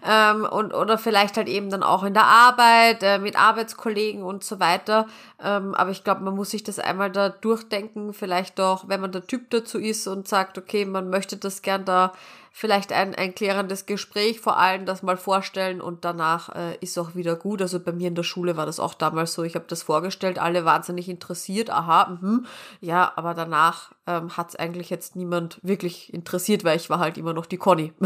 ähm, 0.06 0.44
und 0.44 0.74
oder 0.74 0.98
vielleicht 0.98 1.38
halt 1.38 1.48
eben 1.48 1.70
dann 1.70 1.82
auch 1.82 2.02
in 2.02 2.12
der 2.12 2.26
Arbeit 2.26 3.02
äh, 3.02 3.18
mit 3.18 3.36
Arbeitskollegen 3.36 4.22
und 4.22 4.44
so 4.44 4.60
weiter. 4.60 5.06
Ähm, 5.38 5.74
aber 5.74 5.90
ich 5.90 6.02
glaube, 6.02 6.22
man 6.22 6.34
muss 6.34 6.50
sich 6.50 6.62
das 6.64 6.78
einmal 6.78 7.10
da 7.12 7.28
durchdenken, 7.28 8.14
vielleicht 8.14 8.58
doch, 8.58 8.88
wenn 8.88 9.00
man 9.00 9.12
der 9.12 9.26
Typ 9.26 9.50
dazu 9.50 9.78
ist 9.78 10.06
und 10.06 10.26
sagt, 10.26 10.56
okay, 10.56 10.86
man 10.86 11.10
möchte 11.10 11.36
das 11.36 11.60
gern 11.60 11.84
da 11.84 12.14
vielleicht 12.52 12.90
ein, 12.90 13.14
ein 13.14 13.34
klärendes 13.34 13.84
Gespräch 13.84 14.40
vor 14.40 14.58
allem 14.58 14.86
das 14.86 15.02
mal 15.02 15.18
vorstellen 15.18 15.82
und 15.82 16.06
danach 16.06 16.54
äh, 16.56 16.78
ist 16.80 16.96
auch 16.96 17.14
wieder 17.14 17.36
gut. 17.36 17.60
Also 17.60 17.78
bei 17.78 17.92
mir 17.92 18.08
in 18.08 18.14
der 18.14 18.22
Schule 18.22 18.56
war 18.56 18.64
das 18.64 18.80
auch 18.80 18.94
damals 18.94 19.34
so, 19.34 19.42
ich 19.42 19.56
habe 19.56 19.66
das 19.68 19.82
vorgestellt, 19.82 20.38
alle 20.38 20.64
wahnsinnig 20.64 21.10
interessiert, 21.10 21.68
aha, 21.68 22.18
mh, 22.22 22.48
ja, 22.80 23.12
aber 23.14 23.34
danach 23.34 23.92
ähm, 24.06 24.38
hat 24.38 24.48
es 24.50 24.56
eigentlich 24.56 24.88
jetzt 24.88 25.16
niemand 25.16 25.60
wirklich 25.62 26.14
interessiert, 26.14 26.64
weil 26.64 26.78
ich 26.78 26.88
war 26.88 26.98
halt 26.98 27.18
immer 27.18 27.34
noch 27.34 27.46
die 27.46 27.58
Conny. 27.58 27.92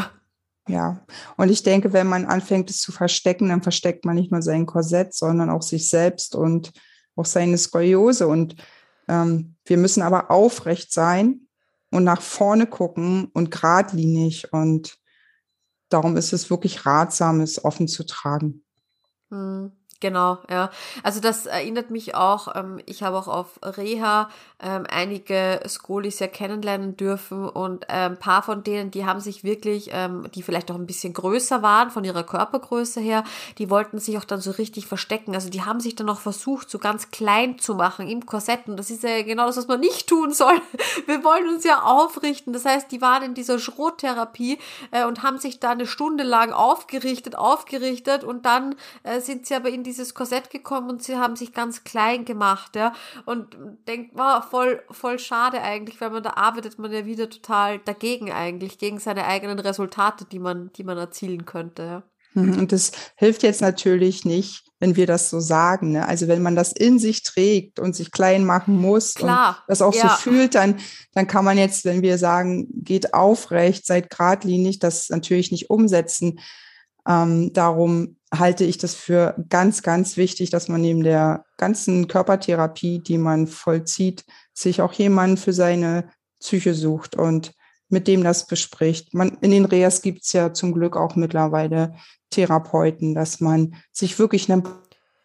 Ja, 0.68 1.00
und 1.36 1.50
ich 1.50 1.64
denke, 1.64 1.92
wenn 1.92 2.06
man 2.06 2.26
anfängt, 2.26 2.70
es 2.70 2.80
zu 2.80 2.92
verstecken, 2.92 3.48
dann 3.48 3.62
versteckt 3.62 4.04
man 4.04 4.14
nicht 4.14 4.30
nur 4.30 4.42
sein 4.42 4.66
Korsett, 4.66 5.14
sondern 5.14 5.50
auch 5.50 5.62
sich 5.62 5.88
selbst 5.88 6.36
und 6.36 6.70
auch 7.20 7.26
seine 7.26 7.58
Skoliose. 7.58 8.26
Und 8.26 8.56
ähm, 9.08 9.56
wir 9.64 9.76
müssen 9.76 10.02
aber 10.02 10.30
aufrecht 10.30 10.92
sein 10.92 11.46
und 11.90 12.04
nach 12.04 12.22
vorne 12.22 12.66
gucken 12.66 13.30
und 13.32 13.50
geradlinig. 13.50 14.52
Und 14.52 14.98
darum 15.88 16.16
ist 16.16 16.32
es 16.32 16.50
wirklich 16.50 16.86
ratsam, 16.86 17.40
es 17.40 17.64
offen 17.64 17.88
zu 17.88 18.04
tragen. 18.04 18.64
Hm. 19.30 19.72
Genau, 20.00 20.38
ja. 20.48 20.70
Also 21.02 21.20
das 21.20 21.44
erinnert 21.44 21.90
mich 21.90 22.14
auch, 22.14 22.56
ähm, 22.56 22.80
ich 22.86 23.02
habe 23.02 23.18
auch 23.18 23.28
auf 23.28 23.60
Reha 23.62 24.30
ähm, 24.62 24.86
einige 24.88 25.60
Skolis 25.68 26.18
ja 26.18 26.26
kennenlernen 26.26 26.96
dürfen 26.96 27.48
und 27.48 27.84
äh, 27.84 28.06
ein 28.06 28.18
paar 28.18 28.42
von 28.42 28.64
denen, 28.64 28.90
die 28.90 29.04
haben 29.04 29.20
sich 29.20 29.44
wirklich, 29.44 29.90
ähm, 29.92 30.26
die 30.34 30.42
vielleicht 30.42 30.70
auch 30.70 30.76
ein 30.76 30.86
bisschen 30.86 31.12
größer 31.12 31.62
waren 31.62 31.90
von 31.90 32.04
ihrer 32.04 32.22
Körpergröße 32.22 33.00
her, 33.00 33.24
die 33.58 33.68
wollten 33.68 33.98
sich 33.98 34.16
auch 34.16 34.24
dann 34.24 34.40
so 34.40 34.52
richtig 34.52 34.86
verstecken. 34.86 35.34
Also 35.34 35.50
die 35.50 35.62
haben 35.62 35.80
sich 35.80 35.94
dann 35.94 36.08
auch 36.08 36.20
versucht, 36.20 36.70
so 36.70 36.78
ganz 36.78 37.10
klein 37.10 37.58
zu 37.58 37.74
machen 37.74 38.08
im 38.08 38.24
Korsett 38.24 38.68
und 38.68 38.78
das 38.78 38.90
ist 38.90 39.02
ja 39.02 39.22
genau 39.22 39.46
das, 39.46 39.58
was 39.58 39.68
man 39.68 39.80
nicht 39.80 40.08
tun 40.08 40.32
soll. 40.32 40.60
Wir 41.06 41.22
wollen 41.24 41.48
uns 41.48 41.64
ja 41.64 41.82
aufrichten. 41.82 42.54
Das 42.54 42.64
heißt, 42.64 42.90
die 42.90 43.02
waren 43.02 43.22
in 43.22 43.34
dieser 43.34 43.58
Schrottherapie 43.58 44.58
äh, 44.92 45.04
und 45.04 45.22
haben 45.22 45.38
sich 45.38 45.60
da 45.60 45.70
eine 45.70 45.86
Stunde 45.86 46.24
lang 46.24 46.52
aufgerichtet, 46.52 47.36
aufgerichtet 47.36 48.24
und 48.24 48.46
dann 48.46 48.76
äh, 49.02 49.20
sind 49.20 49.46
sie 49.46 49.54
aber 49.54 49.68
in 49.68 49.84
die 49.84 49.90
dieses 49.90 50.14
Korsett 50.14 50.50
gekommen 50.50 50.88
und 50.88 51.02
sie 51.02 51.16
haben 51.16 51.34
sich 51.34 51.52
ganz 51.52 51.82
klein 51.82 52.24
gemacht, 52.24 52.76
ja. 52.76 52.92
Und 53.24 53.56
denkt, 53.88 54.12
wow, 54.14 54.44
voll, 54.50 54.82
voll 54.90 55.18
schade 55.18 55.62
eigentlich, 55.62 56.00
weil 56.00 56.10
man 56.10 56.22
da 56.22 56.30
arbeitet 56.30 56.78
man 56.78 56.92
ja 56.92 57.06
wieder 57.06 57.30
total 57.30 57.78
dagegen 57.78 58.32
eigentlich, 58.32 58.78
gegen 58.78 58.98
seine 58.98 59.24
eigenen 59.24 59.58
Resultate, 59.58 60.24
die 60.24 60.38
man, 60.38 60.70
die 60.76 60.84
man 60.84 60.98
erzielen 60.98 61.46
könnte. 61.46 62.02
Mhm, 62.34 62.58
und 62.58 62.72
das 62.72 62.92
hilft 63.16 63.42
jetzt 63.42 63.60
natürlich 63.60 64.24
nicht, 64.24 64.64
wenn 64.78 64.96
wir 64.96 65.06
das 65.06 65.30
so 65.30 65.40
sagen. 65.40 65.92
Ne? 65.92 66.06
Also 66.06 66.28
wenn 66.28 66.42
man 66.42 66.54
das 66.54 66.72
in 66.72 66.98
sich 66.98 67.22
trägt 67.22 67.80
und 67.80 67.96
sich 67.96 68.12
klein 68.12 68.44
machen 68.44 68.76
muss 68.76 69.14
Klar, 69.14 69.58
und 69.60 69.64
das 69.68 69.82
auch 69.82 69.94
ja. 69.94 70.10
so 70.10 70.30
fühlt, 70.30 70.54
dann, 70.54 70.76
dann 71.12 71.26
kann 71.26 71.44
man 71.44 71.58
jetzt, 71.58 71.84
wenn 71.84 72.02
wir 72.02 72.18
sagen, 72.18 72.68
geht 72.72 73.14
aufrecht, 73.14 73.86
seid 73.86 74.10
geradlinig, 74.10 74.78
das 74.78 75.08
natürlich 75.08 75.50
nicht 75.50 75.70
umsetzen. 75.70 76.40
Ähm, 77.08 77.52
darum 77.52 78.16
halte 78.32 78.64
ich 78.64 78.78
das 78.78 78.94
für 78.94 79.34
ganz, 79.48 79.82
ganz 79.82 80.16
wichtig, 80.16 80.50
dass 80.50 80.68
man 80.68 80.80
neben 80.80 81.02
der 81.02 81.44
ganzen 81.56 82.06
Körpertherapie, 82.08 83.00
die 83.00 83.18
man 83.18 83.46
vollzieht, 83.46 84.24
sich 84.52 84.82
auch 84.82 84.92
jemanden 84.92 85.36
für 85.36 85.52
seine 85.52 86.10
Psyche 86.40 86.74
sucht 86.74 87.16
und 87.16 87.52
mit 87.88 88.06
dem 88.06 88.22
das 88.22 88.46
bespricht. 88.46 89.14
Man, 89.14 89.38
in 89.40 89.50
den 89.50 89.64
Reas 89.64 90.00
gibt 90.00 90.22
es 90.22 90.32
ja 90.32 90.52
zum 90.52 90.72
Glück 90.72 90.96
auch 90.96 91.16
mittlerweile 91.16 91.96
Therapeuten, 92.30 93.14
dass 93.14 93.40
man 93.40 93.74
sich 93.92 94.18
wirklich 94.18 94.48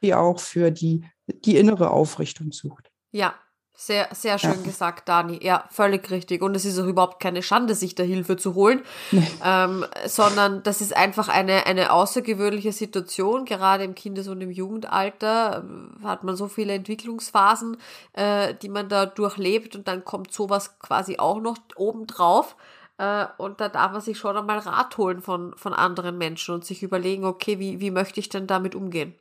wie 0.01 0.13
auch 0.13 0.39
für 0.39 0.71
die, 0.71 1.05
die 1.27 1.57
innere 1.57 1.91
Aufrichtung 1.91 2.51
sucht. 2.51 2.91
Ja, 3.11 3.35
sehr, 3.75 4.07
sehr 4.13 4.37
schön 4.37 4.55
ja. 4.57 4.61
gesagt, 4.61 5.09
Dani. 5.09 5.39
Ja, 5.43 5.65
völlig 5.69 6.09
richtig. 6.09 6.41
Und 6.41 6.55
es 6.55 6.63
ist 6.63 6.79
auch 6.79 6.85
überhaupt 6.85 7.19
keine 7.19 7.43
Schande, 7.43 7.75
sich 7.75 7.93
da 7.93 8.03
Hilfe 8.03 8.37
zu 8.37 8.55
holen, 8.55 8.81
nee. 9.11 9.27
ähm, 9.43 9.85
sondern 10.05 10.63
das 10.63 10.81
ist 10.81 10.95
einfach 10.95 11.27
eine, 11.27 11.65
eine 11.65 11.91
außergewöhnliche 11.91 12.71
Situation. 12.71 13.45
Gerade 13.45 13.83
im 13.83 13.93
Kindes- 13.93 14.29
und 14.29 14.39
im 14.41 14.49
Jugendalter 14.49 15.65
äh, 16.01 16.05
hat 16.05 16.23
man 16.23 16.35
so 16.35 16.47
viele 16.47 16.73
Entwicklungsphasen, 16.73 17.77
äh, 18.13 18.53
die 18.61 18.69
man 18.69 18.87
da 18.87 19.05
durchlebt 19.05 19.75
und 19.75 19.87
dann 19.87 20.05
kommt 20.05 20.31
sowas 20.31 20.79
quasi 20.79 21.17
auch 21.19 21.41
noch 21.41 21.57
obendrauf. 21.75 22.55
Äh, 22.97 23.25
und 23.37 23.59
da 23.59 23.67
darf 23.67 23.91
man 23.91 24.01
sich 24.01 24.17
schon 24.17 24.37
einmal 24.37 24.59
Rat 24.59 24.97
holen 24.97 25.21
von, 25.21 25.53
von 25.57 25.73
anderen 25.73 26.17
Menschen 26.17 26.55
und 26.55 26.63
sich 26.63 26.81
überlegen, 26.81 27.25
okay, 27.25 27.59
wie, 27.59 27.81
wie 27.81 27.91
möchte 27.91 28.21
ich 28.21 28.29
denn 28.29 28.47
damit 28.47 28.73
umgehen? 28.73 29.15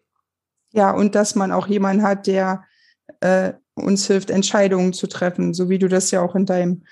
Ja, 0.70 0.92
und 0.92 1.14
dass 1.14 1.34
man 1.34 1.52
auch 1.52 1.66
jemanden 1.66 2.02
hat, 2.02 2.26
der 2.26 2.64
äh, 3.20 3.54
uns 3.74 4.06
hilft, 4.06 4.30
Entscheidungen 4.30 4.92
zu 4.92 5.06
treffen, 5.06 5.54
so 5.54 5.68
wie 5.68 5.78
du 5.78 5.88
das 5.88 6.10
ja 6.10 6.22
auch 6.22 6.34
in 6.34 6.46
deinem 6.46 6.84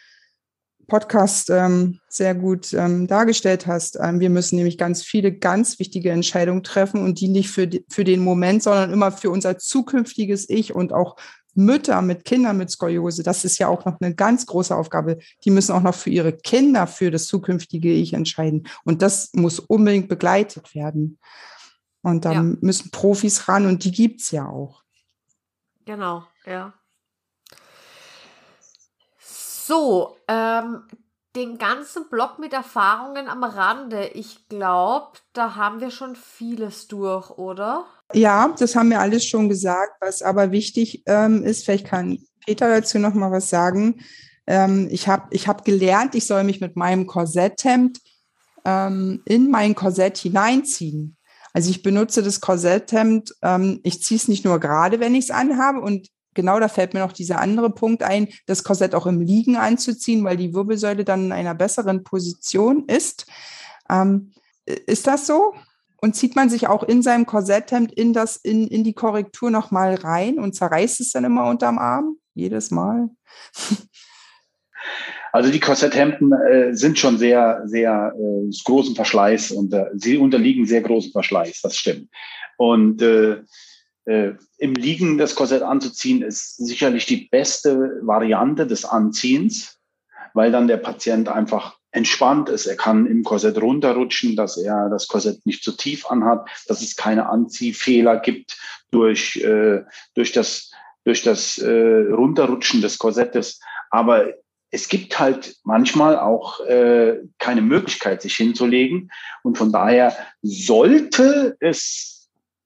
Podcast 0.88 1.48
ähm, 1.48 2.00
sehr 2.08 2.34
gut 2.34 2.72
ähm, 2.74 3.06
dargestellt 3.06 3.66
hast. 3.66 3.98
Ähm, 4.00 4.20
wir 4.20 4.30
müssen 4.30 4.56
nämlich 4.56 4.76
ganz 4.76 5.02
viele 5.02 5.32
ganz 5.32 5.78
wichtige 5.78 6.10
Entscheidungen 6.10 6.62
treffen 6.62 7.02
und 7.02 7.20
die 7.20 7.28
nicht 7.28 7.50
für, 7.50 7.66
die, 7.66 7.84
für 7.88 8.04
den 8.04 8.22
Moment, 8.22 8.62
sondern 8.62 8.92
immer 8.92 9.12
für 9.12 9.30
unser 9.30 9.58
zukünftiges 9.58 10.50
Ich 10.50 10.74
und 10.74 10.92
auch 10.92 11.16
Mütter 11.54 12.00
mit 12.02 12.24
Kindern 12.24 12.56
mit 12.56 12.70
Skoliose. 12.70 13.22
Das 13.22 13.44
ist 13.44 13.58
ja 13.58 13.68
auch 13.68 13.84
noch 13.84 14.00
eine 14.00 14.14
ganz 14.14 14.46
große 14.46 14.74
Aufgabe. 14.74 15.18
Die 15.44 15.50
müssen 15.50 15.72
auch 15.72 15.82
noch 15.82 15.94
für 15.94 16.10
ihre 16.10 16.32
Kinder, 16.32 16.86
für 16.86 17.10
das 17.10 17.26
zukünftige 17.26 17.92
Ich 17.92 18.14
entscheiden. 18.14 18.66
Und 18.84 19.02
das 19.02 19.30
muss 19.34 19.60
unbedingt 19.60 20.08
begleitet 20.08 20.74
werden. 20.74 21.18
Und 22.02 22.24
dann 22.24 22.32
ja. 22.32 22.56
müssen 22.60 22.90
Profis 22.90 23.48
ran 23.48 23.66
und 23.66 23.84
die 23.84 23.92
gibt's 23.92 24.30
ja 24.30 24.48
auch. 24.48 24.82
Genau, 25.84 26.24
ja. 26.46 26.74
So, 29.18 30.16
ähm, 30.28 30.82
den 31.34 31.56
ganzen 31.56 32.08
Block 32.10 32.38
mit 32.38 32.52
Erfahrungen 32.52 33.28
am 33.28 33.42
Rande. 33.42 34.08
Ich 34.08 34.48
glaube, 34.48 35.18
da 35.32 35.54
haben 35.54 35.80
wir 35.80 35.90
schon 35.90 36.14
vieles 36.14 36.88
durch, 36.88 37.30
oder? 37.30 37.86
Ja, 38.12 38.54
das 38.58 38.76
haben 38.76 38.90
wir 38.90 39.00
alles 39.00 39.24
schon 39.24 39.48
gesagt. 39.48 39.92
Was 40.00 40.22
aber 40.22 40.52
wichtig 40.52 41.02
ähm, 41.06 41.42
ist, 41.42 41.64
vielleicht 41.64 41.86
kann 41.86 42.18
Peter 42.44 42.68
dazu 42.68 42.98
noch 42.98 43.14
mal 43.14 43.30
was 43.30 43.48
sagen. 43.48 44.02
Ähm, 44.46 44.88
ich 44.90 45.08
habe 45.08 45.28
ich 45.30 45.48
hab 45.48 45.64
gelernt, 45.64 46.14
ich 46.14 46.26
soll 46.26 46.44
mich 46.44 46.60
mit 46.60 46.76
meinem 46.76 47.06
Korsetthemd 47.06 48.00
ähm, 48.64 49.22
in 49.24 49.50
mein 49.50 49.74
Korsett 49.74 50.18
hineinziehen. 50.18 51.16
Also 51.54 51.70
ich 51.70 51.82
benutze 51.82 52.22
das 52.22 52.40
Korsetthemd, 52.40 53.34
ähm, 53.42 53.80
ich 53.84 54.02
ziehe 54.02 54.18
es 54.18 54.28
nicht 54.28 54.44
nur 54.44 54.58
gerade, 54.58 55.00
wenn 55.00 55.14
ich 55.14 55.26
es 55.26 55.30
anhabe 55.30 55.80
und 55.80 56.08
genau 56.34 56.60
da 56.60 56.68
fällt 56.68 56.94
mir 56.94 57.00
noch 57.00 57.12
dieser 57.12 57.40
andere 57.40 57.70
Punkt 57.70 58.02
ein, 58.02 58.28
das 58.46 58.64
Korsett 58.64 58.94
auch 58.94 59.06
im 59.06 59.20
Liegen 59.20 59.56
anzuziehen, 59.56 60.24
weil 60.24 60.36
die 60.36 60.54
Wirbelsäule 60.54 61.04
dann 61.04 61.26
in 61.26 61.32
einer 61.32 61.54
besseren 61.54 62.04
Position 62.04 62.84
ist. 62.86 63.26
Ähm, 63.90 64.32
ist 64.64 65.06
das 65.06 65.26
so? 65.26 65.54
Und 66.00 66.16
zieht 66.16 66.34
man 66.34 66.50
sich 66.50 66.66
auch 66.66 66.82
in 66.82 67.02
seinem 67.02 67.26
Korsetthemd 67.26 67.92
in 67.92 68.12
das, 68.12 68.36
in, 68.36 68.66
in 68.66 68.82
die 68.82 68.94
Korrektur 68.94 69.50
nochmal 69.50 69.94
rein 69.94 70.38
und 70.38 70.54
zerreißt 70.54 71.00
es 71.00 71.12
dann 71.12 71.24
immer 71.24 71.48
unterm 71.48 71.78
Arm? 71.78 72.16
Jedes 72.34 72.70
Mal? 72.70 73.08
Also 75.32 75.50
die 75.50 75.60
Korsetthemden 75.60 76.32
äh, 76.32 76.74
sind 76.74 76.98
schon 76.98 77.16
sehr, 77.16 77.62
sehr 77.64 78.12
äh, 78.14 78.50
großen 78.64 78.94
Verschleiß 78.94 79.52
und 79.52 79.72
äh, 79.72 79.86
sie 79.94 80.18
unterliegen 80.18 80.66
sehr 80.66 80.82
großen 80.82 81.10
Verschleiß, 81.10 81.62
das 81.62 81.76
stimmt. 81.76 82.10
Und 82.58 83.00
äh, 83.00 83.42
äh, 84.04 84.32
im 84.58 84.74
Liegen 84.74 85.18
das 85.18 85.34
Korsett 85.34 85.62
anzuziehen, 85.62 86.22
ist 86.22 86.56
sicherlich 86.56 87.06
die 87.06 87.28
beste 87.30 88.00
Variante 88.02 88.66
des 88.66 88.84
Anziehens, 88.84 89.78
weil 90.34 90.50
dann 90.50 90.68
der 90.68 90.78
Patient 90.78 91.28
einfach 91.28 91.78
entspannt 91.92 92.48
ist. 92.48 92.66
Er 92.66 92.76
kann 92.76 93.06
im 93.06 93.22
Korsett 93.22 93.60
runterrutschen, 93.60 94.34
dass 94.34 94.56
er 94.56 94.88
das 94.88 95.06
Korsett 95.08 95.44
nicht 95.46 95.62
zu 95.62 95.72
tief 95.72 96.06
anhat, 96.06 96.48
dass 96.66 96.80
es 96.80 96.96
keine 96.96 97.28
Anziehfehler 97.28 98.18
gibt 98.18 98.58
durch, 98.90 99.36
äh, 99.36 99.82
durch 100.14 100.32
das, 100.32 100.72
durch 101.04 101.22
das 101.22 101.58
äh, 101.58 101.70
Runterrutschen 101.70 102.80
des 102.80 102.98
Korsettes. 102.98 103.60
Aber 103.90 104.32
es 104.70 104.88
gibt 104.88 105.20
halt 105.20 105.56
manchmal 105.64 106.18
auch 106.18 106.60
äh, 106.60 107.18
keine 107.38 107.60
Möglichkeit, 107.60 108.22
sich 108.22 108.34
hinzulegen. 108.36 109.10
Und 109.42 109.58
von 109.58 109.70
daher 109.70 110.16
sollte 110.40 111.56
es, 111.60 112.21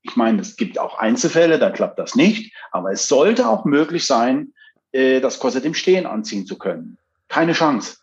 ich 0.09 0.17
meine, 0.17 0.41
es 0.41 0.57
gibt 0.57 0.79
auch 0.79 0.99
Einzelfälle, 0.99 1.59
da 1.59 1.71
klappt 1.71 1.99
das 1.99 2.15
nicht, 2.15 2.55
aber 2.71 2.93
es 2.93 3.09
sollte 3.09 3.49
auch 3.49 3.65
möglich 3.65 4.07
sein, 4.07 4.53
äh, 4.93 5.21
das 5.21 5.39
Korsett 5.39 5.65
im 5.65 5.75
Stehen 5.75 6.07
anziehen 6.07 6.47
zu 6.47 6.57
können. 6.57 6.99
Keine 7.29 7.53
Chance. 7.53 7.97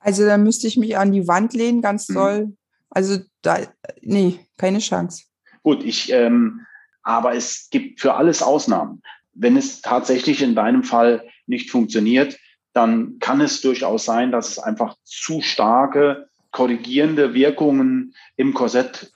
Also 0.00 0.24
da 0.24 0.38
müsste 0.38 0.66
ich 0.66 0.76
mich 0.76 0.96
an 0.96 1.12
die 1.12 1.26
Wand 1.26 1.54
lehnen, 1.54 1.82
ganz 1.82 2.08
mhm. 2.08 2.14
doll. 2.14 2.46
Mhm. 2.46 2.56
Also 2.90 3.18
da, 3.42 3.58
nee, 4.02 4.38
keine 4.56 4.78
Chance. 4.78 5.24
Gut, 5.62 5.82
ich, 5.82 6.12
ähm, 6.12 6.66
aber 7.02 7.34
es 7.34 7.68
gibt 7.70 8.00
für 8.00 8.14
alles 8.14 8.42
Ausnahmen. 8.42 9.02
Wenn 9.34 9.56
es 9.56 9.82
tatsächlich 9.82 10.42
in 10.42 10.54
deinem 10.54 10.84
Fall 10.84 11.24
nicht 11.46 11.70
funktioniert, 11.70 12.38
dann 12.72 13.18
kann 13.20 13.40
es 13.40 13.60
durchaus 13.60 14.04
sein, 14.04 14.30
dass 14.30 14.50
es 14.50 14.58
einfach 14.58 14.96
zu 15.04 15.40
starke 15.40 16.28
korrigierende 16.52 17.34
Wirkungen 17.34 18.14
im 18.36 18.54
Korsett 18.54 19.12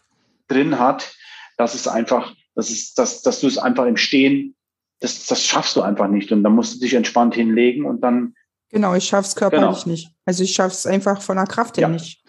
drin 0.49 0.79
hat, 0.79 1.15
dass 1.61 1.75
es 1.75 1.87
einfach, 1.87 2.35
dass 2.55 2.71
es, 2.71 2.95
dass, 2.95 3.21
dass 3.21 3.41
du 3.41 3.47
es 3.47 3.59
einfach 3.59 3.85
im 3.85 3.99
Stehen, 3.99 4.57
das, 5.01 5.27
das 5.27 5.45
schaffst 5.45 5.77
du 5.77 5.83
einfach 5.83 6.09
nicht. 6.09 6.33
Und 6.33 6.43
dann 6.43 6.55
musst 6.55 6.75
du 6.75 6.81
dich 6.81 6.95
entspannt 6.95 7.35
hinlegen 7.35 7.85
und 7.85 8.01
dann 8.01 8.35
Genau, 8.71 8.95
ich 8.95 9.05
schaffe 9.05 9.27
es 9.27 9.35
körperlich 9.35 9.83
genau. 9.83 9.91
nicht. 9.91 10.13
Also 10.25 10.45
ich 10.45 10.53
schaffe 10.53 10.73
es 10.73 10.87
einfach 10.87 11.21
von 11.21 11.37
der 11.37 11.47
Kraft 11.47 11.77
her 11.77 11.83
ja. 11.83 11.89
nicht. 11.89 12.23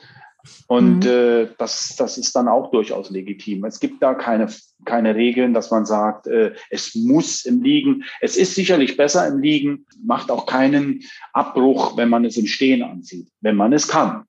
Und 0.68 1.06
mhm. 1.06 1.10
äh, 1.10 1.48
das, 1.60 1.96
das 1.98 2.18
ist 2.18 2.36
dann 2.36 2.48
auch 2.48 2.72
durchaus 2.72 3.12
legitim. 3.12 3.64
Es 3.64 3.80
gibt 3.80 4.02
da 4.02 4.16
keine, 4.16 4.52
keine 4.86 5.16
Regeln, 5.16 5.54
dass 5.54 5.70
man 5.70 5.86
sagt, 5.86 6.26
äh, 6.28 6.54
es 6.72 6.96
muss 6.96 7.46
im 7.46 7.62
Liegen. 7.62 8.04
Es 8.22 8.36
ist 8.36 8.56
sicherlich 8.56 8.98
besser 8.98 9.28
im 9.28 9.40
Liegen, 9.40 9.86
macht 10.04 10.32
auch 10.32 10.48
keinen 10.48 11.04
Abbruch, 11.34 11.96
wenn 11.96 12.10
man 12.10 12.26
es 12.26 12.38
im 12.38 12.48
Stehen 12.48 12.82
anzieht, 12.82 13.30
wenn 13.42 13.56
man 13.56 13.72
es 13.72 13.88
kann. 13.88 14.26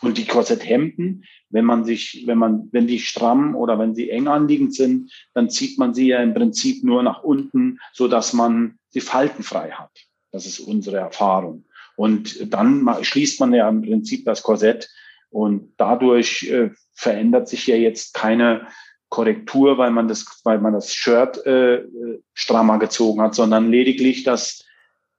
Und 0.00 0.18
die 0.18 0.26
Korsetthemden, 0.26 1.24
wenn 1.50 1.64
man 1.64 1.84
sich, 1.84 2.24
wenn 2.26 2.38
man, 2.38 2.68
wenn 2.72 2.86
die 2.86 2.98
stramm 2.98 3.54
oder 3.54 3.78
wenn 3.78 3.94
sie 3.94 4.10
eng 4.10 4.28
anliegend 4.28 4.74
sind, 4.74 5.12
dann 5.34 5.50
zieht 5.50 5.78
man 5.78 5.94
sie 5.94 6.08
ja 6.08 6.22
im 6.22 6.34
Prinzip 6.34 6.84
nur 6.84 7.02
nach 7.02 7.22
unten, 7.22 7.78
so 7.92 8.08
dass 8.08 8.32
man 8.32 8.78
sie 8.88 9.00
faltenfrei 9.00 9.70
hat. 9.70 9.90
Das 10.30 10.46
ist 10.46 10.60
unsere 10.60 10.98
Erfahrung. 10.98 11.64
Und 11.96 12.52
dann 12.52 12.88
schließt 13.02 13.40
man 13.40 13.52
ja 13.52 13.68
im 13.68 13.82
Prinzip 13.82 14.24
das 14.24 14.42
Korsett 14.42 14.88
und 15.30 15.74
dadurch 15.76 16.44
äh, 16.44 16.70
verändert 16.94 17.48
sich 17.48 17.66
ja 17.66 17.76
jetzt 17.76 18.14
keine 18.14 18.66
Korrektur, 19.08 19.76
weil 19.76 19.90
man 19.90 20.08
das, 20.08 20.40
weil 20.44 20.58
man 20.58 20.72
das 20.72 20.94
Shirt 20.94 21.44
äh, 21.46 21.84
strammer 22.32 22.78
gezogen 22.78 23.20
hat, 23.20 23.34
sondern 23.34 23.70
lediglich, 23.70 24.24
dass, 24.24 24.64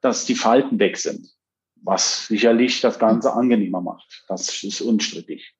dass 0.02 0.26
die 0.26 0.36
Falten 0.36 0.80
weg 0.80 0.98
sind, 0.98 1.30
was 1.84 2.28
sicherlich 2.28 2.82
das 2.82 2.98
Ganze 2.98 3.34
angenehmer 3.34 3.82
macht. 3.82 4.24
Das 4.28 4.64
ist 4.64 4.82
unstrittig. 4.82 5.54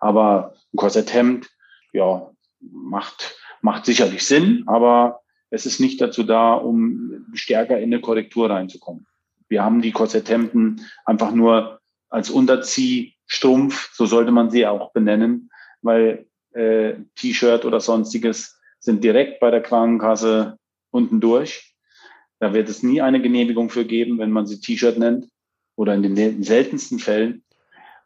Aber 0.00 0.54
ein 0.72 0.76
Korsetthemd, 0.76 1.48
ja, 1.92 2.30
macht, 2.60 3.36
macht 3.62 3.86
sicherlich 3.86 4.26
Sinn, 4.26 4.64
aber 4.66 5.20
es 5.50 5.66
ist 5.66 5.80
nicht 5.80 6.00
dazu 6.00 6.22
da, 6.22 6.54
um 6.54 7.26
stärker 7.32 7.78
in 7.78 7.92
eine 7.92 8.00
Korrektur 8.00 8.50
reinzukommen. 8.50 9.06
Wir 9.48 9.62
haben 9.62 9.82
die 9.82 9.92
Korsetthemden 9.92 10.86
einfach 11.04 11.32
nur 11.32 11.80
als 12.08 12.30
Unterziehstrumpf, 12.30 13.94
so 13.94 14.06
sollte 14.06 14.32
man 14.32 14.50
sie 14.50 14.66
auch 14.66 14.92
benennen, 14.92 15.50
weil 15.82 16.26
äh, 16.52 16.94
T-Shirt 17.14 17.64
oder 17.64 17.80
sonstiges 17.80 18.60
sind 18.78 19.02
direkt 19.02 19.40
bei 19.40 19.50
der 19.50 19.62
Krankenkasse 19.62 20.58
unten 20.90 21.20
durch. 21.20 21.74
Da 22.38 22.52
wird 22.52 22.68
es 22.68 22.82
nie 22.82 23.00
eine 23.00 23.22
Genehmigung 23.22 23.70
für 23.70 23.84
geben, 23.84 24.18
wenn 24.18 24.30
man 24.30 24.46
sie 24.46 24.60
T-Shirt 24.60 24.98
nennt 24.98 25.28
oder 25.76 25.94
in 25.94 26.02
den 26.14 26.42
seltensten 26.42 26.98
Fällen. 26.98 27.42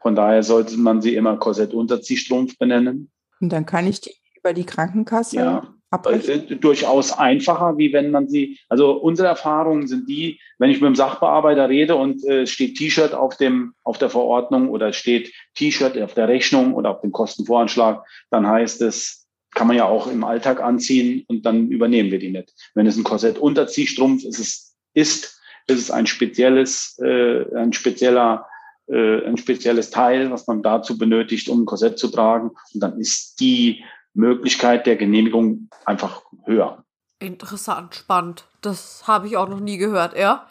Von 0.00 0.14
daher 0.14 0.42
sollte 0.42 0.76
man 0.76 1.02
sie 1.02 1.14
immer 1.14 1.36
Korsett-Unterziehstrumpf 1.36 2.56
benennen. 2.58 3.10
Und 3.40 3.52
dann 3.52 3.66
kann 3.66 3.86
ich 3.86 4.00
die 4.00 4.14
über 4.36 4.52
die 4.52 4.64
Krankenkasse 4.64 5.36
ja 5.36 5.74
abbrechen? 5.90 6.50
Äh, 6.50 6.56
durchaus 6.56 7.12
einfacher, 7.12 7.78
wie 7.78 7.92
wenn 7.92 8.10
man 8.10 8.28
sie, 8.28 8.58
also 8.68 8.92
unsere 8.92 9.28
Erfahrungen 9.28 9.86
sind 9.86 10.08
die, 10.08 10.40
wenn 10.58 10.70
ich 10.70 10.80
mit 10.80 10.88
dem 10.88 10.94
Sachbearbeiter 10.94 11.68
rede 11.68 11.96
und 11.96 12.24
äh, 12.24 12.46
steht 12.46 12.76
T-Shirt 12.76 13.14
auf 13.14 13.36
dem, 13.36 13.74
auf 13.84 13.98
der 13.98 14.10
Verordnung 14.10 14.68
oder 14.68 14.92
steht 14.92 15.32
T-Shirt 15.54 16.00
auf 16.00 16.14
der 16.14 16.28
Rechnung 16.28 16.74
oder 16.74 16.90
auf 16.90 17.00
dem 17.00 17.12
Kostenvoranschlag, 17.12 18.04
dann 18.30 18.46
heißt 18.46 18.82
es, 18.82 19.26
kann 19.54 19.66
man 19.66 19.76
ja 19.76 19.86
auch 19.86 20.06
im 20.06 20.24
Alltag 20.24 20.60
anziehen 20.60 21.24
und 21.26 21.46
dann 21.46 21.68
übernehmen 21.68 22.10
wir 22.10 22.18
die 22.18 22.30
nicht. 22.30 22.52
Wenn 22.74 22.86
es 22.86 22.96
ein 22.96 23.04
Korsett 23.04 23.38
Unterziehstrumpf 23.38 24.24
ist, 24.24 24.76
ist, 24.94 25.37
ist, 25.68 25.78
ist 25.78 25.84
es 25.84 25.90
ein 25.90 26.06
spezielles, 26.06 26.98
äh, 26.98 27.44
ein 27.54 27.72
spezieller 27.72 28.46
äh, 28.88 29.26
ein 29.26 29.36
spezielles 29.36 29.90
Teil, 29.90 30.30
was 30.30 30.46
man 30.46 30.62
dazu 30.62 30.96
benötigt, 30.96 31.48
um 31.48 31.62
ein 31.62 31.66
Korsett 31.66 31.98
zu 31.98 32.08
tragen. 32.08 32.52
Und 32.72 32.80
dann 32.80 32.98
ist 32.98 33.38
die 33.38 33.84
Möglichkeit 34.14 34.86
der 34.86 34.96
Genehmigung 34.96 35.68
einfach 35.84 36.22
höher. 36.46 36.84
Interessant, 37.20 37.94
spannend. 37.94 38.44
Das 38.62 39.06
habe 39.06 39.26
ich 39.26 39.36
auch 39.36 39.48
noch 39.48 39.60
nie 39.60 39.76
gehört, 39.76 40.16
ja. 40.16 40.46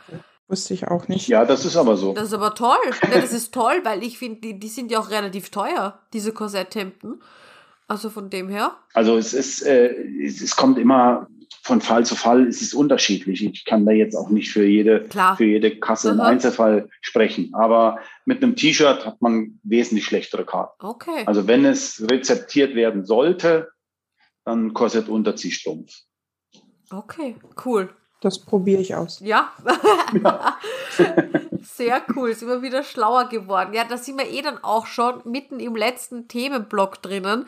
Wusste 0.48 0.74
ich 0.74 0.88
auch 0.88 1.08
nicht. 1.08 1.28
Ja, 1.28 1.46
das 1.46 1.66
ist 1.66 1.76
aber 1.76 1.98
so. 1.98 2.14
Das 2.14 2.28
ist 2.28 2.34
aber 2.34 2.54
toll. 2.54 2.78
Ja, 3.12 3.20
das 3.20 3.34
ist 3.34 3.54
toll, 3.54 3.82
weil 3.84 4.04
ich 4.04 4.18
finde, 4.18 4.40
die, 4.42 4.60
die 4.60 4.70
sind 4.70 4.92
ja 4.92 5.00
auch 5.00 5.10
relativ 5.10 5.50
teuer, 5.50 6.00
diese 6.14 6.32
Korsetthemden. 6.32 7.22
Also 7.88 8.10
von 8.10 8.30
dem 8.30 8.50
her. 8.50 8.78
Also 8.94 9.18
es 9.18 9.34
ist, 9.34 9.66
äh, 9.66 9.94
es, 10.22 10.42
es 10.42 10.56
kommt 10.56 10.78
immer 10.78 11.28
von 11.62 11.82
Fall 11.82 12.06
zu 12.06 12.16
Fall 12.16 12.46
ist 12.48 12.62
es 12.62 12.74
unterschiedlich. 12.74 13.44
Ich 13.44 13.66
kann 13.66 13.86
da 13.86 13.92
jetzt 13.92 14.16
auch 14.16 14.30
nicht 14.30 14.52
für 14.52 14.66
jede, 14.66 15.02
Klar. 15.02 15.36
für 15.36 15.46
jede 15.46 15.80
Kasse 15.80 16.12
im 16.12 16.22
Einzelfall 16.22 16.90
sprechen. 17.02 17.54
Aber 17.54 18.00
mit 18.26 18.42
einem 18.42 18.56
T-Shirt 18.56 19.06
hat 19.06 19.22
man 19.22 19.60
wesentlich 19.64 20.06
schlechtere 20.06 20.46
Karten. 20.46 20.86
Okay. 20.86 21.24
Also 21.26 21.48
wenn 21.48 21.66
es 21.66 22.04
rezeptiert 22.10 22.76
werden 22.76 23.06
sollte, 23.06 23.70
dann 24.46 24.74
Korsett 24.74 25.10
Unterziehstrumpf. 25.10 25.92
Okay, 26.90 27.36
cool. 27.66 27.90
Das 28.22 28.40
probiere 28.40 28.82
ich 28.82 28.96
aus. 28.96 29.20
Ja. 29.20 29.52
ja. 30.24 30.58
Sehr 31.62 32.02
cool. 32.16 32.34
Sind 32.34 32.48
wir 32.48 32.62
wieder 32.62 32.82
schlauer 32.84 33.30
geworden. 33.30 33.74
Ja, 33.74 33.84
da 33.84 33.98
sind 33.98 34.18
wir 34.18 34.28
eh 34.28 34.42
dann 34.42 34.58
auch 34.64 34.88
schon 34.88 35.22
mitten 35.26 35.60
im 35.60 35.76
letzten 35.76 36.28
Themenblock 36.28 37.02
drinnen 37.02 37.46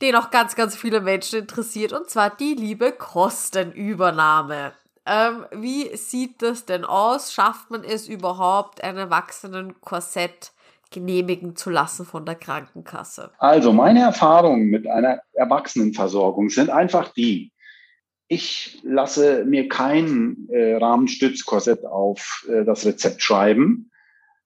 den 0.00 0.14
auch 0.14 0.30
ganz, 0.30 0.54
ganz 0.54 0.76
viele 0.76 1.00
Menschen 1.00 1.40
interessiert, 1.40 1.92
und 1.92 2.08
zwar 2.08 2.30
die 2.30 2.54
liebe 2.54 2.92
Kostenübernahme. 2.92 4.72
Ähm, 5.06 5.46
wie 5.52 5.96
sieht 5.96 6.42
das 6.42 6.66
denn 6.66 6.84
aus? 6.84 7.32
Schafft 7.32 7.70
man 7.70 7.82
es 7.82 8.08
überhaupt, 8.08 8.84
einen 8.84 8.98
Erwachsenen 8.98 9.80
Korsett 9.80 10.52
genehmigen 10.90 11.56
zu 11.56 11.70
lassen 11.70 12.04
von 12.06 12.26
der 12.26 12.34
Krankenkasse? 12.34 13.30
Also 13.38 13.72
meine 13.72 14.00
Erfahrungen 14.00 14.66
mit 14.66 14.86
einer 14.86 15.20
Erwachsenenversorgung 15.32 16.50
sind 16.50 16.70
einfach 16.70 17.12
die, 17.12 17.52
ich 18.28 18.80
lasse 18.84 19.44
mir 19.46 19.68
kein 19.68 20.48
äh, 20.50 20.74
Rahmenstützkorsett 20.74 21.84
auf 21.86 22.46
äh, 22.48 22.64
das 22.64 22.84
Rezept 22.84 23.22
schreiben, 23.22 23.90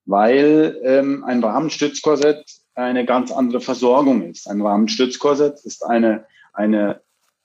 weil 0.05 0.81
ähm, 0.85 1.25
ein 1.25 1.43
Rahmenstützkorsett 1.43 2.45
eine 2.75 3.05
ganz 3.05 3.31
andere 3.33 3.61
Versorgung 3.61 4.23
ist. 4.23 4.49
Ein 4.49 4.63
Rahmenstützkorsett 4.63 5.61
ist 5.65 5.85
eine, 5.85 6.27
eine, 6.53 7.01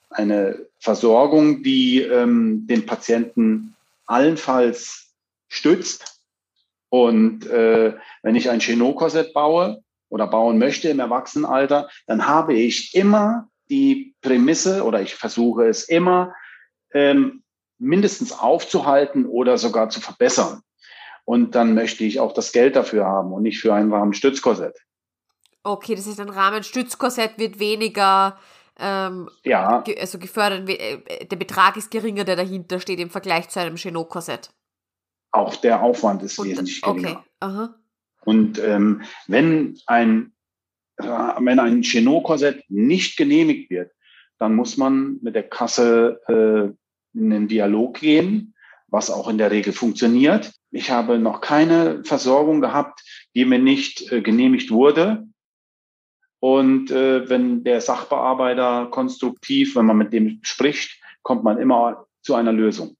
eine 0.09 0.59
Versorgung, 0.80 1.63
die 1.63 2.01
ähm, 2.01 2.65
den 2.67 2.86
Patienten 2.86 3.75
allenfalls 4.05 5.13
stützt. 5.47 6.21
Und 6.89 7.45
äh, 7.47 7.93
wenn 8.21 8.36
ich 8.36 8.49
ein 8.49 8.59
Chenot-Korsett 8.59 9.34
baue 9.34 9.84
oder 10.09 10.28
bauen 10.28 10.57
möchte 10.57 10.89
im 10.89 10.99
Erwachsenenalter, 10.99 11.89
dann 12.05 12.28
habe 12.28 12.53
ich 12.53 12.95
immer 12.95 13.49
die 13.69 14.15
Prämisse 14.21 14.84
oder 14.86 15.01
ich 15.01 15.15
versuche 15.15 15.67
es 15.67 15.84
immer 15.84 16.34
ähm, 16.93 17.43
mindestens 17.78 18.32
aufzuhalten 18.32 19.25
oder 19.25 19.57
sogar 19.57 19.89
zu 19.89 19.99
verbessern. 19.99 20.61
Und 21.25 21.55
dann 21.55 21.73
möchte 21.73 22.05
ich 22.05 22.21
auch 22.21 22.34
das 22.34 22.53
Geld 22.53 22.78
dafür 22.78 23.05
haben 23.05 23.34
und 23.34 23.43
nicht 23.43 23.59
für 23.59 23.73
einen 23.73 23.91
warmen 23.91 24.13
Stützkorsett. 24.13 24.78
Okay, 25.64 25.95
das 25.95 26.08
ist 26.08 26.20
ein 26.20 26.30
Rahmenstützkorsett 26.30 27.38
wird 27.38 27.60
weniger 27.60 28.38
ähm, 28.80 29.30
ja. 29.43 29.82
ge 29.82 29.99
also 29.99 30.20
gefördert, 30.20 30.70
äh, 30.70 31.26
der 31.26 31.36
Betrag 31.36 31.78
ist 31.78 31.89
geringer, 31.89 32.24
der 32.24 32.36
dahinter 32.36 32.80
steht 32.80 32.99
im 32.99 33.10
Vergleich 33.10 33.49
zu 33.49 33.60
einem 33.60 33.76
Chenot-Korsett. 33.76 34.51
Auch 35.32 35.55
der 35.55 35.82
Aufwand 35.82 36.22
ist 36.24 36.38
Und, 36.38 36.49
wesentlich 36.49 36.82
geringer. 36.82 37.10
Okay. 37.10 37.20
Aha. 37.39 37.76
Und 38.26 38.60
ähm, 38.60 39.01
wenn 39.28 39.80
ein 39.88 40.34
wenn 40.97 41.60
ein 41.60 41.84
Chenot-Korsett 41.84 42.64
nicht 42.70 43.18
genehmigt 43.18 43.70
wird, 43.70 43.91
dann 44.39 44.55
muss 44.55 44.78
man 44.78 45.20
mit 45.22 45.36
der 45.36 45.47
Kasse 45.47 46.20
äh, 46.28 47.18
in 47.18 47.30
den 47.30 47.47
Dialog 47.47 47.99
gehen, 47.99 48.55
was 48.88 49.12
auch 49.12 49.28
in 49.28 49.38
der 49.38 49.51
Regel 49.51 49.74
funktioniert. 49.74 50.51
ich 50.72 50.91
habe 50.91 51.20
noch 51.20 51.41
keine 51.41 52.03
Versorgung 52.03 52.62
gehabt, 52.62 53.01
die 53.36 53.45
mir 53.45 53.60
nicht 53.60 54.12
äh, 54.12 54.22
genehmigt 54.22 54.72
wurde. 54.72 55.28
Und 56.39 56.91
äh, 56.91 57.29
wenn 57.29 57.63
der 57.63 57.81
Sachbearbeiter 57.81 58.88
konstruktiv, 58.91 59.75
wenn 59.75 59.85
man 59.85 59.97
mit 59.97 60.13
dem 60.13 60.39
spricht, 60.43 61.01
kommt 61.23 61.43
man 61.43 61.57
immer 61.57 62.05
zu 62.21 62.35
einer 62.35 62.53
Lösung. 62.53 62.95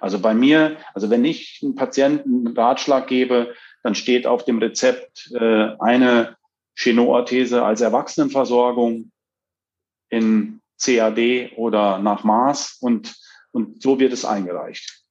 Also 0.00 0.18
bei 0.18 0.34
mir, 0.34 0.78
also 0.94 1.10
wenn 1.10 1.24
ich 1.24 1.60
einem 1.62 1.76
Patienten 1.76 2.46
einen 2.46 2.56
Ratschlag 2.56 3.06
gebe, 3.06 3.54
dann 3.84 3.94
steht 3.94 4.26
auf 4.26 4.44
dem 4.44 4.58
Rezept 4.58 5.30
äh, 5.32 5.76
eine 5.78 6.36
Chenoorthese 6.74 7.64
als 7.64 7.80
Erwachsenenversorgung 7.80 9.12
in 10.08 10.60
CAD 10.82 11.52
oder 11.56 11.98
nach 11.98 12.24
Maß 12.24 12.78
und, 12.80 13.14
und 13.52 13.82
so 13.82 14.00
wird 14.00 14.12
es 14.12 14.24
eingereicht. 14.24 15.04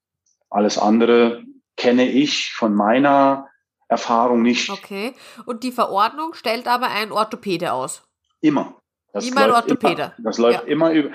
Alles 0.50 0.78
andere 0.78 1.44
kenne 1.78 2.10
ich 2.10 2.52
von 2.52 2.74
meiner 2.76 3.48
Erfahrung 3.92 4.42
nicht. 4.42 4.70
Okay. 4.70 5.14
Und 5.46 5.64
die 5.64 5.74
Verordnung 5.74 6.34
stellt 6.34 6.66
aber 6.68 6.88
ein 6.88 7.12
Orthopäde 7.12 7.74
aus. 7.74 8.04
Immer. 8.40 8.80
Das 9.12 9.28
immer 9.28 9.42
ein 9.44 9.52
Orthopäde. 9.52 10.14
Immer. 10.18 10.30
Das 10.30 10.38
läuft 10.38 10.62
ja. 10.62 10.68
immer 10.68 10.92
über. 10.92 11.12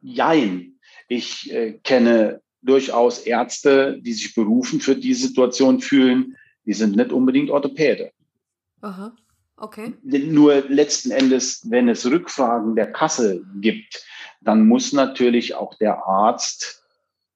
Jein. 0.00 0.78
Ich 1.08 1.52
äh, 1.52 1.72
kenne 1.82 2.40
durchaus 2.62 3.18
Ärzte, 3.18 3.98
die 4.00 4.12
sich 4.12 4.32
berufen 4.36 4.80
für 4.80 4.94
die 4.94 5.14
Situation 5.14 5.80
fühlen. 5.80 6.36
Die 6.66 6.72
sind 6.72 6.94
nicht 6.94 7.10
unbedingt 7.10 7.50
Orthopäde. 7.50 8.12
Aha. 8.80 9.12
Okay. 9.56 9.94
Nur 10.02 10.62
letzten 10.68 11.10
Endes, 11.10 11.68
wenn 11.68 11.88
es 11.88 12.06
Rückfragen 12.08 12.76
der 12.76 12.92
Kasse 12.92 13.42
gibt, 13.60 14.04
dann 14.40 14.68
muss 14.68 14.92
natürlich 14.92 15.56
auch 15.56 15.74
der 15.74 16.06
Arzt 16.06 16.84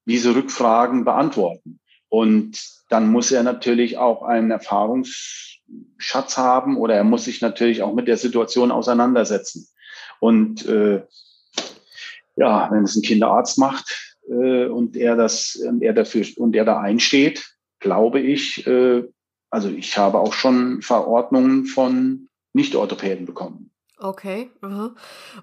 diese 0.06 0.36
Rückfragen 0.36 1.04
beantworten. 1.04 1.80
Und 2.14 2.62
dann 2.90 3.10
muss 3.10 3.32
er 3.32 3.42
natürlich 3.42 3.98
auch 3.98 4.22
einen 4.22 4.52
Erfahrungsschatz 4.52 6.36
haben 6.36 6.76
oder 6.76 6.94
er 6.94 7.02
muss 7.02 7.24
sich 7.24 7.40
natürlich 7.40 7.82
auch 7.82 7.92
mit 7.92 8.06
der 8.06 8.16
Situation 8.16 8.70
auseinandersetzen. 8.70 9.66
Und 10.20 10.64
äh, 10.64 11.02
ja, 12.36 12.70
wenn 12.70 12.84
es 12.84 12.94
ein 12.94 13.02
Kinderarzt 13.02 13.58
macht 13.58 14.16
äh, 14.28 14.66
und 14.66 14.96
er 14.96 15.16
das 15.16 15.60
er 15.80 15.92
dafür 15.92 16.24
und 16.36 16.54
er 16.54 16.64
da 16.64 16.78
einsteht, 16.78 17.52
glaube 17.80 18.20
ich, 18.20 18.64
äh, 18.64 19.02
also 19.50 19.68
ich 19.68 19.98
habe 19.98 20.20
auch 20.20 20.34
schon 20.34 20.82
Verordnungen 20.82 21.66
von 21.66 22.28
Nicht-Orthopäden 22.52 23.26
bekommen. 23.26 23.72
Okay. 23.98 24.50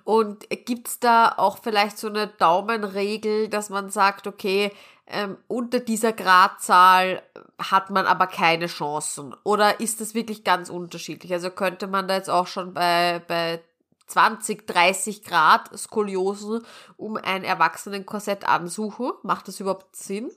Und 0.05 0.47
gibt's 0.65 1.01
da 1.01 1.33
auch 1.35 1.57
vielleicht 1.57 1.97
so 1.97 2.07
eine 2.07 2.27
Daumenregel, 2.27 3.49
dass 3.49 3.69
man 3.69 3.89
sagt, 3.89 4.25
okay, 4.25 4.71
ähm, 5.11 5.37
unter 5.47 5.79
dieser 5.79 6.13
Gradzahl 6.13 7.21
hat 7.59 7.89
man 7.89 8.05
aber 8.05 8.27
keine 8.27 8.67
Chancen? 8.67 9.35
Oder 9.43 9.79
ist 9.79 10.01
das 10.01 10.15
wirklich 10.15 10.43
ganz 10.43 10.69
unterschiedlich? 10.69 11.33
Also 11.33 11.49
könnte 11.49 11.87
man 11.87 12.07
da 12.07 12.15
jetzt 12.15 12.29
auch 12.29 12.47
schon 12.47 12.73
bei, 12.73 13.21
bei 13.27 13.61
20, 14.07 14.67
30 14.67 15.23
Grad 15.23 15.77
Skoliosen 15.77 16.61
um 16.97 17.17
ein 17.17 17.43
Erwachsenenkorsett 17.43 18.47
ansuchen? 18.47 19.11
Macht 19.23 19.47
das 19.47 19.59
überhaupt 19.59 19.95
Sinn? 19.95 20.31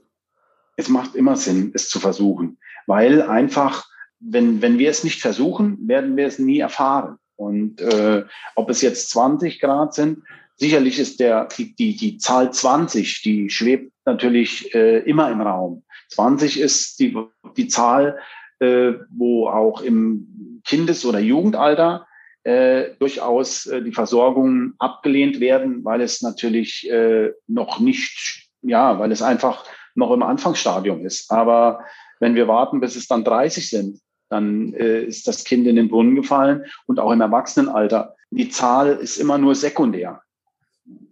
Es 0.77 0.89
macht 0.89 1.15
immer 1.15 1.37
Sinn, 1.37 1.71
es 1.75 1.89
zu 1.89 2.01
versuchen, 2.01 2.59
weil 2.87 3.23
einfach, 3.23 3.85
wenn, 4.19 4.61
wenn 4.61 4.79
wir 4.79 4.91
es 4.91 5.05
nicht 5.05 5.21
versuchen, 5.21 5.87
werden 5.87 6.17
wir 6.17 6.27
es 6.27 6.39
nie 6.41 6.59
erfahren. 6.59 7.19
Und 7.37 7.81
äh, 7.81 8.25
ob 8.55 8.71
es 8.71 8.81
jetzt 8.81 9.11
20 9.11 9.61
Grad 9.61 9.95
sind, 9.95 10.25
sicherlich 10.57 10.99
ist 10.99 11.21
der, 11.21 11.47
die, 11.47 11.75
die, 11.75 11.97
die 11.97 12.19
Zahl 12.19 12.53
20, 12.53 13.23
die 13.23 13.51
schwebt 13.51 13.93
natürlich 14.05 14.75
äh, 14.75 14.99
immer 15.01 15.31
im 15.31 15.41
Raum. 15.41 15.85
20 16.11 16.61
ist 16.61 16.99
die, 17.01 17.17
die 17.57 17.69
Zahl, 17.69 18.19
äh, 18.61 18.93
wo 19.11 19.49
auch 19.49 19.81
im 19.81 20.61
Kindes- 20.65 21.05
oder 21.05 21.19
Jugendalter 21.19 22.07
äh, 22.45 22.91
durchaus 22.99 23.67
äh, 23.67 23.83
die 23.83 23.93
Versorgungen 23.93 24.75
abgelehnt 24.79 25.41
werden, 25.41 25.85
weil 25.85 26.01
es 26.03 26.23
natürlich 26.23 26.89
äh, 26.91 27.33
noch 27.47 27.81
nicht, 27.81 28.49
ja, 28.63 28.99
weil 28.99 29.13
es 29.13 29.23
einfach 29.23 29.65
noch 29.95 30.13
im 30.13 30.23
Anfangsstadium 30.23 31.05
ist. 31.07 31.31
Aber 31.31 31.85
wenn 32.21 32.35
wir 32.35 32.49
warten, 32.49 32.81
bis 32.81 32.97
es 32.97 33.07
dann 33.07 33.25
30 33.25 33.69
sind, 33.69 34.01
dann 34.29 34.73
äh, 34.75 35.03
ist 35.03 35.27
das 35.29 35.45
Kind 35.45 35.67
in 35.67 35.77
den 35.77 35.89
Brunnen 35.89 36.17
gefallen 36.17 36.65
und 36.87 36.99
auch 36.99 37.13
im 37.13 37.21
Erwachsenenalter. 37.21 38.17
Die 38.31 38.49
Zahl 38.49 38.97
ist 38.97 39.17
immer 39.17 39.39
nur 39.39 39.55
sekundär 39.55 40.24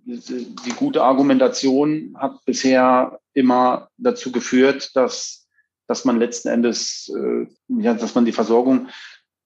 die 0.04 0.72
gute 0.76 1.02
Argumentation 1.02 2.16
hat 2.18 2.44
bisher 2.44 3.20
immer 3.34 3.88
dazu 3.96 4.32
geführt, 4.32 4.90
dass, 4.94 5.48
dass 5.86 6.04
man 6.04 6.18
letzten 6.18 6.48
Endes, 6.48 7.12
äh, 7.16 7.46
ja, 7.68 7.94
dass 7.94 8.14
man 8.14 8.24
die 8.24 8.32
Versorgung 8.32 8.88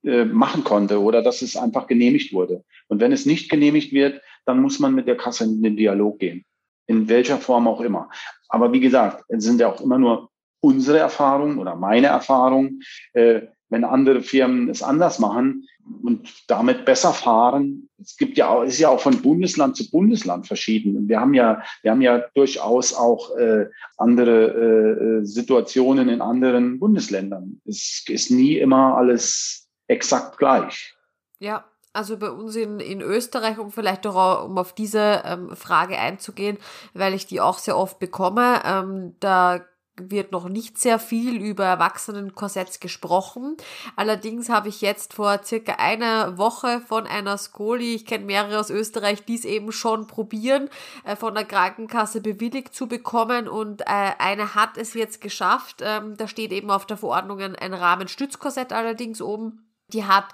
äh, 0.04 0.24
machen 0.24 0.64
konnte 0.64 1.00
oder 1.00 1.22
dass 1.22 1.42
es 1.42 1.56
einfach 1.56 1.86
genehmigt 1.86 2.32
wurde. 2.32 2.64
Und 2.88 3.00
wenn 3.00 3.12
es 3.12 3.26
nicht 3.26 3.50
genehmigt 3.50 3.92
wird, 3.92 4.22
dann 4.44 4.60
muss 4.60 4.78
man 4.78 4.94
mit 4.94 5.06
der 5.06 5.16
Kasse 5.16 5.44
in 5.44 5.62
den 5.62 5.76
Dialog 5.76 6.18
gehen. 6.18 6.44
In 6.86 7.08
welcher 7.08 7.38
Form 7.38 7.66
auch 7.66 7.80
immer. 7.80 8.10
Aber 8.48 8.72
wie 8.72 8.80
gesagt, 8.80 9.24
es 9.28 9.44
sind 9.44 9.60
ja 9.60 9.68
auch 9.68 9.80
immer 9.80 9.98
nur 9.98 10.30
unsere 10.60 10.98
Erfahrungen 10.98 11.58
oder 11.58 11.74
meine 11.74 12.08
Erfahrungen. 12.08 12.82
Äh, 13.12 13.42
wenn 13.68 13.84
andere 13.84 14.20
Firmen 14.20 14.68
es 14.68 14.82
anders 14.82 15.18
machen 15.18 15.68
und 16.02 16.28
damit 16.48 16.84
besser 16.84 17.12
fahren. 17.12 17.88
Es 18.00 18.16
gibt 18.16 18.36
ja 18.36 18.48
auch, 18.48 18.62
ist 18.62 18.78
ja 18.78 18.88
auch 18.88 19.00
von 19.00 19.22
Bundesland 19.22 19.76
zu 19.76 19.90
Bundesland 19.90 20.46
verschieden. 20.46 21.08
Wir 21.08 21.20
haben 21.20 21.34
ja, 21.34 21.62
wir 21.82 21.90
haben 21.90 22.02
ja 22.02 22.24
durchaus 22.34 22.94
auch 22.94 23.36
äh, 23.36 23.66
andere 23.96 25.20
äh, 25.22 25.24
Situationen 25.24 26.08
in 26.08 26.20
anderen 26.20 26.78
Bundesländern. 26.78 27.60
Es 27.64 28.04
ist 28.08 28.30
nie 28.30 28.58
immer 28.58 28.96
alles 28.96 29.68
exakt 29.88 30.38
gleich. 30.38 30.94
Ja, 31.38 31.64
also 31.92 32.18
bei 32.18 32.30
uns 32.30 32.54
in, 32.56 32.78
in 32.78 33.00
Österreich, 33.00 33.58
um 33.58 33.72
vielleicht 33.72 34.06
auch 34.06 34.44
um 34.44 34.58
auf 34.58 34.74
diese 34.74 35.22
ähm, 35.24 35.56
Frage 35.56 35.98
einzugehen, 35.98 36.58
weil 36.92 37.14
ich 37.14 37.26
die 37.26 37.40
auch 37.40 37.58
sehr 37.58 37.76
oft 37.76 37.98
bekomme, 37.98 38.60
ähm, 38.64 39.16
da 39.20 39.64
wird 40.00 40.32
noch 40.32 40.48
nicht 40.48 40.78
sehr 40.78 40.98
viel 40.98 41.40
über 41.40 41.64
Erwachsenenkorsetts 41.64 42.80
gesprochen. 42.80 43.56
Allerdings 43.96 44.48
habe 44.48 44.68
ich 44.68 44.80
jetzt 44.80 45.14
vor 45.14 45.40
circa 45.44 45.74
einer 45.74 46.38
Woche 46.38 46.80
von 46.80 47.06
einer 47.06 47.38
Skoli, 47.38 47.94
ich 47.94 48.06
kenne 48.06 48.24
mehrere 48.24 48.60
aus 48.60 48.70
Österreich, 48.70 49.24
die 49.24 49.34
es 49.34 49.44
eben 49.44 49.72
schon 49.72 50.06
probieren, 50.06 50.68
äh, 51.04 51.16
von 51.16 51.34
der 51.34 51.44
Krankenkasse 51.44 52.20
bewilligt 52.20 52.74
zu 52.74 52.86
bekommen 52.86 53.48
und 53.48 53.82
äh, 53.82 54.12
eine 54.18 54.54
hat 54.54 54.76
es 54.76 54.94
jetzt 54.94 55.20
geschafft. 55.20 55.82
Ähm, 55.82 56.16
da 56.16 56.28
steht 56.28 56.52
eben 56.52 56.70
auf 56.70 56.86
der 56.86 56.96
Verordnung 56.96 57.40
ein 57.40 57.74
Rahmenstützkorsett 57.74 58.72
allerdings 58.72 59.20
oben 59.20 59.65
die 59.92 60.04
hat 60.04 60.26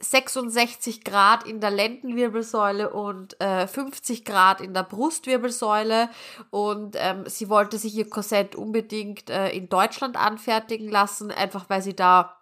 66 0.00 1.04
Grad 1.04 1.46
in 1.46 1.60
der 1.60 1.70
Lendenwirbelsäule 1.70 2.90
und 2.90 3.40
äh, 3.40 3.66
50 3.66 4.24
Grad 4.24 4.60
in 4.60 4.74
der 4.74 4.82
Brustwirbelsäule. 4.82 6.08
Und 6.50 6.96
ähm, 6.98 7.24
sie 7.26 7.48
wollte 7.48 7.78
sich 7.78 7.94
ihr 7.94 8.08
Korsett 8.08 8.54
unbedingt 8.54 9.30
äh, 9.30 9.50
in 9.50 9.68
Deutschland 9.68 10.16
anfertigen 10.16 10.88
lassen, 10.88 11.30
einfach 11.30 11.68
weil 11.68 11.82
sie 11.82 11.94
da 11.94 12.36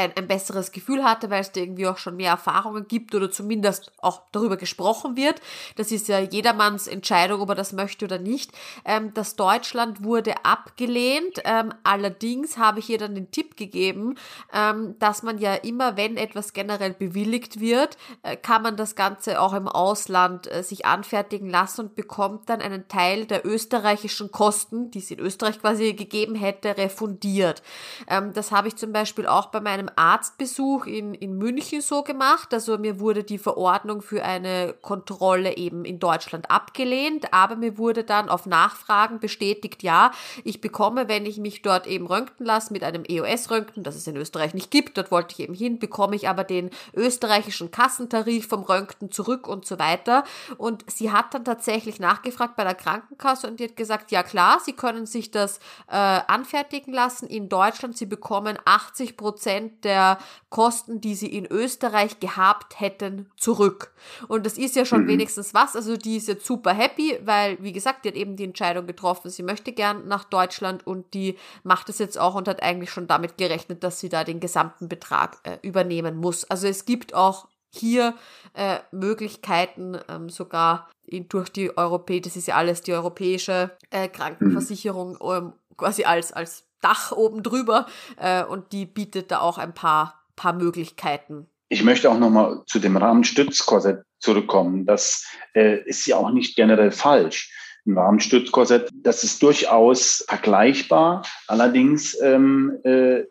ein, 0.00 0.16
ein 0.16 0.28
besseres 0.28 0.72
Gefühl 0.72 1.04
hatte, 1.04 1.30
weil 1.30 1.40
es 1.40 1.52
da 1.52 1.60
irgendwie 1.60 1.86
auch 1.86 1.98
schon 1.98 2.16
mehr 2.16 2.30
Erfahrungen 2.30 2.88
gibt 2.88 3.14
oder 3.14 3.30
zumindest 3.30 3.92
auch 3.98 4.22
darüber 4.32 4.56
gesprochen 4.56 5.16
wird. 5.16 5.40
Das 5.76 5.92
ist 5.92 6.08
ja 6.08 6.18
jedermanns 6.18 6.86
Entscheidung, 6.86 7.40
ob 7.40 7.50
er 7.50 7.54
das 7.54 7.72
möchte 7.72 8.04
oder 8.04 8.18
nicht. 8.18 8.52
Ähm, 8.84 9.12
das 9.14 9.36
Deutschland 9.36 10.02
wurde 10.02 10.44
abgelehnt. 10.44 11.40
Ähm, 11.44 11.72
allerdings 11.84 12.56
habe 12.56 12.80
ich 12.80 12.88
ihr 12.88 12.98
dann 12.98 13.14
den 13.14 13.30
Tipp 13.30 13.56
gegeben, 13.56 14.16
ähm, 14.52 14.96
dass 14.98 15.22
man 15.22 15.38
ja 15.38 15.54
immer, 15.54 15.96
wenn 15.96 16.16
etwas 16.16 16.52
generell 16.52 16.94
bewilligt 16.94 17.60
wird, 17.60 17.96
äh, 18.22 18.36
kann 18.36 18.62
man 18.62 18.76
das 18.76 18.94
Ganze 18.94 19.40
auch 19.40 19.52
im 19.52 19.68
Ausland 19.68 20.50
äh, 20.50 20.62
sich 20.62 20.86
anfertigen 20.86 21.50
lassen 21.50 21.82
und 21.82 21.94
bekommt 21.94 22.48
dann 22.48 22.60
einen 22.60 22.88
Teil 22.88 23.26
der 23.26 23.46
österreichischen 23.46 24.30
Kosten, 24.30 24.90
die 24.90 24.98
es 24.98 25.10
in 25.10 25.18
Österreich 25.18 25.60
quasi 25.60 25.92
gegeben 25.92 26.34
hätte, 26.34 26.76
refundiert. 26.76 27.62
Ähm, 28.08 28.32
das 28.32 28.52
habe 28.52 28.68
ich 28.68 28.76
zum 28.76 28.92
Beispiel 28.92 29.26
auch 29.26 29.46
bei 29.46 29.60
meinem 29.60 29.89
Arztbesuch 29.96 30.86
in, 30.86 31.14
in 31.14 31.36
München 31.36 31.80
so 31.80 32.02
gemacht. 32.02 32.52
Also 32.52 32.78
mir 32.78 33.00
wurde 33.00 33.24
die 33.24 33.38
Verordnung 33.38 34.02
für 34.02 34.24
eine 34.24 34.74
Kontrolle 34.80 35.56
eben 35.56 35.84
in 35.84 35.98
Deutschland 35.98 36.50
abgelehnt, 36.50 37.32
aber 37.32 37.56
mir 37.56 37.78
wurde 37.78 38.04
dann 38.04 38.28
auf 38.28 38.46
Nachfragen 38.46 39.20
bestätigt, 39.20 39.82
ja, 39.82 40.12
ich 40.44 40.60
bekomme, 40.60 41.08
wenn 41.08 41.26
ich 41.26 41.38
mich 41.38 41.62
dort 41.62 41.86
eben 41.86 42.06
röntgen 42.06 42.46
lasse 42.46 42.72
mit 42.72 42.84
einem 42.84 43.04
EOS-Röntgen, 43.06 43.82
das 43.82 43.96
es 43.96 44.06
in 44.06 44.16
Österreich 44.16 44.54
nicht 44.54 44.70
gibt, 44.70 44.96
dort 44.96 45.10
wollte 45.10 45.34
ich 45.34 45.40
eben 45.40 45.54
hin, 45.54 45.78
bekomme 45.78 46.16
ich 46.16 46.28
aber 46.28 46.44
den 46.44 46.70
österreichischen 46.94 47.70
Kassentarif 47.70 48.48
vom 48.48 48.62
Röntgen 48.62 49.10
zurück 49.10 49.48
und 49.48 49.66
so 49.66 49.78
weiter. 49.78 50.24
Und 50.56 50.84
sie 50.90 51.12
hat 51.12 51.34
dann 51.34 51.44
tatsächlich 51.44 52.00
nachgefragt 52.00 52.56
bei 52.56 52.64
der 52.64 52.74
Krankenkasse 52.74 53.46
und 53.46 53.60
die 53.60 53.64
hat 53.64 53.76
gesagt, 53.76 54.10
ja 54.10 54.22
klar, 54.22 54.60
sie 54.64 54.72
können 54.72 55.06
sich 55.06 55.30
das 55.30 55.58
äh, 55.88 55.96
anfertigen 55.96 56.92
lassen 56.92 57.26
in 57.26 57.48
Deutschland, 57.48 57.96
sie 57.96 58.06
bekommen 58.06 58.58
80 58.64 59.16
Prozent 59.16 59.69
Prozent 59.70 59.84
der 59.84 60.18
Kosten, 60.48 61.00
die 61.00 61.14
sie 61.14 61.28
in 61.28 61.46
Österreich 61.46 62.20
gehabt 62.20 62.80
hätten, 62.80 63.30
zurück. 63.36 63.92
Und 64.28 64.44
das 64.46 64.58
ist 64.58 64.76
ja 64.76 64.84
schon 64.84 65.04
mhm. 65.04 65.08
wenigstens 65.08 65.54
was. 65.54 65.76
Also 65.76 65.96
die 65.96 66.16
ist 66.16 66.28
jetzt 66.28 66.44
super 66.44 66.72
happy, 66.72 67.18
weil, 67.24 67.56
wie 67.62 67.72
gesagt, 67.72 68.04
die 68.04 68.08
hat 68.08 68.16
eben 68.16 68.36
die 68.36 68.44
Entscheidung 68.44 68.86
getroffen, 68.86 69.30
sie 69.30 69.42
möchte 69.42 69.72
gern 69.72 70.08
nach 70.08 70.24
Deutschland 70.24 70.86
und 70.86 71.14
die 71.14 71.38
macht 71.62 71.88
es 71.88 71.98
jetzt 71.98 72.18
auch 72.18 72.34
und 72.34 72.48
hat 72.48 72.62
eigentlich 72.62 72.90
schon 72.90 73.06
damit 73.06 73.38
gerechnet, 73.38 73.84
dass 73.84 74.00
sie 74.00 74.08
da 74.08 74.24
den 74.24 74.40
gesamten 74.40 74.88
Betrag 74.88 75.38
äh, 75.44 75.58
übernehmen 75.62 76.16
muss. 76.16 76.44
Also 76.44 76.66
es 76.66 76.84
gibt 76.84 77.14
auch 77.14 77.48
hier 77.72 78.14
äh, 78.54 78.78
Möglichkeiten, 78.90 79.96
ähm, 80.08 80.28
sogar 80.28 80.88
in, 81.06 81.28
durch 81.28 81.50
die 81.50 81.76
Europäische, 81.76 82.22
das 82.22 82.36
ist 82.36 82.48
ja 82.48 82.56
alles 82.56 82.82
die 82.82 82.92
europäische 82.92 83.70
äh, 83.90 84.08
Krankenversicherung, 84.08 85.12
mhm. 85.12 85.30
ähm, 85.30 85.52
quasi 85.76 86.02
als, 86.02 86.32
als 86.32 86.64
Dach 86.80 87.12
oben 87.12 87.42
drüber 87.42 87.86
äh, 88.18 88.44
und 88.44 88.72
die 88.72 88.86
bietet 88.86 89.30
da 89.30 89.40
auch 89.40 89.58
ein 89.58 89.74
paar, 89.74 90.22
paar 90.36 90.52
Möglichkeiten. 90.52 91.46
Ich 91.68 91.84
möchte 91.84 92.10
auch 92.10 92.18
nochmal 92.18 92.62
zu 92.66 92.78
dem 92.78 92.96
Rahmenstützkorsett 92.96 94.02
zurückkommen. 94.18 94.86
Das 94.86 95.26
äh, 95.54 95.82
ist 95.84 96.06
ja 96.06 96.16
auch 96.16 96.30
nicht 96.30 96.56
generell 96.56 96.90
falsch 96.90 97.52
ein 97.86 97.96
Rahmenstützkorsett. 97.96 98.90
Das 98.94 99.24
ist 99.24 99.42
durchaus 99.42 100.24
vergleichbar. 100.28 101.22
Allerdings 101.46 102.18
ähm, 102.20 102.78
äh, 102.84 103.24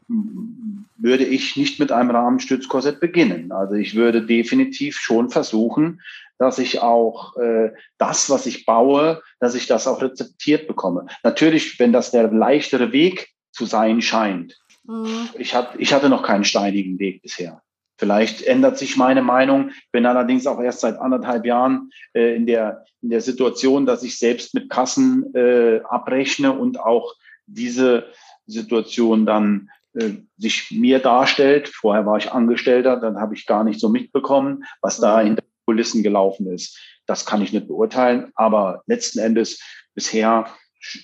würde 0.98 1.26
ich 1.26 1.56
nicht 1.56 1.80
mit 1.80 1.92
einem 1.92 2.12
Rahmenstützkorsett 2.12 3.00
beginnen. 3.00 3.52
Also 3.52 3.76
ich 3.76 3.96
würde 3.96 4.26
definitiv 4.26 4.98
schon 5.00 5.30
versuchen, 5.30 6.02
dass 6.38 6.58
ich 6.58 6.82
auch 6.82 7.36
äh, 7.38 7.72
das, 7.98 8.30
was 8.30 8.46
ich 8.46 8.66
baue, 8.66 9.22
dass 9.40 9.56
ich 9.56 9.68
das 9.68 9.88
auch 9.88 10.02
rezeptiert 10.02 10.68
bekomme. 10.68 11.06
Natürlich, 11.24 11.80
wenn 11.80 11.94
das 11.94 12.12
der 12.12 12.32
leichtere 12.32 12.92
Weg 12.92 13.30
zu 13.60 13.66
sein 13.66 14.02
scheint. 14.02 14.58
Mhm. 14.86 15.30
Ich, 15.38 15.54
hat, 15.54 15.76
ich 15.78 15.94
hatte 15.94 16.08
noch 16.08 16.24
keinen 16.24 16.46
steinigen 16.46 16.98
Weg 16.98 17.22
bisher. 17.22 17.62
Vielleicht 17.98 18.42
ändert 18.42 18.78
sich 18.78 18.96
meine 18.96 19.22
Meinung. 19.22 19.72
Ich 19.72 19.92
bin 19.92 20.06
allerdings 20.06 20.48
auch 20.48 20.62
erst 20.62 20.80
seit 20.80 20.98
anderthalb 20.98 21.46
Jahren 21.46 21.92
äh, 22.14 22.38
in, 22.38 22.46
der, 22.46 22.86
in 23.02 23.10
der 23.10 23.20
Situation, 23.20 23.86
dass 23.86 24.04
ich 24.04 24.18
selbst 24.18 24.54
mit 24.54 24.70
Kassen 24.70 25.36
äh, 25.36 25.82
abrechne 25.90 26.54
und 26.54 26.80
auch 26.80 27.14
diese 27.48 28.06
Situation 28.48 29.26
dann 29.26 29.70
äh, 29.94 30.12
sich 30.38 30.72
mir 30.72 31.00
darstellt. 31.00 31.68
Vorher 31.68 32.06
war 32.06 32.16
ich 32.16 32.32
Angestellter, 32.32 32.96
dann 32.96 33.20
habe 33.20 33.36
ich 33.36 33.46
gar 33.46 33.66
nicht 33.66 33.82
so 33.82 33.90
mitbekommen, 33.90 34.64
was 34.82 35.02
da 35.02 35.20
mhm. 35.20 35.26
hinter 35.26 35.44
Kulissen 35.66 36.02
gelaufen 36.02 36.48
ist. 36.48 36.80
Das 37.06 37.26
kann 37.26 37.42
ich 37.42 37.52
nicht 37.52 37.68
beurteilen, 37.68 38.32
aber 38.36 38.84
letzten 38.88 39.20
Endes 39.20 39.62
bisher 39.94 40.48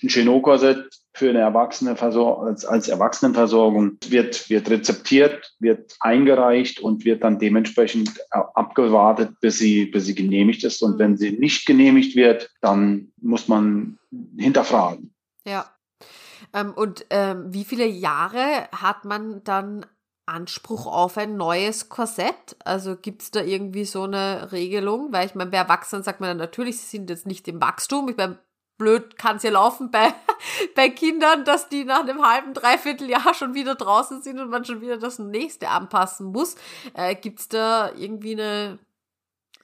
ein 0.02 0.08
Chenot-Korsett 0.08 0.88
für 1.12 1.30
eine 1.30 1.40
Erwachsene 1.40 1.98
als, 2.00 2.64
als 2.64 2.88
Erwachsenenversorgung 2.88 3.98
wird, 4.08 4.50
wird 4.50 4.70
rezeptiert, 4.70 5.54
wird 5.58 5.96
eingereicht 6.00 6.80
und 6.80 7.04
wird 7.04 7.24
dann 7.24 7.38
dementsprechend 7.38 8.10
abgewartet, 8.30 9.40
bis 9.40 9.58
sie, 9.58 9.86
bis 9.86 10.06
sie 10.06 10.14
genehmigt 10.14 10.64
ist. 10.64 10.82
Und 10.82 10.98
wenn 10.98 11.16
sie 11.16 11.32
nicht 11.32 11.66
genehmigt 11.66 12.16
wird, 12.16 12.50
dann 12.60 13.12
muss 13.20 13.48
man 13.48 13.98
hinterfragen. 14.36 15.14
Ja. 15.46 15.70
Ähm, 16.52 16.72
und 16.74 17.06
ähm, 17.10 17.52
wie 17.52 17.64
viele 17.64 17.86
Jahre 17.86 18.68
hat 18.72 19.04
man 19.04 19.42
dann 19.44 19.86
Anspruch 20.26 20.86
auf 20.86 21.16
ein 21.16 21.36
neues 21.36 21.88
Korsett? 21.88 22.56
Also 22.64 22.96
gibt 22.96 23.22
es 23.22 23.30
da 23.30 23.42
irgendwie 23.42 23.84
so 23.84 24.02
eine 24.02 24.52
Regelung? 24.52 25.12
Weil 25.12 25.26
ich 25.26 25.34
meine, 25.34 25.50
bei 25.50 25.58
Erwachsenen 25.58 26.02
sagt 26.02 26.20
man 26.20 26.30
dann 26.30 26.36
natürlich, 26.36 26.78
sie 26.78 26.86
sind 26.86 27.08
jetzt 27.08 27.26
nicht 27.26 27.46
im 27.48 27.60
Wachstum. 27.60 28.08
Ich 28.08 28.16
meine, 28.16 28.38
blöd 28.78 29.16
kann 29.16 29.36
es 29.36 29.42
ja 29.42 29.50
laufen 29.50 29.90
bei, 29.90 30.12
bei 30.74 30.88
Kindern, 30.88 31.44
dass 31.44 31.68
die 31.68 31.84
nach 31.84 32.00
einem 32.00 32.22
halben, 32.22 32.54
dreiviertel 32.54 33.08
Jahr 33.08 33.34
schon 33.34 33.54
wieder 33.54 33.74
draußen 33.74 34.22
sind 34.22 34.38
und 34.38 34.50
man 34.50 34.64
schon 34.64 34.80
wieder 34.80 34.98
das 34.98 35.18
nächste 35.18 35.68
anpassen 35.68 36.26
muss. 36.26 36.56
Äh, 36.94 37.14
Gibt 37.14 37.40
es 37.40 37.48
da 37.48 37.92
irgendwie 37.96 38.32
eine 38.32 38.78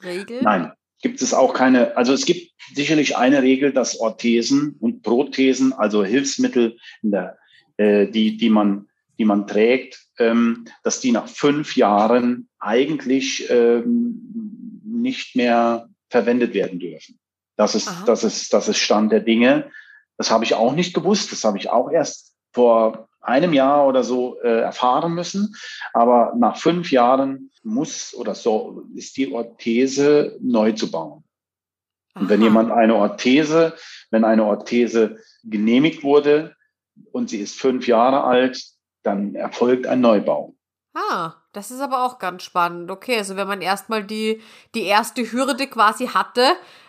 Regel? 0.02 0.42
Nein, 0.42 0.72
gibt 1.02 1.20
es 1.20 1.34
auch 1.34 1.54
keine. 1.54 1.96
Also 1.96 2.12
es 2.12 2.24
gibt 2.24 2.52
sicherlich 2.74 3.16
eine 3.16 3.42
Regel, 3.42 3.72
dass 3.72 3.98
Orthesen 3.98 4.76
und 4.80 5.02
Prothesen, 5.02 5.72
also 5.72 6.04
Hilfsmittel, 6.04 6.78
der, 7.02 7.38
äh, 7.76 8.06
die, 8.06 8.36
die, 8.36 8.50
man, 8.50 8.88
die 9.18 9.24
man 9.24 9.46
trägt, 9.46 10.00
ähm, 10.18 10.64
dass 10.82 11.00
die 11.00 11.12
nach 11.12 11.28
fünf 11.28 11.76
Jahren 11.76 12.48
eigentlich 12.58 13.48
ähm, 13.50 14.80
nicht 14.84 15.36
mehr 15.36 15.88
verwendet 16.08 16.54
werden 16.54 16.78
dürfen. 16.78 17.18
Das 17.62 17.76
ist, 17.76 17.88
das 18.06 18.24
ist, 18.24 18.52
das 18.52 18.66
ist 18.66 18.78
Stand 18.78 19.12
der 19.12 19.20
Dinge. 19.20 19.70
Das 20.16 20.32
habe 20.32 20.42
ich 20.42 20.54
auch 20.54 20.72
nicht 20.72 20.94
gewusst. 20.94 21.30
Das 21.30 21.44
habe 21.44 21.58
ich 21.58 21.70
auch 21.70 21.92
erst 21.92 22.34
vor 22.52 23.08
einem 23.20 23.52
Jahr 23.52 23.86
oder 23.86 24.02
so 24.02 24.40
äh, 24.40 24.62
erfahren 24.62 25.14
müssen. 25.14 25.54
Aber 25.92 26.34
nach 26.36 26.56
fünf 26.56 26.90
Jahren 26.90 27.52
muss 27.62 28.14
oder 28.14 28.34
so 28.34 28.82
ist 28.96 29.16
die 29.16 29.32
Orthese 29.32 30.36
neu 30.40 30.72
zu 30.72 30.90
bauen. 30.90 31.22
Und 32.14 32.28
wenn 32.28 32.42
jemand 32.42 32.72
eine 32.72 32.96
Orthese, 32.96 33.74
wenn 34.10 34.24
eine 34.24 34.44
Orthese 34.44 35.18
genehmigt 35.44 36.02
wurde 36.02 36.56
und 37.12 37.30
sie 37.30 37.38
ist 37.38 37.58
fünf 37.58 37.86
Jahre 37.86 38.24
alt, 38.24 38.60
dann 39.04 39.36
erfolgt 39.36 39.86
ein 39.86 40.00
Neubau. 40.00 40.56
Ah, 40.94 41.34
das 41.52 41.70
ist 41.70 41.80
aber 41.80 42.04
auch 42.04 42.18
ganz 42.18 42.42
spannend. 42.42 42.90
Okay, 42.90 43.16
also 43.16 43.36
wenn 43.36 43.48
man 43.48 43.62
erstmal 43.62 44.04
die, 44.04 44.40
die 44.74 44.82
erste 44.82 45.22
Hürde 45.22 45.66
quasi 45.66 46.08
hatte, 46.08 46.42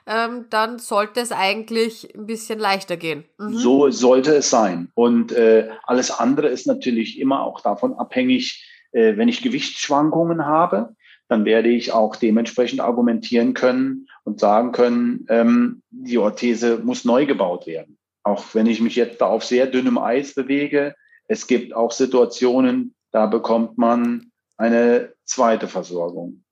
ähm, 0.06 0.46
dann 0.50 0.80
sollte 0.80 1.22
es 1.22 1.32
eigentlich 1.32 2.14
ein 2.14 2.26
bisschen 2.26 2.60
leichter 2.60 2.98
gehen. 2.98 3.24
Mhm. 3.38 3.54
So 3.54 3.90
sollte 3.92 4.36
es 4.36 4.50
sein. 4.50 4.92
Und 4.94 5.32
äh, 5.32 5.70
alles 5.84 6.12
andere 6.12 6.48
ist 6.48 6.68
natürlich 6.68 7.20
immer 7.20 7.44
auch 7.44 7.62
davon 7.62 7.94
abhängig, 7.94 8.70
äh, 8.92 9.16
wenn 9.16 9.30
ich 9.30 9.42
Gewichtsschwankungen 9.42 10.46
habe, 10.46 10.96
dann 11.30 11.46
werde 11.46 11.70
ich 11.70 11.94
auch 11.94 12.18
dementsprechend 12.18 12.82
argumentieren 12.82 13.54
können 13.54 14.08
und 14.26 14.40
sagen 14.40 14.74
können, 14.74 15.26
ähm, 15.30 15.82
die 15.90 16.18
Orthese 16.18 16.80
muss 16.84 17.06
neu 17.06 17.26
gebaut 17.26 17.68
werden. 17.68 17.98
Auch 18.24 18.44
wenn 18.54 18.68
ich 18.68 18.82
mich 18.82 18.96
jetzt 18.96 19.22
da 19.22 19.28
auf 19.28 19.44
sehr 19.44 19.68
dünnem 19.68 19.98
Eis 19.98 20.36
bewege, 20.36 20.96
es 21.28 21.48
gibt 21.48 21.74
auch 21.74 21.92
Situationen, 21.92 22.94
da 23.14 23.28
bekommt 23.28 23.78
man 23.78 24.32
eine 24.58 25.14
zweite 25.24 25.68
Versorgung. 25.68 26.44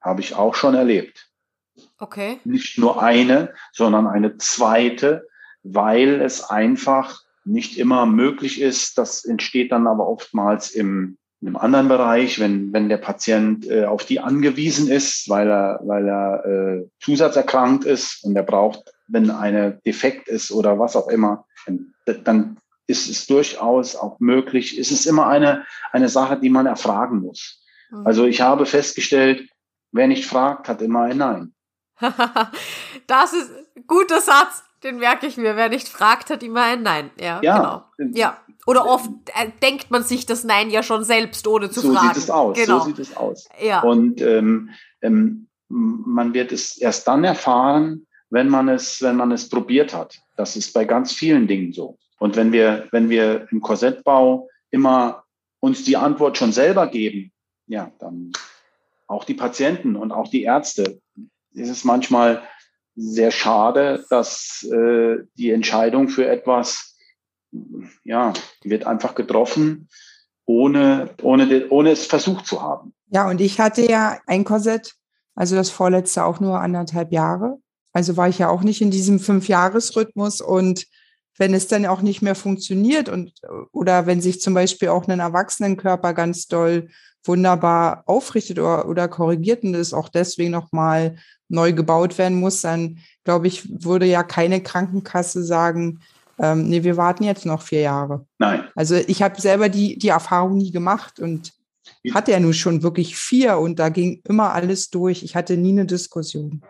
Habe 0.00 0.20
ich 0.20 0.34
auch 0.34 0.54
schon 0.54 0.74
erlebt. 0.74 1.30
Okay. 1.98 2.40
Nicht 2.44 2.78
nur 2.78 3.02
eine, 3.02 3.52
sondern 3.72 4.06
eine 4.06 4.38
zweite, 4.38 5.28
weil 5.62 6.20
es 6.22 6.42
einfach 6.42 7.20
nicht 7.44 7.78
immer 7.78 8.06
möglich 8.06 8.60
ist. 8.60 8.98
Das 8.98 9.24
entsteht 9.24 9.72
dann 9.72 9.86
aber 9.86 10.08
oftmals 10.08 10.70
im, 10.70 11.18
im 11.42 11.56
anderen 11.56 11.88
Bereich, 11.88 12.40
wenn, 12.40 12.72
wenn 12.72 12.88
der 12.88 12.96
Patient 12.96 13.66
äh, 13.66 13.84
auf 13.84 14.04
die 14.06 14.20
angewiesen 14.20 14.88
ist, 14.88 15.28
weil 15.28 15.48
er, 15.48 15.80
weil 15.82 16.08
er 16.08 16.44
äh, 16.46 16.88
zusatzerkrankt 17.00 17.84
ist 17.84 18.24
und 18.24 18.34
er 18.36 18.42
braucht, 18.42 18.94
wenn 19.06 19.30
eine 19.30 19.80
defekt 19.84 20.28
ist 20.28 20.50
oder 20.50 20.78
was 20.78 20.96
auch 20.96 21.08
immer, 21.08 21.44
dann 22.24 22.56
ist 22.86 23.08
es 23.08 23.26
durchaus 23.26 23.96
auch 23.96 24.20
möglich. 24.20 24.78
Es 24.78 24.90
ist 24.90 25.06
immer 25.06 25.26
eine, 25.26 25.64
eine 25.92 26.08
Sache, 26.08 26.38
die 26.38 26.50
man 26.50 26.66
erfragen 26.66 27.20
muss. 27.20 27.62
Mhm. 27.90 28.06
Also 28.06 28.24
ich 28.24 28.40
habe 28.40 28.66
festgestellt, 28.66 29.48
wer 29.92 30.06
nicht 30.06 30.26
fragt, 30.26 30.68
hat 30.68 30.82
immer 30.82 31.02
ein 31.02 31.18
Nein. 31.18 31.54
das 33.06 33.32
ist 33.32 33.50
ein 33.76 33.86
guter 33.86 34.20
Satz, 34.20 34.62
den 34.82 34.98
merke 34.98 35.26
ich 35.26 35.36
mir. 35.36 35.56
Wer 35.56 35.68
nicht 35.68 35.88
fragt, 35.88 36.30
hat 36.30 36.42
immer 36.42 36.62
ein 36.64 36.82
Nein. 36.82 37.10
Ja, 37.18 37.40
ja. 37.42 37.90
genau. 37.96 38.12
Ja. 38.14 38.36
Oder 38.66 38.86
oft 38.86 39.08
äh, 39.34 39.50
denkt 39.62 39.90
man 39.90 40.02
sich 40.02 40.26
das 40.26 40.44
Nein 40.44 40.70
ja 40.70 40.82
schon 40.82 41.04
selbst, 41.04 41.46
ohne 41.46 41.70
zu 41.70 41.80
so 41.80 41.92
fragen. 41.92 42.08
So 42.08 42.14
sieht 42.14 42.22
es 42.22 42.30
aus. 42.30 42.56
Genau. 42.56 42.78
So 42.80 42.84
sieht 42.86 42.98
es 42.98 43.16
aus. 43.16 43.48
Ja. 43.62 43.80
Und 43.82 44.20
ähm, 44.20 44.70
ähm, 45.02 45.48
man 45.68 46.34
wird 46.34 46.52
es 46.52 46.76
erst 46.76 47.08
dann 47.08 47.24
erfahren, 47.24 48.06
wenn 48.30 48.48
man 48.48 48.68
es, 48.68 49.00
wenn 49.02 49.16
man 49.16 49.32
es 49.32 49.48
probiert 49.48 49.94
hat. 49.94 50.18
Das 50.36 50.56
ist 50.56 50.72
bei 50.72 50.84
ganz 50.84 51.12
vielen 51.12 51.46
Dingen 51.46 51.72
so. 51.72 51.96
Und 52.18 52.36
wenn 52.36 52.52
wir, 52.52 52.88
wenn 52.92 53.10
wir 53.10 53.48
im 53.50 53.60
Korsettbau 53.60 54.48
immer 54.70 55.24
uns 55.60 55.84
die 55.84 55.96
Antwort 55.96 56.38
schon 56.38 56.52
selber 56.52 56.86
geben, 56.86 57.32
ja, 57.66 57.92
dann 57.98 58.32
auch 59.06 59.24
die 59.24 59.34
Patienten 59.34 59.96
und 59.96 60.12
auch 60.12 60.28
die 60.28 60.42
Ärzte, 60.42 61.00
ist 61.52 61.70
es 61.70 61.84
manchmal 61.84 62.42
sehr 62.94 63.30
schade, 63.30 64.04
dass 64.10 64.66
äh, 64.72 65.18
die 65.36 65.50
Entscheidung 65.50 66.08
für 66.08 66.26
etwas, 66.26 66.96
ja, 68.04 68.32
die 68.62 68.70
wird 68.70 68.86
einfach 68.86 69.14
getroffen, 69.14 69.88
ohne, 70.46 71.10
ohne, 71.22 71.68
ohne 71.68 71.90
es 71.90 72.06
versucht 72.06 72.46
zu 72.46 72.62
haben. 72.62 72.94
Ja, 73.10 73.28
und 73.28 73.40
ich 73.40 73.60
hatte 73.60 73.82
ja 73.82 74.18
ein 74.26 74.44
Korsett, 74.44 74.94
also 75.34 75.56
das 75.56 75.70
vorletzte 75.70 76.24
auch 76.24 76.40
nur 76.40 76.60
anderthalb 76.60 77.12
Jahre. 77.12 77.58
Also 77.92 78.16
war 78.16 78.28
ich 78.28 78.38
ja 78.38 78.48
auch 78.48 78.62
nicht 78.62 78.80
in 78.80 78.90
diesem 78.90 79.18
Fünf-Jahres-Rhythmus 79.18 80.40
und 80.40 80.86
wenn 81.38 81.54
es 81.54 81.68
dann 81.68 81.86
auch 81.86 82.02
nicht 82.02 82.22
mehr 82.22 82.34
funktioniert 82.34 83.08
und 83.08 83.32
oder 83.72 84.06
wenn 84.06 84.20
sich 84.20 84.40
zum 84.40 84.54
Beispiel 84.54 84.88
auch 84.88 85.06
ein 85.06 85.20
Erwachsenenkörper 85.20 86.14
ganz 86.14 86.46
doll 86.46 86.88
wunderbar 87.24 88.04
aufrichtet 88.06 88.58
oder, 88.58 88.88
oder 88.88 89.08
korrigiert 89.08 89.64
und 89.64 89.74
es 89.74 89.92
auch 89.92 90.08
deswegen 90.08 90.52
nochmal 90.52 91.16
neu 91.48 91.72
gebaut 91.72 92.18
werden 92.18 92.38
muss, 92.38 92.62
dann 92.62 92.98
glaube 93.24 93.46
ich, 93.46 93.84
würde 93.84 94.06
ja 94.06 94.22
keine 94.22 94.62
Krankenkasse 94.62 95.42
sagen, 95.42 96.00
ähm, 96.38 96.68
nee, 96.68 96.84
wir 96.84 96.96
warten 96.96 97.24
jetzt 97.24 97.46
noch 97.46 97.62
vier 97.62 97.80
Jahre. 97.80 98.26
Nein. 98.38 98.64
Also 98.74 98.96
ich 98.96 99.22
habe 99.22 99.40
selber 99.40 99.68
die, 99.68 99.98
die 99.98 100.08
Erfahrung 100.08 100.56
nie 100.56 100.70
gemacht 100.70 101.18
und 101.20 101.52
hatte 102.12 102.32
ja 102.32 102.40
nun 102.40 102.54
schon 102.54 102.82
wirklich 102.82 103.16
vier 103.16 103.58
und 103.58 103.78
da 103.78 103.88
ging 103.88 104.20
immer 104.24 104.52
alles 104.52 104.90
durch. 104.90 105.22
Ich 105.22 105.36
hatte 105.36 105.56
nie 105.56 105.72
eine 105.72 105.86
Diskussion 105.86 106.62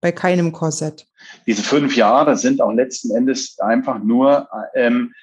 bei 0.00 0.12
keinem 0.12 0.52
Korsett. 0.52 1.06
Diese 1.46 1.62
fünf 1.62 1.96
Jahre 1.96 2.36
sind 2.36 2.60
auch 2.60 2.72
letzten 2.72 3.14
Endes 3.14 3.58
einfach 3.58 3.98
nur 3.98 4.48
ähm, 4.74 5.14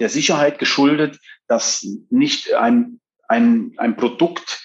der 0.00 0.08
Sicherheit 0.08 0.58
geschuldet, 0.58 1.18
dass 1.46 1.86
nicht 2.10 2.54
ein, 2.54 3.00
ein, 3.28 3.72
ein 3.76 3.96
Produkt 3.96 4.62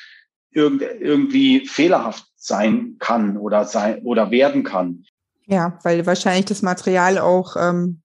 irgendwie 0.52 1.68
fehlerhaft 1.68 2.26
sein 2.36 2.96
kann 3.00 3.38
oder 3.38 3.66
sein 3.66 4.02
oder 4.04 4.32
werden 4.32 4.64
kann. 4.64 5.06
Ja, 5.46 5.80
weil 5.84 6.06
wahrscheinlich 6.06 6.46
das 6.46 6.62
Material 6.62 7.18
auch 7.18 7.56
ähm, 7.60 8.02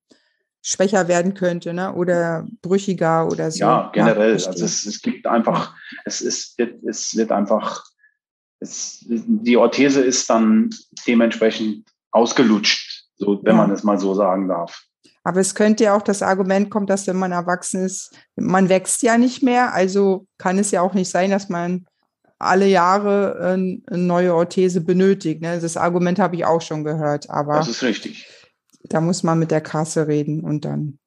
schwächer 0.62 1.08
werden 1.08 1.34
könnte, 1.34 1.74
ne? 1.74 1.92
Oder 1.94 2.46
brüchiger 2.62 3.26
oder 3.28 3.50
so. 3.50 3.60
Ja, 3.60 3.90
generell. 3.92 4.38
Ja, 4.38 4.46
also 4.46 4.64
es, 4.64 4.86
es 4.86 5.02
gibt 5.02 5.26
einfach, 5.26 5.74
es 6.04 6.20
ist, 6.20 6.58
es 6.58 7.14
wird 7.16 7.30
einfach, 7.32 7.84
es, 8.64 9.04
die 9.08 9.56
Orthese 9.56 10.00
ist 10.00 10.28
dann 10.28 10.70
dementsprechend 11.06 11.86
ausgelutscht, 12.10 13.06
so 13.16 13.40
wenn 13.42 13.56
ja. 13.56 13.62
man 13.62 13.70
es 13.70 13.84
mal 13.84 13.98
so 13.98 14.14
sagen 14.14 14.48
darf. 14.48 14.84
Aber 15.22 15.40
es 15.40 15.54
könnte 15.54 15.84
ja 15.84 15.96
auch 15.96 16.02
das 16.02 16.22
Argument 16.22 16.70
kommen, 16.70 16.86
dass 16.86 17.06
wenn 17.06 17.16
man 17.16 17.32
erwachsen 17.32 17.84
ist, 17.84 18.14
man 18.36 18.68
wächst 18.68 19.02
ja 19.02 19.16
nicht 19.16 19.42
mehr. 19.42 19.72
Also 19.72 20.26
kann 20.36 20.58
es 20.58 20.70
ja 20.70 20.82
auch 20.82 20.92
nicht 20.92 21.08
sein, 21.08 21.30
dass 21.30 21.48
man 21.48 21.86
alle 22.38 22.66
Jahre 22.66 23.38
eine 23.40 23.80
neue 23.90 24.34
Orthese 24.34 24.82
benötigt. 24.82 25.40
Ne? 25.40 25.58
Das 25.60 25.78
Argument 25.78 26.18
habe 26.18 26.36
ich 26.36 26.44
auch 26.44 26.60
schon 26.60 26.84
gehört. 26.84 27.30
Aber 27.30 27.56
das 27.56 27.68
ist 27.68 27.82
richtig 27.82 28.26
da 28.84 29.00
muss 29.00 29.22
man 29.22 29.38
mit 29.38 29.50
der 29.50 29.60
Kasse 29.60 30.06
reden 30.06 30.40
und 30.40 30.64
dann 30.64 30.98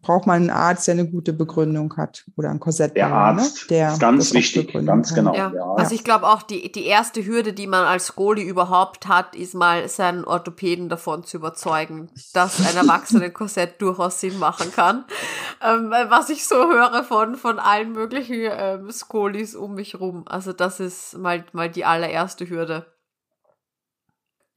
braucht 0.00 0.28
man 0.28 0.36
einen 0.36 0.50
Arzt, 0.50 0.86
der 0.86 0.92
eine 0.92 1.10
gute 1.10 1.32
Begründung 1.32 1.96
hat 1.96 2.24
oder 2.36 2.50
ein 2.50 2.60
Korsett. 2.60 2.96
Der 2.96 3.08
ne? 3.08 3.14
Arzt, 3.14 3.62
ne? 3.62 3.76
der 3.76 3.92
ist 3.92 4.00
ganz 4.00 4.32
wichtig, 4.32 4.72
ganz 4.72 5.08
kann. 5.08 5.24
genau. 5.24 5.34
Ja. 5.34 5.52
Ja. 5.52 5.74
Also 5.74 5.94
ich 5.94 6.04
glaube 6.04 6.28
auch, 6.28 6.42
die, 6.42 6.70
die 6.70 6.86
erste 6.86 7.24
Hürde, 7.24 7.52
die 7.52 7.66
man 7.66 7.84
als 7.84 8.06
Skoli 8.06 8.42
überhaupt 8.42 9.08
hat, 9.08 9.34
ist 9.34 9.54
mal 9.54 9.88
seinen 9.88 10.24
Orthopäden 10.24 10.88
davon 10.88 11.24
zu 11.24 11.38
überzeugen, 11.38 12.10
dass 12.32 12.60
ein 12.64 12.76
Erwachsenen-Korsett 12.76 13.74
durchaus 13.82 14.20
Sinn 14.20 14.38
machen 14.38 14.70
kann. 14.70 15.04
Ähm, 15.60 15.90
was 15.90 16.30
ich 16.30 16.46
so 16.46 16.54
höre 16.54 17.02
von, 17.02 17.34
von 17.34 17.58
allen 17.58 17.90
möglichen 17.92 18.48
ähm, 18.52 18.90
Skolis 18.90 19.56
um 19.56 19.74
mich 19.74 19.98
rum. 19.98 20.22
Also 20.26 20.52
das 20.52 20.78
ist 20.78 21.18
mal, 21.18 21.44
mal 21.52 21.68
die 21.68 21.84
allererste 21.84 22.48
Hürde. 22.48 22.86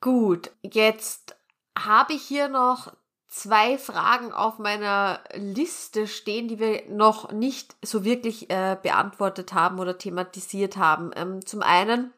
Gut, 0.02 0.52
jetzt 0.62 1.36
habe 1.76 2.14
ich 2.14 2.22
hier 2.22 2.48
noch 2.48 2.94
zwei 3.36 3.78
Fragen 3.78 4.32
auf 4.32 4.60
meiner 4.60 5.20
Liste 5.34 6.08
stehen, 6.08 6.48
die 6.48 6.58
wir 6.58 6.90
noch 6.90 7.34
nicht 7.34 7.76
so 7.84 8.06
wirklich 8.06 8.50
äh, 8.50 8.78
beantwortet 8.82 9.52
haben 9.52 9.78
oder 9.80 9.98
thematisiert 9.98 10.78
haben. 10.78 11.12
Ähm, 11.18 11.46
zum 11.46 11.62
einen 11.62 12.14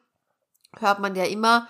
hört 0.78 1.00
man 1.00 1.16
ja 1.16 1.24
immer, 1.24 1.66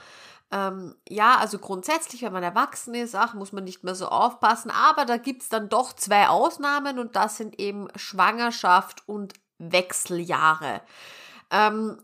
ähm, 0.51 0.95
ja, 1.09 1.39
also 1.39 1.59
grundsätzlich, 1.59 2.21
wenn 2.21 2.33
man 2.35 2.43
erwachsen 2.43 2.93
ist, 2.93 3.15
ach, 3.15 3.33
muss 3.33 3.53
man 3.53 3.65
nicht 3.65 3.85
mehr 3.85 3.95
so 3.95 4.09
aufpassen, 4.09 4.71
aber 4.71 5.07
da 5.07 5.17
gibt 5.17 5.41
es 5.41 5.49
dann 5.49 5.71
doch 5.71 5.95
zwei 5.95 6.29
Ausnahmen 6.29 6.99
und 6.99 7.17
das 7.17 7.39
sind 7.39 7.59
eben 7.59 7.89
Schwangerschaft 7.97 9.09
und 9.09 9.33
Wechseljahre. 9.57 10.83
Ähm, 11.51 11.97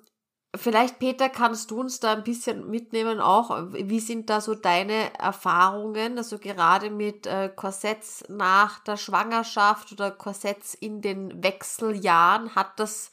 Vielleicht, 0.57 1.00
Peter, 1.00 1.28
kannst 1.28 1.70
du 1.70 1.80
uns 1.80 1.98
da 1.98 2.12
ein 2.12 2.22
bisschen 2.22 2.70
mitnehmen 2.70 3.20
auch. 3.20 3.72
Wie 3.72 3.98
sind 3.98 4.30
da 4.30 4.40
so 4.40 4.55
deine 4.55 5.12
Erfahrungen, 5.18 6.16
also 6.18 6.38
gerade 6.38 6.90
mit 6.90 7.26
äh, 7.26 7.50
Korsetts 7.55 8.24
nach 8.28 8.78
der 8.84 8.96
Schwangerschaft 8.96 9.90
oder 9.92 10.12
Korsetts 10.12 10.74
in 10.74 11.00
den 11.00 11.42
Wechseljahren? 11.42 12.55
Hat 12.55 12.78
das 12.78 13.11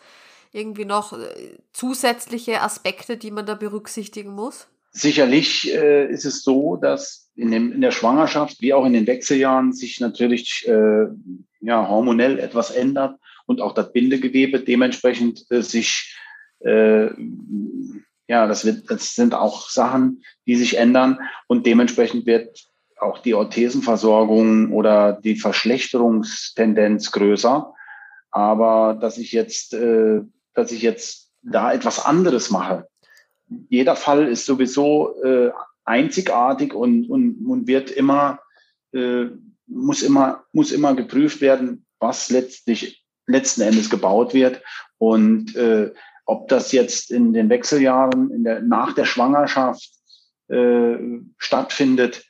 irgendwie 0.52 0.86
noch 0.86 1.14
äh, 1.14 1.58
zusätzliche 1.74 2.62
Aspekte, 2.62 3.18
die 3.18 3.32
man 3.32 3.46
da 3.46 3.56
berücksichtigen 3.56 4.34
muss? 4.34 4.68
Sicherlich 4.92 5.74
äh, 5.74 6.12
ist 6.12 6.26
es 6.26 6.44
so, 6.44 6.76
dass 6.76 7.30
in, 7.36 7.50
dem, 7.50 7.72
in 7.72 7.82
der 7.82 7.92
Schwangerschaft 7.92 8.62
wie 8.62 8.74
auch 8.74 8.86
in 8.86 8.94
den 8.94 9.08
Wechseljahren 9.08 9.74
sich 9.74 10.00
natürlich 10.00 10.68
äh, 10.68 11.06
ja, 11.62 11.88
hormonell 11.88 12.38
etwas 12.40 12.72
ändert 12.72 13.18
und 13.46 13.62
auch 13.62 13.74
das 13.74 13.94
Bindegewebe 13.94 14.60
dementsprechend 14.60 15.46
äh, 15.50 15.62
sich 15.62 16.16
äh, 16.64 17.10
ja, 18.28 18.48
das, 18.48 18.66
wird, 18.66 18.90
das 18.90 19.16
sind 19.16 19.34
auch 19.34 19.70
Sachen, 19.70 20.24
die 20.46 20.56
sich 20.56 20.78
ändern 20.78 21.20
und 21.48 21.66
dementsprechend 21.66 22.26
wird 22.26 22.66
auch 23.02 23.18
die 23.18 23.34
Orthesenversorgung 23.34 24.72
oder 24.72 25.14
die 25.14 25.36
Verschlechterungstendenz 25.36 27.12
größer. 27.12 27.74
Aber 28.30 28.98
dass 29.00 29.18
ich 29.18 29.32
jetzt, 29.32 29.74
äh, 29.74 30.22
dass 30.54 30.72
ich 30.72 30.82
jetzt 30.82 31.32
da 31.42 31.74
etwas 31.74 32.06
anderes 32.06 32.52
mache. 32.52 32.88
Jeder 33.70 33.96
Fall 33.96 34.28
ist 34.28 34.46
sowieso 34.46 35.22
äh, 35.24 35.52
einzigartig 35.84 36.74
und, 36.74 37.10
und, 37.10 37.46
und 37.46 37.68
wird 37.68 37.92
immer, 37.92 38.40
äh, 38.94 39.26
muss 39.68 40.04
immer, 40.04 40.44
muss 40.54 40.72
immer 40.72 40.96
geprüft 40.96 41.42
werden, 41.42 41.86
was 42.00 42.30
letztlich 42.30 43.04
letzten 43.26 43.62
Endes 43.62 43.90
gebaut 43.90 44.34
wird. 44.34 44.62
Und 44.98 45.56
äh, 45.56 45.92
ob 46.26 46.48
das 46.48 46.72
jetzt 46.72 47.12
in 47.12 47.34
den 47.34 47.50
Wechseljahren, 47.50 48.32
in 48.32 48.44
der, 48.44 48.62
nach 48.62 48.94
der 48.94 49.06
Schwangerschaft 49.06 49.90
äh, 50.48 50.98
stattfindet, 51.38 52.26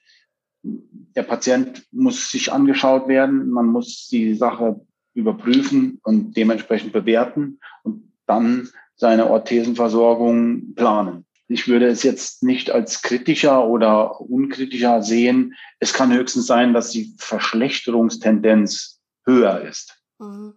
der 0.64 1.24
Patient 1.24 1.84
muss 1.92 2.32
sich 2.32 2.52
angeschaut 2.52 3.08
werden, 3.08 3.50
man 3.50 3.68
muss 3.68 4.08
die 4.08 4.36
Sache 4.36 4.80
überprüfen 5.14 6.00
und 6.04 6.38
dementsprechend 6.38 6.94
bewerten 6.94 7.60
und 7.84 8.14
dann 8.28 8.70
seine 8.96 9.30
Orthesenversorgung 9.30 10.74
planen. 10.76 11.26
Ich 11.48 11.68
würde 11.68 11.88
es 11.88 12.04
jetzt 12.04 12.44
nicht 12.44 12.72
als 12.72 13.02
kritischer 13.02 13.68
oder 13.68 14.22
unkritischer 14.22 15.04
sehen. 15.04 15.56
Es 15.80 15.92
kann 15.92 16.14
höchstens 16.14 16.46
sein, 16.46 16.74
dass 16.74 16.92
die 16.92 17.14
Verschlechterungstendenz 17.18 19.02
höher 19.26 19.62
ist. 19.62 20.02
Mhm. 20.20 20.54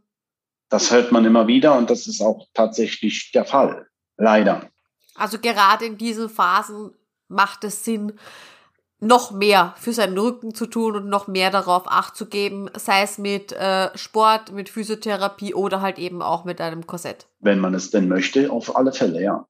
Das 0.69 0.91
hört 0.91 1.13
man 1.13 1.25
immer 1.25 1.47
wieder 1.47 1.77
und 1.77 1.91
das 1.91 2.07
ist 2.07 2.21
auch 2.21 2.47
tatsächlich 2.55 3.31
der 3.33 3.45
Fall. 3.45 3.87
Leider. 4.17 4.69
Also 5.15 5.39
gerade 5.39 5.85
in 5.85 5.99
diesen 5.99 6.29
Phasen 6.29 6.93
macht 7.29 7.65
es 7.65 7.85
Sinn, 7.85 8.13
noch 9.01 9.33
mehr 9.33 9.75
für 9.77 9.93
seinen 9.93 10.17
Rücken 10.17 10.55
zu 10.55 10.67
tun 10.67 10.97
und 10.97 11.09
noch 11.09 11.27
mehr 11.27 11.51
darauf 11.51 11.85
Acht 11.87 12.17
zu 12.17 12.27
geben, 12.27 12.71
sei 12.77 13.03
es 13.03 13.19
mit 13.19 13.53
äh, 13.53 13.97
Sport, 13.97 14.53
mit 14.53 14.69
Physiotherapie 14.69 15.55
oder 15.55 15.81
halt 15.81 15.99
eben 15.99 16.23
auch 16.23 16.45
mit 16.45 16.61
einem 16.61 16.87
Korsett. 16.87 17.27
Wenn 17.41 17.59
man 17.59 17.75
es 17.75 17.91
denn 17.91 18.09
möchte, 18.09 18.51
auf 18.51 18.77
alle 18.77 18.93
Fälle, 18.93 19.23
ja. 19.23 19.47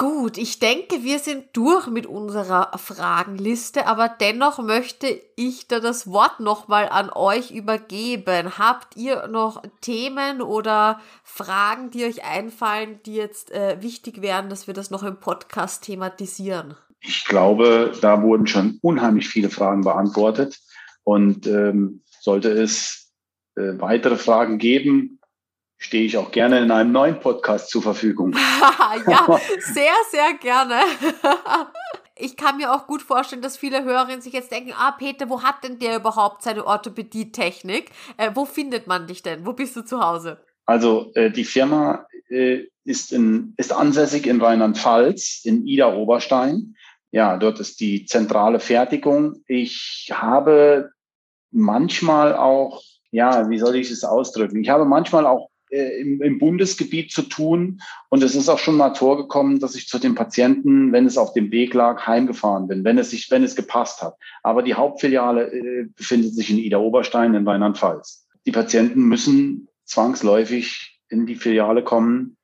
Gut, 0.00 0.38
ich 0.38 0.58
denke, 0.58 1.04
wir 1.04 1.18
sind 1.18 1.48
durch 1.52 1.86
mit 1.88 2.06
unserer 2.06 2.70
Fragenliste, 2.78 3.86
aber 3.86 4.08
dennoch 4.08 4.58
möchte 4.58 5.20
ich 5.36 5.68
da 5.68 5.78
das 5.78 6.10
Wort 6.10 6.40
nochmal 6.40 6.88
an 6.88 7.10
euch 7.14 7.50
übergeben. 7.50 8.56
Habt 8.56 8.96
ihr 8.96 9.26
noch 9.26 9.62
Themen 9.82 10.40
oder 10.40 11.02
Fragen, 11.22 11.90
die 11.90 12.06
euch 12.06 12.24
einfallen, 12.24 12.98
die 13.04 13.12
jetzt 13.12 13.50
äh, 13.50 13.76
wichtig 13.82 14.22
wären, 14.22 14.48
dass 14.48 14.66
wir 14.66 14.72
das 14.72 14.90
noch 14.90 15.02
im 15.02 15.20
Podcast 15.20 15.84
thematisieren? 15.84 16.76
Ich 17.02 17.26
glaube, 17.26 17.92
da 18.00 18.22
wurden 18.22 18.46
schon 18.46 18.78
unheimlich 18.80 19.28
viele 19.28 19.50
Fragen 19.50 19.82
beantwortet 19.82 20.60
und 21.04 21.46
ähm, 21.46 22.04
sollte 22.22 22.48
es 22.48 23.12
äh, 23.54 23.74
weitere 23.76 24.16
Fragen 24.16 24.56
geben, 24.56 25.19
stehe 25.80 26.04
ich 26.04 26.16
auch 26.18 26.30
gerne 26.30 26.60
in 26.60 26.70
einem 26.70 26.92
neuen 26.92 27.18
Podcast 27.18 27.70
zur 27.70 27.82
Verfügung. 27.82 28.32
ja, 29.08 29.40
sehr, 29.60 29.92
sehr 30.10 30.34
gerne. 30.34 30.74
ich 32.16 32.36
kann 32.36 32.58
mir 32.58 32.72
auch 32.72 32.86
gut 32.86 33.02
vorstellen, 33.02 33.42
dass 33.42 33.56
viele 33.56 33.82
Hörerinnen 33.82 34.20
sich 34.20 34.34
jetzt 34.34 34.52
denken, 34.52 34.72
ah, 34.76 34.92
Peter, 34.92 35.28
wo 35.30 35.42
hat 35.42 35.64
denn 35.64 35.78
der 35.78 35.96
überhaupt 35.96 36.42
seine 36.42 36.66
Orthopädie-Technik? 36.66 37.90
Äh, 38.18 38.30
wo 38.34 38.44
findet 38.44 38.86
man 38.86 39.06
dich 39.06 39.22
denn? 39.22 39.46
Wo 39.46 39.54
bist 39.54 39.74
du 39.74 39.82
zu 39.82 40.00
Hause? 40.00 40.38
Also 40.66 41.12
äh, 41.14 41.30
die 41.30 41.44
Firma 41.44 42.06
äh, 42.28 42.66
ist, 42.84 43.12
in, 43.12 43.54
ist 43.56 43.72
ansässig 43.72 44.26
in 44.26 44.40
Rheinland-Pfalz, 44.40 45.40
in 45.44 45.66
Ida-Oberstein. 45.66 46.76
Ja, 47.10 47.38
dort 47.38 47.58
ist 47.58 47.80
die 47.80 48.04
zentrale 48.04 48.60
Fertigung. 48.60 49.42
Ich 49.46 50.10
habe 50.12 50.90
manchmal 51.50 52.36
auch, 52.36 52.82
ja, 53.10 53.48
wie 53.48 53.58
soll 53.58 53.76
ich 53.76 53.90
es 53.90 54.04
ausdrücken? 54.04 54.62
Ich 54.62 54.68
habe 54.68 54.84
manchmal 54.84 55.26
auch 55.26 55.49
im, 55.70 56.20
im 56.20 56.38
Bundesgebiet 56.38 57.12
zu 57.12 57.22
tun. 57.22 57.80
Und 58.08 58.22
es 58.22 58.34
ist 58.34 58.48
auch 58.48 58.58
schon 58.58 58.76
mal 58.76 58.94
vorgekommen, 58.94 59.60
dass 59.60 59.74
ich 59.74 59.88
zu 59.88 59.98
den 59.98 60.14
Patienten, 60.14 60.92
wenn 60.92 61.06
es 61.06 61.18
auf 61.18 61.32
dem 61.32 61.50
Weg 61.50 61.74
lag, 61.74 62.06
heimgefahren 62.06 62.68
bin, 62.68 62.84
wenn 62.84 62.98
es 62.98 63.10
sich, 63.10 63.30
wenn 63.30 63.44
es 63.44 63.56
gepasst 63.56 64.02
hat. 64.02 64.16
Aber 64.42 64.62
die 64.62 64.74
Hauptfiliale 64.74 65.52
äh, 65.52 65.88
befindet 65.96 66.34
sich 66.34 66.50
in 66.50 66.58
Ida 66.58 66.78
Oberstein 66.78 67.34
in 67.34 67.46
Rheinland-Pfalz. 67.46 68.26
Die 68.46 68.52
Patienten 68.52 69.04
müssen 69.04 69.68
zwangsläufig 69.84 71.00
in 71.08 71.26
die 71.26 71.36
Filiale 71.36 71.82
kommen 71.82 72.36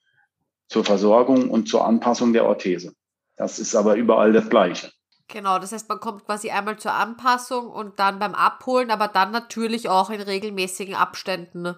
zur 0.68 0.84
Versorgung 0.84 1.50
und 1.50 1.68
zur 1.68 1.86
Anpassung 1.86 2.32
der 2.32 2.44
Orthese. 2.44 2.94
Das 3.36 3.58
ist 3.58 3.74
aber 3.74 3.94
überall 3.94 4.32
das 4.32 4.48
Gleiche. 4.48 4.90
Genau, 5.28 5.58
das 5.58 5.72
heißt, 5.72 5.88
man 5.88 5.98
kommt 5.98 6.24
quasi 6.24 6.50
einmal 6.50 6.78
zur 6.78 6.92
Anpassung 6.92 7.68
und 7.68 7.98
dann 7.98 8.18
beim 8.18 8.34
Abholen, 8.34 8.90
aber 8.90 9.08
dann 9.08 9.32
natürlich 9.32 9.88
auch 9.88 10.10
in 10.10 10.20
regelmäßigen 10.20 10.94
Abständen. 10.94 11.74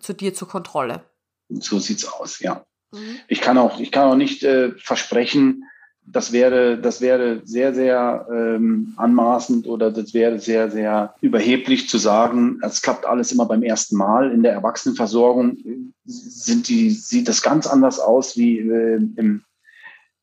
Zu 0.00 0.12
dir 0.12 0.34
zur 0.34 0.48
Kontrolle. 0.48 1.02
So 1.48 1.78
sieht's 1.78 2.06
aus, 2.06 2.40
ja. 2.40 2.64
Mhm. 2.92 3.18
Ich 3.28 3.40
kann 3.40 3.58
auch, 3.58 3.80
ich 3.80 3.90
kann 3.90 4.08
auch 4.08 4.16
nicht 4.16 4.42
äh, 4.42 4.72
versprechen, 4.72 5.64
das 6.10 6.32
wäre, 6.32 6.78
das 6.78 7.00
wäre 7.00 7.42
sehr, 7.44 7.74
sehr 7.74 8.26
ähm, 8.32 8.94
anmaßend 8.96 9.66
oder 9.66 9.90
das 9.90 10.14
wäre 10.14 10.38
sehr, 10.38 10.70
sehr 10.70 11.14
überheblich 11.20 11.88
zu 11.88 11.98
sagen, 11.98 12.60
es 12.62 12.80
klappt 12.80 13.04
alles 13.04 13.30
immer 13.32 13.44
beim 13.46 13.62
ersten 13.62 13.96
Mal. 13.96 14.32
In 14.32 14.42
der 14.42 14.52
Erwachsenenversorgung 14.52 15.58
sind 16.04 16.68
die, 16.68 16.90
sieht 16.90 17.28
das 17.28 17.42
ganz 17.42 17.66
anders 17.66 18.00
aus 18.00 18.36
wie 18.36 18.58
äh, 18.58 19.00
im 19.16 19.42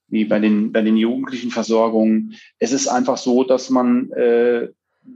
wie 0.07 0.23
bei 0.23 0.39
den, 0.39 0.71
bei 0.71 0.81
den 0.81 0.97
jugendlichen 0.97 1.49
Versorgungen. 1.49 2.35
Es 2.59 2.71
ist 2.71 2.87
einfach 2.87 3.17
so, 3.17 3.43
dass 3.43 3.71
man 3.71 4.11
äh, 4.11 4.69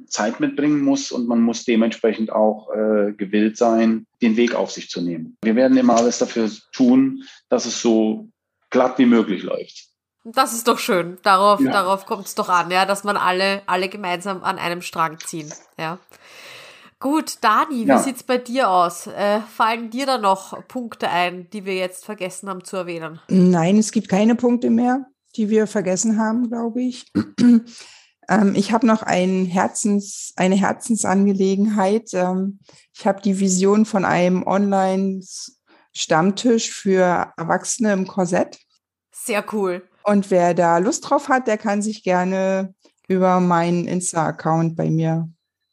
Zeit 0.08 0.40
mitbringen 0.40 0.82
muss 0.82 1.12
und 1.12 1.28
man 1.28 1.42
muss 1.42 1.66
dementsprechend 1.66 2.32
auch 2.32 2.70
äh, 2.72 3.14
gewillt 3.14 3.58
sein, 3.58 4.06
den 4.22 4.38
Weg 4.38 4.56
auf 4.56 4.72
sich 4.72 4.90
zu 4.90 5.02
nehmen. 5.02 5.38
Wir 5.44 5.56
werden 5.56 5.78
immer 5.78 5.96
alles 5.96 6.20
dafür 6.20 6.50
tun, 6.74 7.24
dass 7.50 7.66
es 7.66 7.82
so 7.82 8.30
glatt 8.70 8.98
wie 8.98 9.06
möglich 9.06 9.44
läuft. 9.44 9.90
Das 10.26 10.54
ist 10.54 10.68
doch 10.68 10.80
schön. 10.80 11.18
Darauf, 11.24 11.60
ja. 11.62 11.72
darauf 11.72 12.06
kommt 12.06 12.26
es 12.26 12.36
doch 12.36 12.50
an, 12.50 12.70
ja, 12.72 12.86
dass 12.86 13.04
man 13.04 13.18
alle, 13.18 13.62
alle 13.68 13.90
gemeinsam 13.90 14.44
an 14.44 14.58
einem 14.58 14.82
Strang 14.82 15.18
ziehen. 15.20 15.52
Ja. 15.78 16.00
Gut, 17.00 17.38
Dani, 17.42 17.86
ja. 17.86 17.98
wie 17.98 18.04
sieht's 18.04 18.24
bei 18.24 18.38
dir 18.38 18.70
aus? 18.70 19.08
Äh, 19.08 19.40
fallen 19.40 19.90
dir 19.90 20.06
da 20.06 20.18
noch 20.18 20.68
Punkte 20.68 21.10
ein, 21.10 21.50
die 21.52 21.66
wir 21.66 21.76
jetzt 21.76 22.04
vergessen 22.04 22.50
haben 22.50 22.66
zu 22.66 22.76
erwähnen? 22.76 23.22
Nein, 23.30 23.78
es 23.78 23.92
gibt 23.92 24.10
keine 24.10 24.36
Punkte 24.36 24.70
mehr, 24.70 25.06
die 25.38 25.50
wir 25.50 25.66
vergessen 25.66 26.20
haben, 26.20 26.50
glaube 26.50 26.82
ich. 26.82 27.06
Ähm, 28.30 28.54
ich 28.56 28.72
habe 28.72 28.88
noch 28.88 29.04
ein 29.04 29.46
Herzens, 29.46 30.34
eine 30.36 30.56
Herzensangelegenheit. 30.56 32.10
Ähm, 32.14 32.60
ich 32.96 33.08
habe 33.08 33.22
die 33.22 33.40
Vision 33.40 33.86
von 33.86 34.04
einem 34.06 34.46
Online-Stammtisch 34.46 36.72
für 36.72 37.34
Erwachsene 37.36 37.94
im 37.94 38.06
Korsett. 38.08 38.60
Sehr 39.12 39.44
cool. 39.52 39.84
Und 40.04 40.30
wer 40.32 40.54
da 40.54 40.78
Lust 40.78 41.10
drauf 41.10 41.28
hat, 41.28 41.48
der 41.48 41.58
kann 41.58 41.82
sich 41.82 42.04
gerne 42.04 42.74
über 43.08 43.40
meinen 43.40 43.88
Insta-Account 43.88 44.76
bei 44.76 44.90
mir 44.90 45.30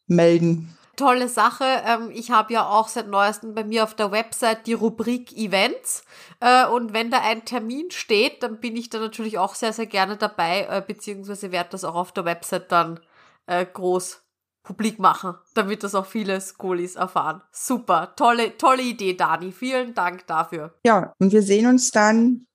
melden. 0.07 0.76
Tolle 0.97 1.29
Sache. 1.29 1.65
Ähm, 1.87 2.11
ich 2.13 2.31
habe 2.31 2.53
ja 2.55 2.67
auch 2.67 2.89
seit 2.89 3.09
neuestem 3.09 3.55
bei 3.55 3.65
mir 3.65 3.85
auf 3.85 3.95
der 3.95 4.11
Website 4.11 4.67
die 4.67 4.73
Rubrik 4.73 5.37
Events. 5.37 6.05
Äh, 6.41 6.67
und 6.67 6.93
wenn 6.93 7.11
da 7.11 7.21
ein 7.21 7.45
Termin 7.45 7.91
steht, 7.91 8.43
dann 8.43 8.61
bin 8.61 8.77
ich 8.77 8.91
da 8.91 8.99
natürlich 8.99 9.39
auch 9.39 9.55
sehr, 9.55 9.73
sehr 9.73 9.87
gerne 9.87 10.17
dabei, 10.17 10.67
äh, 10.71 10.83
beziehungsweise 10.87 11.53
werde 11.53 11.71
das 11.71 11.85
auch 11.85 11.95
auf 11.95 12.13
der 12.13 12.25
Website 12.25 12.73
dann 12.73 13.01
äh, 13.47 13.65
groß 13.65 14.23
publik 14.63 14.99
machen, 14.99 15.35
damit 15.55 15.85
das 15.85 15.95
auch 15.95 16.07
viele 16.07 16.41
Skolis 16.41 16.97
erfahren. 16.97 17.41
Super, 17.53 18.15
tolle, 18.17 18.57
tolle 18.59 18.83
Idee, 18.83 19.15
Dani. 19.15 19.53
Vielen 19.53 19.95
Dank 19.95 20.27
dafür. 20.27 20.75
Ja, 20.85 21.13
und 21.21 21.33
wir 21.33 21.43
sehen 21.43 21.67
uns 21.67 21.93
dann 21.93 22.47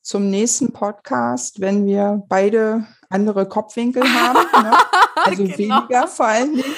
zum 0.00 0.30
nächsten 0.30 0.72
Podcast, 0.72 1.60
wenn 1.60 1.86
wir 1.86 2.22
beide 2.28 2.86
andere 3.10 3.46
Kopfwinkel 3.46 4.02
haben. 4.02 4.64
Ne? 4.64 4.72
Also 5.22 5.44
genau. 5.44 5.58
weniger 5.58 6.08
vor 6.08 6.26
allen 6.26 6.54
Dingen. 6.54 6.74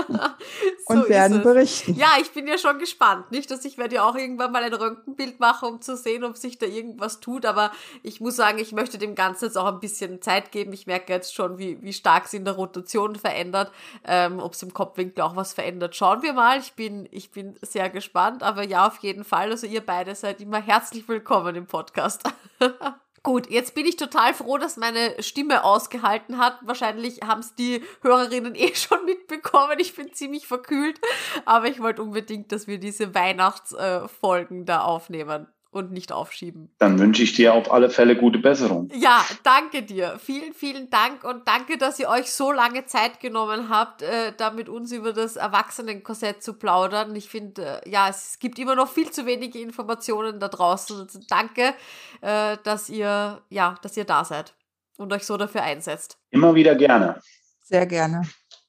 Und 0.86 1.02
so 1.02 1.08
werden 1.10 1.42
berichten. 1.42 1.94
Ja, 1.94 2.14
ich 2.18 2.30
bin 2.30 2.46
ja 2.46 2.56
schon 2.56 2.78
gespannt. 2.78 3.30
Nicht, 3.30 3.50
dass 3.50 3.66
ich 3.66 3.76
werde 3.76 3.96
ja 3.96 4.08
auch 4.08 4.14
irgendwann 4.14 4.50
mal 4.50 4.62
ein 4.62 4.72
Röntgenbild 4.72 5.40
machen, 5.40 5.68
um 5.68 5.80
zu 5.82 5.94
sehen, 5.94 6.24
ob 6.24 6.38
sich 6.38 6.56
da 6.56 6.64
irgendwas 6.64 7.20
tut. 7.20 7.44
Aber 7.44 7.70
ich 8.02 8.22
muss 8.22 8.36
sagen, 8.36 8.58
ich 8.58 8.72
möchte 8.72 8.96
dem 8.96 9.14
Ganzen 9.14 9.46
jetzt 9.46 9.58
auch 9.58 9.66
ein 9.66 9.80
bisschen 9.80 10.22
Zeit 10.22 10.52
geben. 10.52 10.72
Ich 10.72 10.86
merke 10.86 11.12
jetzt 11.12 11.34
schon, 11.34 11.58
wie, 11.58 11.82
wie 11.82 11.92
stark 11.92 12.28
sie 12.28 12.38
in 12.38 12.46
der 12.46 12.54
Rotation 12.54 13.14
verändert. 13.14 13.70
Ähm, 14.04 14.38
ob 14.38 14.54
es 14.54 14.62
im 14.62 14.72
Kopfwinkel 14.72 15.22
auch 15.22 15.36
was 15.36 15.52
verändert. 15.52 15.94
Schauen 15.94 16.22
wir 16.22 16.32
mal. 16.32 16.58
Ich 16.58 16.72
bin, 16.72 17.06
ich 17.10 17.30
bin 17.30 17.58
sehr 17.60 17.90
gespannt. 17.90 18.42
Aber 18.42 18.62
ja, 18.62 18.86
auf 18.86 18.96
jeden 18.98 19.24
Fall. 19.24 19.50
Also 19.50 19.66
ihr 19.66 19.84
beide 19.84 20.14
seid 20.14 20.40
immer 20.40 20.62
herzlich 20.62 21.06
willkommen 21.08 21.56
im 21.56 21.66
Podcast. 21.66 22.22
Gut, 23.26 23.50
jetzt 23.50 23.74
bin 23.74 23.86
ich 23.86 23.96
total 23.96 24.34
froh, 24.34 24.56
dass 24.56 24.76
meine 24.76 25.20
Stimme 25.20 25.64
ausgehalten 25.64 26.38
hat. 26.38 26.60
Wahrscheinlich 26.62 27.22
haben 27.22 27.40
es 27.40 27.56
die 27.56 27.82
Hörerinnen 28.02 28.54
eh 28.54 28.72
schon 28.76 29.04
mitbekommen. 29.04 29.80
Ich 29.80 29.96
bin 29.96 30.12
ziemlich 30.12 30.46
verkühlt, 30.46 31.00
aber 31.44 31.66
ich 31.66 31.82
wollte 31.82 32.02
unbedingt, 32.02 32.52
dass 32.52 32.68
wir 32.68 32.78
diese 32.78 33.16
Weihnachtsfolgen 33.16 34.64
da 34.64 34.82
aufnehmen 34.82 35.48
und 35.76 35.92
nicht 35.92 36.10
aufschieben. 36.10 36.70
Dann 36.78 36.98
wünsche 36.98 37.22
ich 37.22 37.34
dir 37.34 37.52
auf 37.52 37.70
alle 37.70 37.90
Fälle 37.90 38.16
gute 38.16 38.38
Besserung. 38.38 38.88
Ja, 38.94 39.22
danke 39.42 39.82
dir. 39.82 40.18
Vielen, 40.18 40.54
vielen 40.54 40.88
Dank 40.88 41.22
und 41.22 41.46
danke, 41.46 41.76
dass 41.76 41.98
ihr 41.98 42.08
euch 42.08 42.32
so 42.32 42.50
lange 42.50 42.86
Zeit 42.86 43.20
genommen 43.20 43.68
habt, 43.68 44.00
äh, 44.00 44.32
da 44.34 44.50
mit 44.50 44.70
uns 44.70 44.90
über 44.90 45.12
das 45.12 45.36
Erwachsenenkorsett 45.36 46.42
zu 46.42 46.54
plaudern. 46.54 47.14
Ich 47.14 47.28
finde, 47.28 47.82
äh, 47.84 47.90
ja, 47.90 48.08
es 48.08 48.38
gibt 48.38 48.58
immer 48.58 48.74
noch 48.74 48.88
viel 48.88 49.10
zu 49.10 49.26
wenige 49.26 49.60
Informationen 49.60 50.40
da 50.40 50.48
draußen. 50.48 50.98
Also 50.98 51.20
danke, 51.28 51.74
äh, 52.22 52.56
dass 52.64 52.88
ihr, 52.88 53.42
ja, 53.50 53.74
dass 53.82 53.96
ihr 53.98 54.04
da 54.04 54.24
seid 54.24 54.54
und 54.96 55.12
euch 55.12 55.26
so 55.26 55.36
dafür 55.36 55.62
einsetzt. 55.62 56.18
Immer 56.30 56.54
wieder 56.54 56.74
gerne. 56.74 57.20
Sehr 57.62 57.84
gerne. 57.84 58.22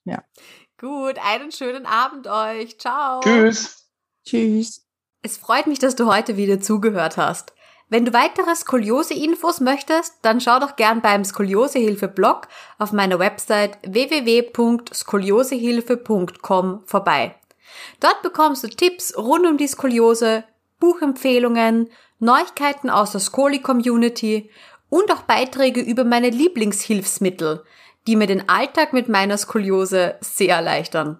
Ja. 0.03 0.23
Gut, 0.77 1.17
einen 1.23 1.53
schönen 1.53 1.85
Abend 1.85 2.27
euch. 2.27 2.77
Ciao. 2.77 3.21
Tschüss. 3.21 3.89
Tschüss. 4.25 4.86
Es 5.27 5.35
freut 5.35 5.67
mich, 5.67 5.77
dass 5.77 5.97
du 5.97 6.05
heute 6.05 6.37
wieder 6.37 6.61
zugehört 6.61 7.17
hast. 7.17 7.51
Wenn 7.89 8.05
du 8.05 8.13
weitere 8.13 8.55
Skoliose-Infos 8.55 9.59
möchtest, 9.59 10.13
dann 10.21 10.39
schau 10.39 10.57
doch 10.57 10.77
gern 10.77 11.01
beim 11.01 11.25
Skoliosehilfe-Blog 11.25 12.47
auf 12.79 12.93
meiner 12.93 13.19
Website 13.19 13.77
www.skoliosehilfe.com 13.85 16.83
vorbei. 16.85 17.35
Dort 17.99 18.21
bekommst 18.21 18.63
du 18.63 18.69
Tipps 18.69 19.17
rund 19.17 19.45
um 19.45 19.57
die 19.57 19.67
Skoliose, 19.67 20.45
Buchempfehlungen, 20.79 21.89
Neuigkeiten 22.19 22.89
aus 22.89 23.11
der 23.11 23.19
Skoli-Community 23.19 24.49
und 24.87 25.11
auch 25.11 25.23
Beiträge 25.23 25.81
über 25.81 26.05
meine 26.05 26.29
Lieblingshilfsmittel, 26.29 27.65
die 28.07 28.15
mir 28.15 28.27
den 28.27 28.47
Alltag 28.47 28.93
mit 28.93 29.09
meiner 29.09 29.37
Skoliose 29.37 30.15
sehr 30.21 30.55
erleichtern. 30.55 31.19